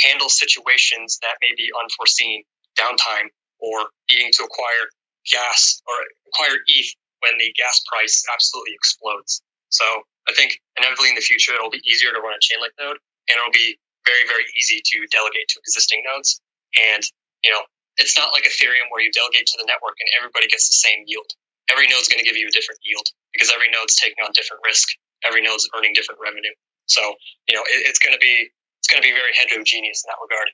[0.00, 2.44] handle situations that may be unforeseen,
[2.76, 3.30] downtime,
[3.60, 4.88] or needing to acquire
[5.30, 5.94] gas or
[6.28, 6.90] acquire ETH
[7.24, 9.40] when the gas price absolutely explodes.
[9.70, 9.84] So
[10.28, 12.98] I think inevitably in the future it'll be easier to run a Chainlink node,
[13.28, 16.40] and it'll be very very easy to delegate to existing nodes.
[16.76, 17.02] And
[17.44, 17.62] you know,
[17.98, 21.04] it's not like Ethereum where you delegate to the network and everybody gets the same
[21.06, 21.28] yield.
[21.72, 24.62] Every node's going to give you a different yield because every node's taking on different
[24.66, 24.88] risk.
[25.24, 26.52] Every node's earning different revenue.
[26.90, 27.02] So
[27.48, 28.50] you know, it, it's going to be
[28.82, 30.50] it's going to be very heterogeneous in that regard.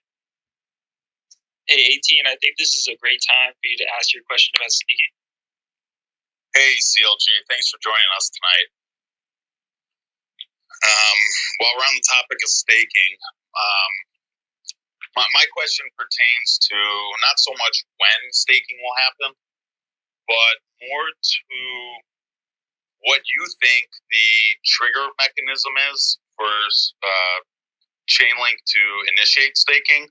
[1.68, 4.52] Hey, 18, I think this is a great time for you to ask your question
[4.60, 5.12] about staking.
[6.52, 8.68] Hey, CLG, thanks for joining us tonight.
[10.82, 11.18] Um,
[11.60, 13.12] while we're on the topic of staking,
[13.54, 13.92] um,
[15.16, 16.78] my, my question pertains to
[17.24, 19.30] not so much when staking will happen,
[20.28, 20.56] but
[20.88, 21.60] more to
[23.06, 24.30] what you think the
[24.66, 27.38] trigger mechanism is for uh,
[28.08, 28.82] Chainlink to
[29.16, 30.06] initiate staking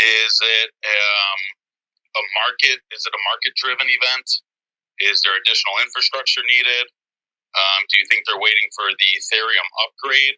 [0.00, 1.40] Is it um,
[2.18, 2.80] a market?
[2.92, 4.28] Is it a market driven event?
[5.00, 6.86] Is there additional infrastructure needed?
[7.54, 10.36] Um, do you think they're waiting for the Ethereum upgrade?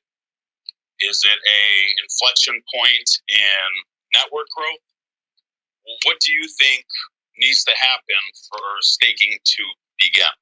[1.00, 1.62] Is it a
[2.02, 3.68] inflection point in
[4.14, 4.84] network growth?
[6.06, 6.86] What do you think
[7.38, 9.62] needs to happen for staking to
[9.98, 10.34] begin?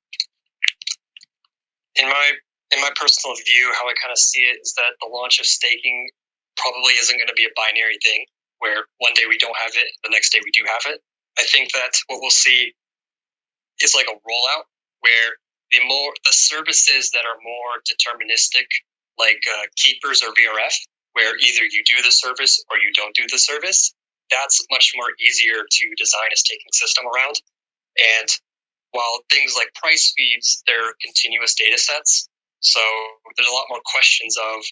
[1.97, 2.33] In my
[2.73, 5.47] in my personal view, how I kind of see it is that the launch of
[5.47, 6.09] staking
[6.57, 8.25] probably isn't going to be a binary thing
[8.59, 11.03] where one day we don't have it, the next day we do have it.
[11.39, 12.73] I think that what we'll see
[13.81, 14.65] is like a rollout
[15.01, 15.37] where
[15.73, 18.69] the more the services that are more deterministic,
[19.23, 20.75] like uh, keepers or VRF,
[21.15, 23.95] where either you do the service or you don't do the service,
[24.31, 27.39] that's much more easier to design a staking system around.
[28.19, 28.29] And
[28.91, 32.29] while things like price feeds, they're continuous data sets.
[32.61, 32.81] So
[33.37, 34.65] there's a lot more questions of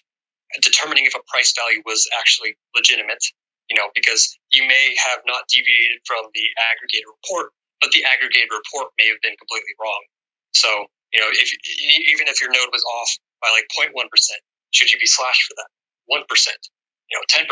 [0.61, 3.23] determining if a price value was actually legitimate,
[3.69, 8.49] you know, because you may have not deviated from the aggregated report, but the aggregated
[8.51, 10.03] report may have been completely wrong.
[10.53, 11.51] So, you know, if
[12.11, 13.11] even if your node was off
[13.41, 13.91] by like 0.1%,
[14.71, 15.69] should you be slashed for that?
[16.09, 16.23] 1%,
[17.09, 17.47] you know, 10%.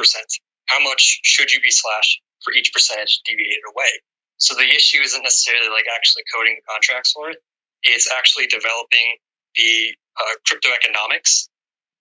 [0.68, 3.92] How much should you be slashed for each percentage deviated away?
[4.38, 7.38] So the issue isn't necessarily like actually coding the contracts for it.
[7.84, 9.20] It's actually developing
[9.56, 11.50] the uh, crypto economics.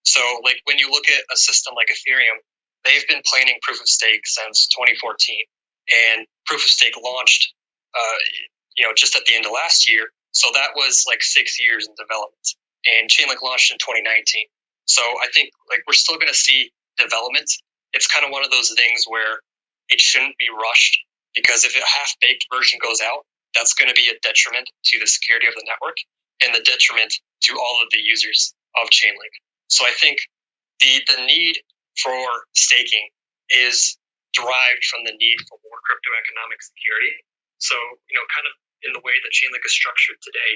[0.05, 2.39] So, like when you look at a system like Ethereum,
[2.85, 5.37] they've been planning proof of stake since 2014,
[5.91, 7.53] and proof of stake launched,
[7.95, 8.19] uh,
[8.77, 10.09] you know, just at the end of last year.
[10.33, 12.47] So that was like six years in development,
[12.87, 14.47] and Chainlink launched in 2019.
[14.87, 17.51] So I think like we're still going to see development.
[17.93, 19.41] It's kind of one of those things where
[19.89, 21.01] it shouldn't be rushed
[21.35, 23.25] because if a half baked version goes out,
[23.57, 25.97] that's going to be a detriment to the security of the network
[26.45, 27.13] and the detriment
[27.49, 29.33] to all of the users of Chainlink.
[29.69, 30.21] So I think
[30.81, 31.59] the the need
[31.99, 33.09] for staking
[33.51, 33.97] is
[34.37, 37.15] derived from the need for more crypto economic security.
[37.59, 37.75] So,
[38.07, 38.55] you know, kind of
[38.87, 40.53] in the way that Chainlink is structured today,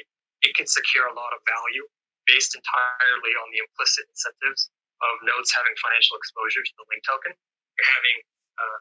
[0.46, 1.86] it can secure a lot of value
[2.26, 4.70] based entirely on the implicit incentives
[5.02, 8.16] of nodes having financial exposure to the link token, having
[8.58, 8.78] uh,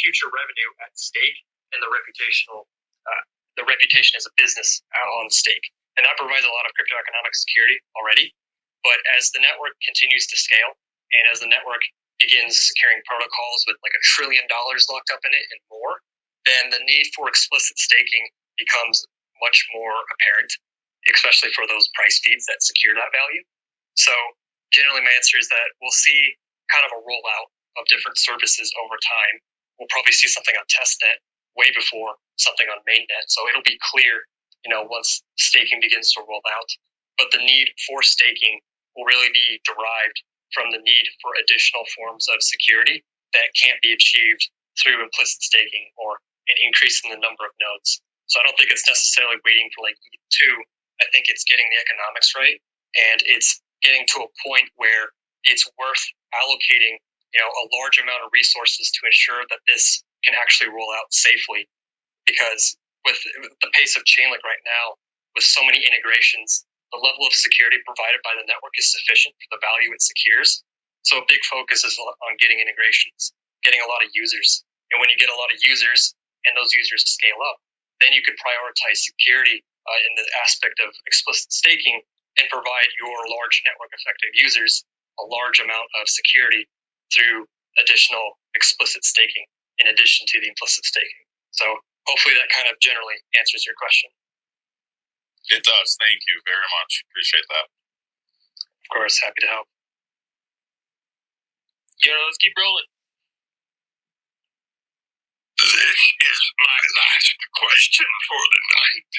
[0.00, 1.36] future revenue at stake,
[1.76, 2.64] and the reputational
[3.04, 3.22] uh,
[3.60, 4.82] the reputation as a business
[5.20, 8.34] on stake and that provides a lot of crypto economic security already.
[8.82, 10.74] But as the network continues to scale,
[11.14, 11.80] and as the network
[12.18, 16.02] begins securing protocols with like a trillion dollars locked up in it and more,
[16.44, 18.26] then the need for explicit staking
[18.58, 19.04] becomes
[19.42, 20.50] much more apparent,
[21.10, 23.42] especially for those price feeds that secure that value.
[23.98, 24.14] So,
[24.72, 26.34] generally, my answer is that we'll see
[26.70, 27.48] kind of a rollout
[27.78, 29.34] of different services over time.
[29.78, 31.18] We'll probably see something on testnet
[31.58, 33.26] way before something on mainnet.
[33.28, 34.26] So, it'll be clear
[34.64, 36.70] you know, once staking begins to roll out.
[37.20, 38.60] But the need for staking
[38.96, 40.18] will really be derived
[40.56, 44.48] from the need for additional forms of security that can't be achieved
[44.80, 46.18] through implicit staking or
[46.48, 48.00] an increase in the number of nodes.
[48.26, 50.40] So I don't think it's necessarily waiting for like ETH2.
[51.02, 52.58] I think it's getting the economics right
[52.94, 55.10] and it's getting to a point where
[55.44, 56.96] it's worth allocating,
[57.34, 61.10] you know, a large amount of resources to ensure that this can actually roll out
[61.12, 61.68] safely
[62.24, 63.20] because with
[63.60, 64.96] the pace of Chainlink right now,
[65.36, 66.64] with so many integrations,
[66.94, 70.64] the level of security provided by the network is sufficient for the value it secures.
[71.04, 74.64] So a big focus is on getting integrations, getting a lot of users.
[74.94, 76.16] And when you get a lot of users
[76.48, 77.60] and those users scale up,
[78.00, 82.00] then you could prioritize security uh, in the aspect of explicit staking
[82.40, 84.82] and provide your large network effective users
[85.22, 86.66] a large amount of security
[87.14, 87.46] through
[87.78, 89.46] additional explicit staking
[89.78, 91.24] in addition to the implicit staking.
[91.54, 91.66] So
[92.06, 94.10] hopefully that kind of generally answers your question.
[95.50, 95.88] It does.
[96.00, 97.04] Thank you very much.
[97.10, 97.66] Appreciate that.
[98.72, 99.66] Of course, happy to help.
[102.04, 102.88] Yeah, let's keep rolling.
[105.64, 109.12] This is my last question for the night.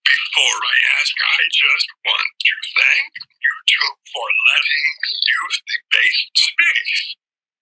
[0.00, 5.78] Before I ask, I just want to thank you two for letting me use the
[5.92, 7.04] Based Space.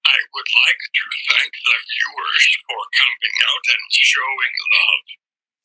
[0.06, 5.06] I would like to thank the viewers for coming out and showing love.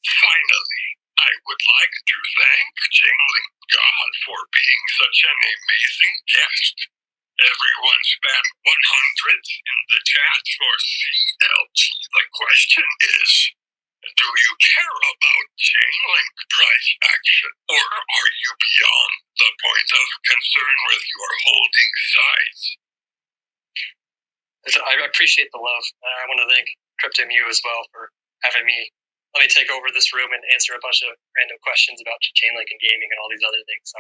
[0.02, 0.86] Finally,
[1.22, 6.76] I would like to thank Chainlink God for being such an amazing guest.
[7.38, 11.80] Everyone spam 100 in the chat for CLG.
[12.10, 12.88] The question
[13.22, 13.32] is,
[14.04, 20.76] do you care about Chainlink price action, or are you beyond the point of concern
[20.90, 22.64] with your holding size?
[24.68, 25.86] I appreciate the love.
[26.06, 26.68] I want to thank
[27.02, 28.12] CryptoMU as well for
[28.46, 28.92] having me.
[29.36, 32.70] Let me take over this room and answer a bunch of random questions about Chainlink
[32.70, 33.86] and gaming and all these other things.
[33.90, 34.00] So,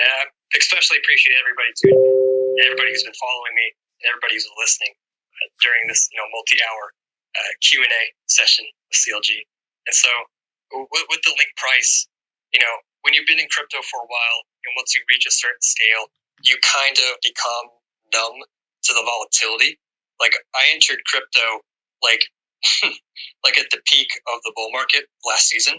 [0.00, 2.23] I especially appreciate everybody too,
[2.62, 3.66] everybody who's been following me,
[4.00, 4.94] and everybody who's listening
[5.62, 6.84] during this, you know, multi-hour
[7.36, 9.42] uh, Q and A session with CLG.
[9.86, 10.10] And so
[10.72, 12.06] with, with the link price,
[12.52, 15.34] you know, when you've been in crypto for a while, and once you reach a
[15.34, 16.08] certain scale,
[16.42, 17.66] you kind of become
[18.14, 18.38] numb
[18.88, 19.78] to the volatility.
[20.20, 21.60] Like I entered crypto
[22.02, 22.22] like
[23.44, 25.74] like at the peak of the bull market last season,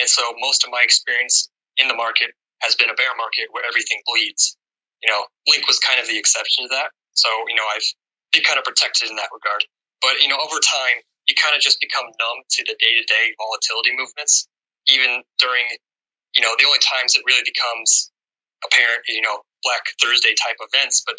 [0.00, 2.32] and so most of my experience in the market
[2.62, 4.56] has been a bear market where everything bleeds.
[5.02, 6.90] You know, Link was kind of the exception to that.
[7.14, 7.86] So you know, I've
[8.32, 9.62] been kind of protected in that regard.
[10.00, 13.04] But you know, over time, you kind of just become numb to the day to
[13.04, 14.48] day volatility movements,
[14.88, 15.66] even during
[16.34, 18.10] you know the only times it really becomes
[18.64, 21.02] apparent, you know, Black Thursday type events.
[21.06, 21.18] But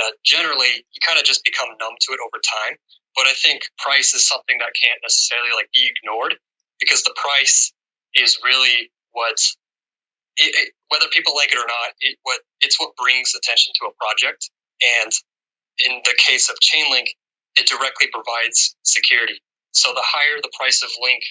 [0.00, 2.76] uh, generally, you kind of just become numb to it over time.
[3.16, 6.34] But I think price is something that can't necessarily like be ignored
[6.80, 7.72] because the price
[8.14, 9.38] is really what
[10.36, 13.90] it, it, whether people like it or not, it, what it's what brings attention to
[13.90, 14.46] a project.
[15.02, 15.10] And
[15.82, 17.10] in the case of Chainlink,
[17.58, 19.42] it directly provides security.
[19.74, 21.22] So the higher the price of Link,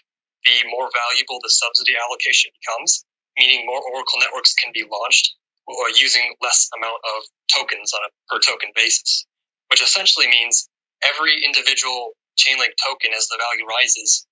[0.43, 3.07] the more valuable the subsidy allocation becomes,
[3.39, 5.31] meaning more Oracle networks can be launched
[5.63, 9.25] or using less amount of tokens on a per token basis,
[9.71, 10.67] which essentially means
[11.07, 14.27] every individual Chainlink token, as the value rises,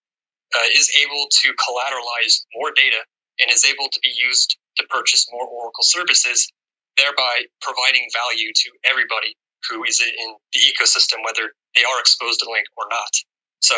[0.51, 2.99] uh, is able to collateralize more data
[3.39, 6.51] and is able to be used to purchase more Oracle services,
[6.97, 9.35] thereby providing value to everybody
[9.69, 13.13] who is in the ecosystem, whether they are exposed to Link or not.
[13.61, 13.75] So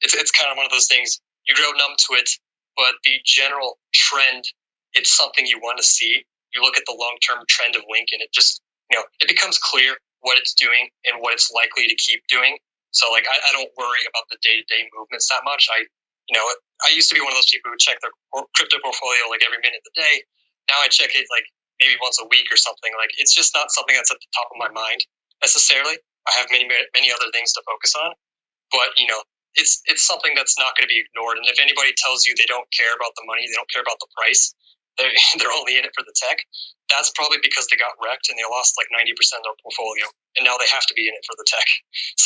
[0.00, 2.28] it's, it's kind of one of those things you grow numb to it,
[2.76, 4.44] but the general trend,
[4.94, 8.10] it's something you want to see you look at the long term trend of Link
[8.12, 8.60] and it just,
[8.90, 12.58] you know, it becomes clear what it's doing and what it's likely to keep doing.
[12.90, 15.66] So like, I, I don't worry about the day to day movements that much.
[15.70, 15.86] I,
[16.30, 16.46] you know,
[16.86, 18.14] I used to be one of those people who check their
[18.54, 20.22] crypto portfolio like every minute of the day.
[20.70, 21.44] Now I check it like
[21.82, 22.94] maybe once a week or something.
[22.94, 25.02] Like it's just not something that's at the top of my mind
[25.42, 25.98] necessarily.
[26.30, 28.14] I have many, many other things to focus on,
[28.70, 29.18] but you know,
[29.58, 31.42] it's it's something that's not going to be ignored.
[31.42, 33.98] And if anybody tells you they don't care about the money, they don't care about
[33.98, 34.54] the price,
[34.98, 36.42] they're, they're only in it for the tech.
[36.90, 40.10] That's probably because they got wrecked and they lost like 90% of their portfolio.
[40.38, 41.66] And now they have to be in it for the tech.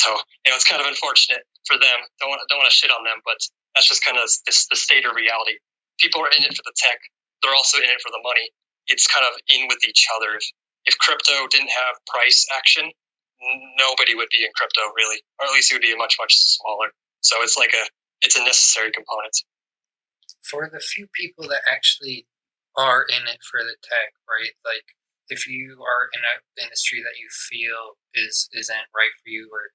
[0.05, 0.13] So,
[0.45, 2.05] you know, it's kind of unfortunate for them.
[2.21, 3.41] Don't want, don't want to shit on them, but
[3.73, 5.57] that's just kind of the state of reality.
[5.97, 7.01] People are in it for the tech.
[7.41, 8.53] They're also in it for the money.
[8.93, 10.37] It's kind of in with each other.
[10.37, 10.45] If,
[10.85, 12.93] if crypto didn't have price action,
[13.81, 16.93] nobody would be in crypto really, or at least it would be much, much smaller.
[17.21, 17.85] So it's like a,
[18.21, 19.33] it's a necessary component.
[20.45, 22.27] For the few people that actually
[22.77, 24.55] are in it for the tech, right?
[24.65, 24.97] Like
[25.29, 29.73] if you are in an industry that you feel is isn't right for you, or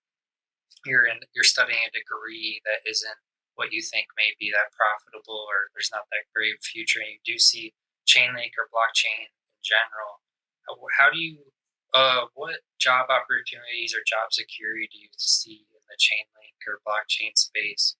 [0.86, 3.20] you're in you're studying a degree that isn't
[3.56, 7.22] what you think may be that profitable, or there's not that great future, and you
[7.26, 7.74] do see
[8.08, 10.24] Chainlink or blockchain in general,
[10.68, 11.52] how, how do you
[11.94, 17.36] uh, what job opportunities or job security do you see in the Chainlink or blockchain
[17.36, 17.96] space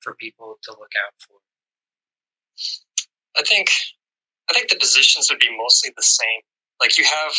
[0.00, 1.42] for people to look out for?
[3.38, 3.70] I think
[4.50, 6.40] I think the positions would be mostly the same.
[6.80, 7.32] Like you have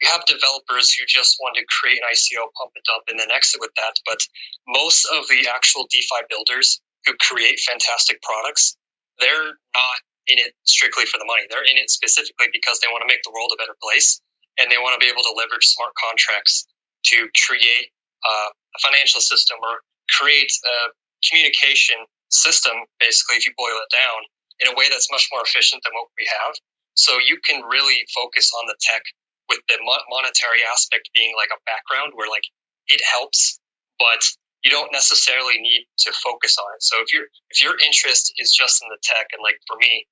[0.00, 3.32] you have developers who just want to create an ICO, pump it up, and then
[3.32, 3.96] exit with that.
[4.04, 4.20] But
[4.68, 8.76] most of the actual DeFi builders who create fantastic products,
[9.18, 11.48] they're not in it strictly for the money.
[11.48, 14.20] They're in it specifically because they want to make the world a better place
[14.60, 16.66] and they want to be able to leverage smart contracts
[17.12, 17.88] to create
[18.20, 19.80] uh, a financial system or
[20.18, 20.76] create a
[21.24, 21.96] communication
[22.28, 24.20] system, basically, if you boil it down,
[24.60, 26.54] in a way that's much more efficient than what we have.
[26.96, 29.04] So you can really focus on the tech
[29.48, 32.46] with the monetary aspect being like a background where like
[32.88, 33.60] it helps,
[34.00, 34.22] but
[34.64, 36.82] you don't necessarily need to focus on it.
[36.82, 40.06] So if your if your interest is just in the tech, and like for me,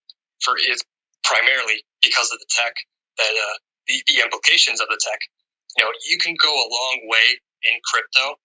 [0.44, 0.84] for it's
[1.24, 2.74] primarily because of the tech
[3.18, 3.56] that uh,
[3.88, 5.18] the, the implications of the tech,
[5.78, 8.36] you know, you can go a long way in crypto,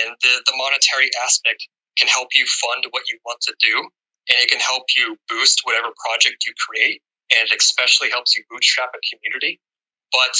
[0.00, 1.68] and the the monetary aspect
[2.00, 3.86] can help you fund what you want to do
[4.30, 8.44] and it can help you boost whatever project you create and it especially helps you
[8.50, 9.58] bootstrap a community.
[10.12, 10.36] But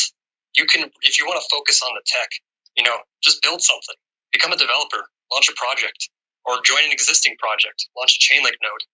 [0.57, 2.29] you can if you want to focus on the tech
[2.77, 3.97] you know just build something.
[4.33, 6.09] Become a developer launch a project
[6.45, 8.85] or join an existing project launch a chainlink node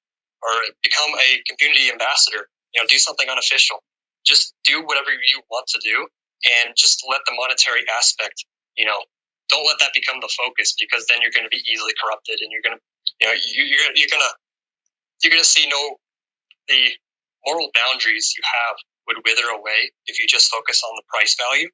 [0.43, 0.52] or
[0.82, 3.82] become a community ambassador you know do something unofficial.
[4.24, 6.06] Just do whatever you want to do
[6.62, 8.47] and just let the monetary aspect
[8.77, 9.02] you know
[9.51, 12.52] don't let that become the focus because then you're going to be easily corrupted and
[12.52, 12.82] you're going to
[13.20, 14.35] you know you, you're, you're going to
[15.23, 15.97] you're going to see no
[16.69, 16.93] the
[17.47, 18.77] moral boundaries you have
[19.09, 21.69] would wither away if you just focus on the price value.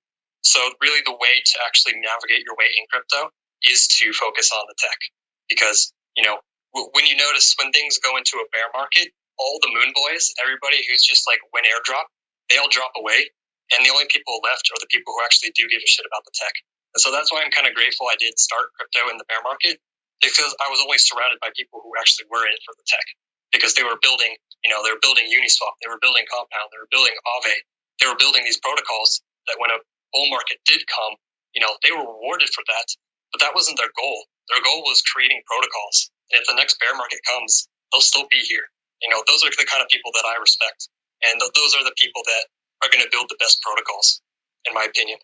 [0.46, 3.32] So really, the way to actually navigate your way in crypto
[3.64, 5.00] is to focus on the tech,
[5.48, 6.38] because you know
[6.72, 9.08] when you notice when things go into a bear market,
[9.40, 12.06] all the moon boys, everybody who's just like when airdrop,
[12.52, 13.24] they all drop away,
[13.72, 16.28] and the only people left are the people who actually do give a shit about
[16.28, 16.54] the tech.
[16.94, 19.40] And so that's why I'm kind of grateful I did start crypto in the bear
[19.42, 19.80] market
[20.20, 23.06] because I was always surrounded by people who actually were in for the tech
[23.54, 24.34] because they were building,
[24.66, 27.54] you know, they were building Uniswap, they were building Compound, they were building Aave,
[28.02, 29.78] they were building these protocols that when a
[30.10, 31.14] bull market did come,
[31.54, 32.88] you know, they were rewarded for that,
[33.30, 34.26] but that wasn't their goal.
[34.50, 36.10] Their goal was creating protocols.
[36.34, 38.66] And if the next bear market comes, they'll still be here.
[39.00, 40.90] You know, those are the kind of people that I respect.
[41.30, 42.44] And th- those are the people that
[42.82, 44.20] are going to build the best protocols,
[44.66, 45.22] in my opinion.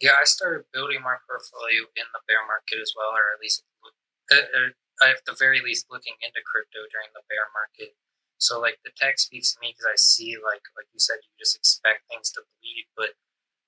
[0.00, 3.62] Yeah, I started building my portfolio in the bear market as well, or at least
[5.10, 7.98] at the very least looking into crypto during the bear market.
[8.38, 11.32] So like the tech speaks to me because I see like like you said, you
[11.38, 13.18] just expect things to bleed, but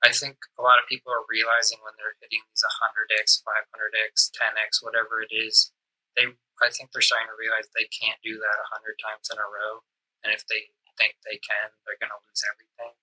[0.04, 4.84] I think a lot of people are realizing when they're hitting these 100x, 500x, 10x,
[4.84, 5.72] whatever it is,
[6.12, 6.28] they
[6.62, 9.82] I think they're starting to realize they can't do that 100 times in a row,
[10.22, 12.94] and if they think they can, they're going to lose everything.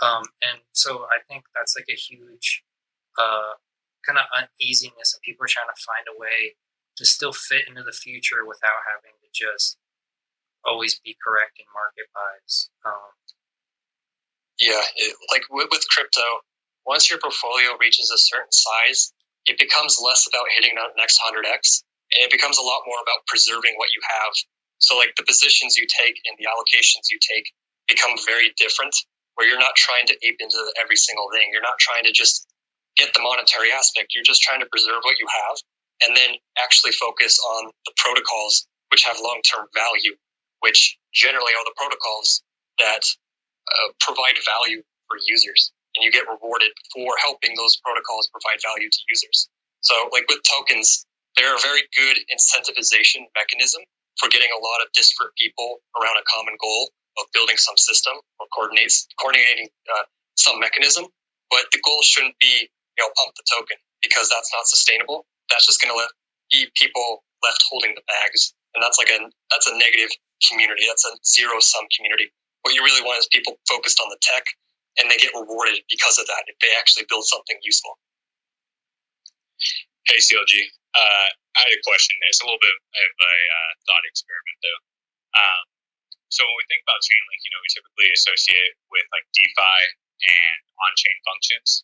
[0.00, 2.64] Um, and so I think that's like a huge
[3.20, 3.60] uh,
[4.04, 6.56] kind of uneasiness, and people are trying to find a way
[7.00, 9.80] to still fit into the future without having to just
[10.68, 12.68] always be correct in market buys.
[12.84, 13.16] Um,
[14.60, 16.44] yeah, it, like with, with crypto,
[16.84, 19.16] once your portfolio reaches a certain size,
[19.48, 23.24] it becomes less about hitting that next 100x, and it becomes a lot more about
[23.24, 24.32] preserving what you have.
[24.84, 27.48] So, like the positions you take and the allocations you take
[27.88, 28.92] become very different
[29.40, 31.48] where you're not trying to ape into every single thing.
[31.48, 32.44] You're not trying to just
[33.00, 34.12] get the monetary aspect.
[34.12, 35.56] You're just trying to preserve what you have
[36.04, 40.14] and then actually focus on the protocols which have long term value,
[40.60, 42.42] which generally are the protocols
[42.78, 43.04] that
[43.68, 45.72] uh, provide value for users.
[45.96, 49.50] And you get rewarded for helping those protocols provide value to users.
[49.82, 51.06] So, like with tokens,
[51.36, 53.82] they're a very good incentivization mechanism
[54.18, 58.14] for getting a lot of disparate people around a common goal of building some system
[58.38, 60.04] or coordinates coordinating uh,
[60.36, 61.06] some mechanism.
[61.50, 65.26] But the goal shouldn't be you know pump the token because that's not sustainable.
[65.50, 66.10] That's just going to let
[66.50, 69.18] be people left holding the bags, and that's like a
[69.50, 70.10] that's a negative
[70.46, 70.86] community.
[70.86, 72.30] That's a zero sum community.
[72.62, 74.44] What you really want is people focused on the tech,
[75.00, 77.98] and they get rewarded because of that if they actually build something useful.
[80.08, 80.54] Hey CLG,
[80.96, 82.16] uh, I had a question.
[82.30, 84.80] It's a little bit of a uh, thought experiment though.
[85.38, 85.62] Um,
[86.30, 89.78] so when we think about Chainlink, you know, we typically associate with like DeFi
[90.30, 91.82] and on-chain functions.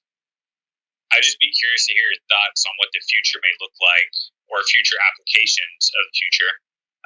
[1.14, 4.14] I'd just be curious to hear your thoughts on what the future may look like
[4.50, 6.52] or future applications of the future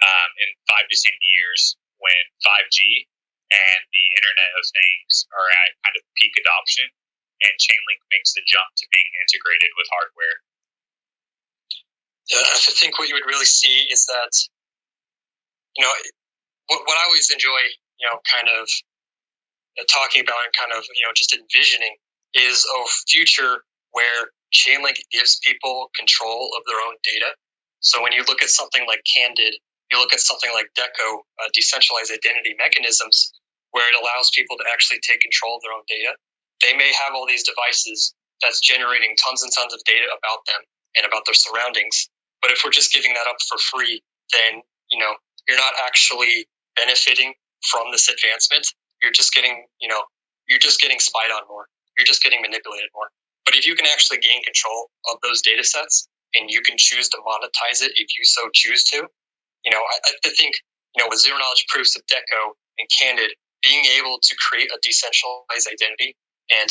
[0.01, 3.09] um, in five to 10 years when 5G
[3.53, 6.89] and the Internet of Things are at kind of peak adoption
[7.41, 10.37] and Chainlink makes the jump to being integrated with hardware.
[12.29, 14.33] Yeah, I think what you would really see is that,
[15.77, 15.93] you know,
[16.69, 17.61] what, what I always enjoy,
[17.99, 18.69] you know, kind of
[19.81, 21.97] uh, talking about and kind of, you know, just envisioning
[22.37, 27.35] is a future where Chainlink gives people control of their own data.
[27.81, 29.55] So when you look at something like Candid,
[29.91, 33.33] you look at something like Deco, uh, decentralized identity mechanisms,
[33.71, 36.15] where it allows people to actually take control of their own data.
[36.63, 40.63] They may have all these devices that's generating tons and tons of data about them
[40.99, 42.09] and about their surroundings.
[42.43, 44.03] But if we're just giving that up for free,
[44.33, 45.15] then, you know,
[45.49, 46.47] you're not actually
[46.77, 47.35] benefiting
[47.71, 48.67] from this advancement.
[49.03, 50.03] You're just getting, you know,
[50.49, 51.67] you're just getting spied on more.
[51.97, 53.11] You're just getting manipulated more.
[53.45, 57.09] But if you can actually gain control of those data sets and you can choose
[57.11, 59.09] to monetize it if you so choose to,
[59.65, 60.55] you know, I, I think,
[60.95, 64.79] you know, with zero knowledge proofs of Deco and Candid, being able to create a
[64.83, 66.17] decentralized identity
[66.61, 66.71] and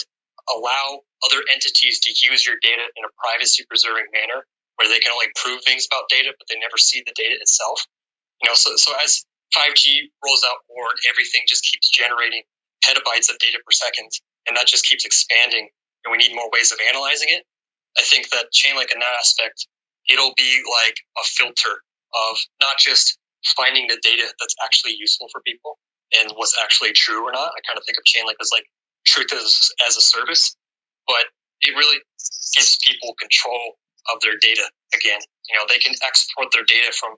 [0.49, 4.45] allow other entities to use your data in a privacy preserving manner
[4.77, 7.83] where they can only prove things about data, but they never see the data itself.
[8.41, 12.41] You know, so, so as 5G rolls out more and everything just keeps generating
[12.81, 14.09] petabytes of data per second,
[14.47, 15.67] and that just keeps expanding,
[16.05, 17.43] and we need more ways of analyzing it.
[17.97, 19.67] I think that Chainlink in that aspect,
[20.09, 21.81] it'll be like a filter
[22.29, 23.17] of not just
[23.55, 25.77] finding the data that's actually useful for people
[26.19, 27.51] and what's actually true or not.
[27.51, 28.65] I kind of think of Chainlink as like
[29.05, 30.55] truth as, as a service,
[31.07, 31.29] but
[31.61, 31.99] it really
[32.55, 33.77] gives people control
[34.13, 34.65] of their data
[34.95, 35.19] again.
[35.49, 37.15] You know, they can export their data from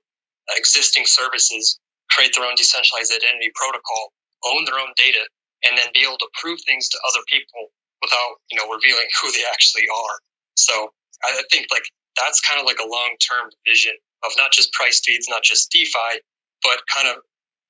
[0.57, 1.79] existing services
[2.11, 4.11] create their own decentralized identity protocol,
[4.51, 5.23] own their own data,
[5.67, 7.71] and then be able to prove things to other people
[8.01, 10.17] without, you know, revealing who they actually are.
[10.55, 10.91] So
[11.23, 11.85] I think like
[12.17, 13.93] that's kind of like a long term vision
[14.25, 16.21] of not just price feeds, not just DeFi,
[16.61, 17.21] but kind of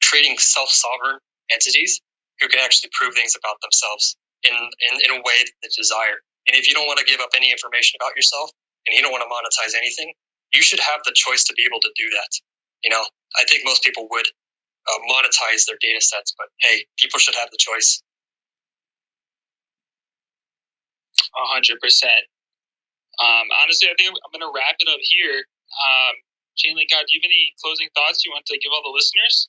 [0.03, 1.19] creating self sovereign
[1.51, 1.99] entities
[2.39, 6.19] who can actually prove things about themselves in, in, in a way that they desire.
[6.49, 8.49] And if you don't want to give up any information about yourself
[8.87, 10.11] and you don't want to monetize anything,
[10.51, 12.31] you should have the choice to be able to do that.
[12.83, 13.03] You know,
[13.37, 17.49] I think most people would uh, monetize their data sets, but hey, people should have
[17.51, 18.01] the choice.
[21.35, 22.27] A hundred percent.
[23.21, 25.45] Um, honestly, I think I'm going to wrap it up here.
[25.71, 26.13] Um,
[26.57, 29.47] Chainlink God, do you have any closing thoughts you want to give all the listeners?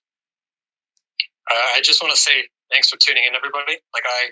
[1.50, 3.80] Uh, I just want to say thanks for tuning in, everybody.
[3.90, 4.30] Like I,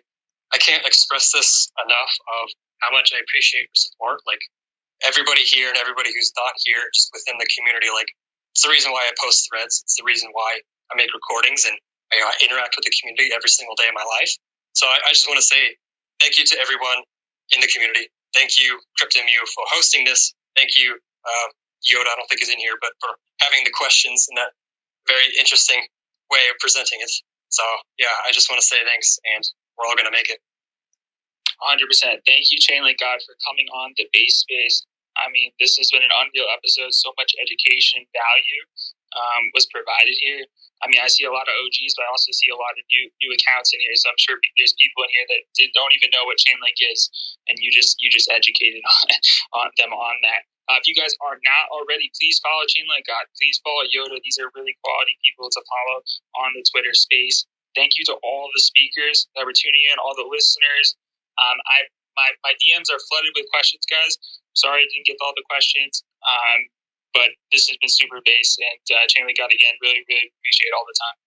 [0.54, 2.52] I can't express this enough of
[2.84, 4.22] how much I appreciate your support.
[4.28, 4.40] Like
[5.06, 7.90] everybody here and everybody who's not here, just within the community.
[7.90, 8.08] Like
[8.54, 9.82] it's the reason why I post threads.
[9.84, 11.76] It's the reason why I make recordings and
[12.14, 14.32] I uh, interact with the community every single day of my life.
[14.74, 15.76] So I, I just want to say
[16.22, 17.02] thank you to everyone
[17.52, 18.08] in the community.
[18.34, 20.34] Thank you, CryptoMU, for hosting this.
[20.56, 21.48] Thank you, um,
[21.86, 22.06] Yoda.
[22.10, 24.54] I don't think is in here, but for having the questions in that
[25.08, 25.82] very interesting
[26.30, 27.10] way of presenting it.
[27.50, 27.62] So
[27.98, 29.42] yeah, I just want to say thanks, and
[29.76, 30.38] we're all going to make it.
[31.60, 31.76] 100%.
[32.24, 34.86] Thank you, Chainlink God, for coming on the Based Space.
[35.20, 36.94] I mean, this has been an unreal episode.
[36.96, 38.62] So much education value
[39.12, 40.46] um, was provided here.
[40.80, 42.84] I mean, I see a lot of OGs, but I also see a lot of
[42.88, 43.92] new new accounts in here.
[44.00, 45.40] So I'm sure there's people in here that
[45.76, 47.12] don't even know what Chainlink is,
[47.48, 49.06] and you just you just educated on,
[49.60, 50.48] on them on that.
[50.70, 53.26] Uh, if you guys are not already, please follow Chainlink God.
[53.34, 54.22] Please follow Yoda.
[54.22, 55.96] These are really quality people to follow
[56.46, 57.44] on the Twitter space.
[57.74, 60.96] Thank you to all the speakers that were tuning in, all the listeners.
[61.36, 64.18] Um, I my, my DMs are flooded with questions, guys.
[64.54, 66.02] Sorry I didn't get all the questions.
[66.26, 66.60] Um,
[67.14, 69.74] but this has been super base and uh, Chainlink God again.
[69.82, 71.18] Really, really appreciate all the time.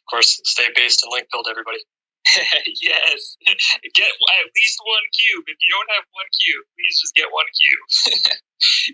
[0.00, 1.78] Of course, stay based and link build everybody.
[2.82, 3.36] yes.
[3.94, 5.44] Get at least one cube.
[5.46, 7.82] If you don't have one cube, please just get one cube.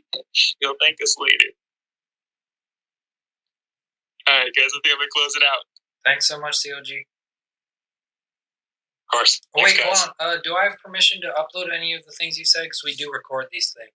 [0.61, 1.51] You'll thank us later.
[4.29, 4.69] All right, guys.
[4.73, 5.65] I think I'm gonna close it out.
[6.05, 6.89] Thanks so much, COG.
[6.93, 7.05] Of
[9.13, 9.41] course.
[9.57, 9.99] Oh, Thanks, wait, guys.
[10.01, 10.21] hold on.
[10.21, 12.65] Uh, do I have permission to upload any of the things you said?
[12.65, 13.93] Because we do record these things.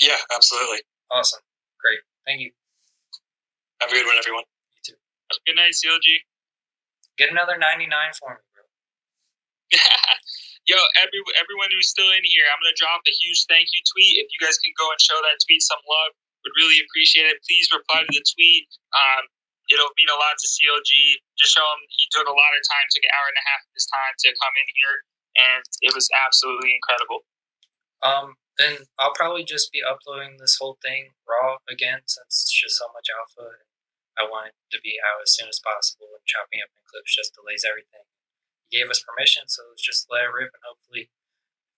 [0.00, 0.84] Yeah, absolutely.
[1.10, 1.40] Awesome.
[1.80, 2.00] Great.
[2.26, 2.50] Thank you.
[3.80, 4.44] Have a good one, everyone.
[4.76, 4.98] You too.
[5.46, 6.20] Good night, CLG.
[7.16, 7.88] Get another 99
[8.20, 8.64] for me, bro.
[10.68, 14.18] Yo, every everyone who's still in here, I'm gonna drop a huge thank you tweet.
[14.18, 16.12] If you guys can go and show that tweet some love,
[16.42, 17.38] would really appreciate it.
[17.46, 18.66] Please reply to the tweet.
[18.92, 19.30] Um,
[19.70, 21.22] it'll mean a lot to CLG.
[21.38, 23.62] Just show him he took a lot of time, took an hour and a half
[23.62, 24.96] of his time to come in here,
[25.38, 27.22] and it was absolutely incredible.
[28.02, 32.76] Um, then I'll probably just be uploading this whole thing raw again since it's just
[32.76, 33.52] so much alpha.
[33.52, 33.68] And
[34.16, 37.14] I want it to be out as soon as possible, and chopping up in clips
[37.14, 38.08] just delays everything.
[38.68, 41.12] He gave us permission, so let's just let it rip, and hopefully,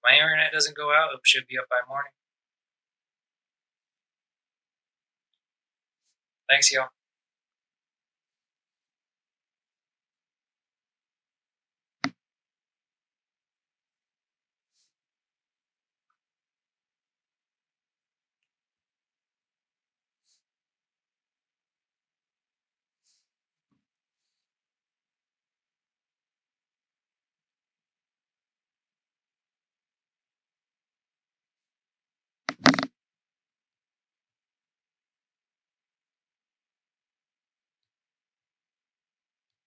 [0.05, 2.15] my internet doesn't go out, it should be up by morning.
[6.49, 6.89] Thanks, y'all.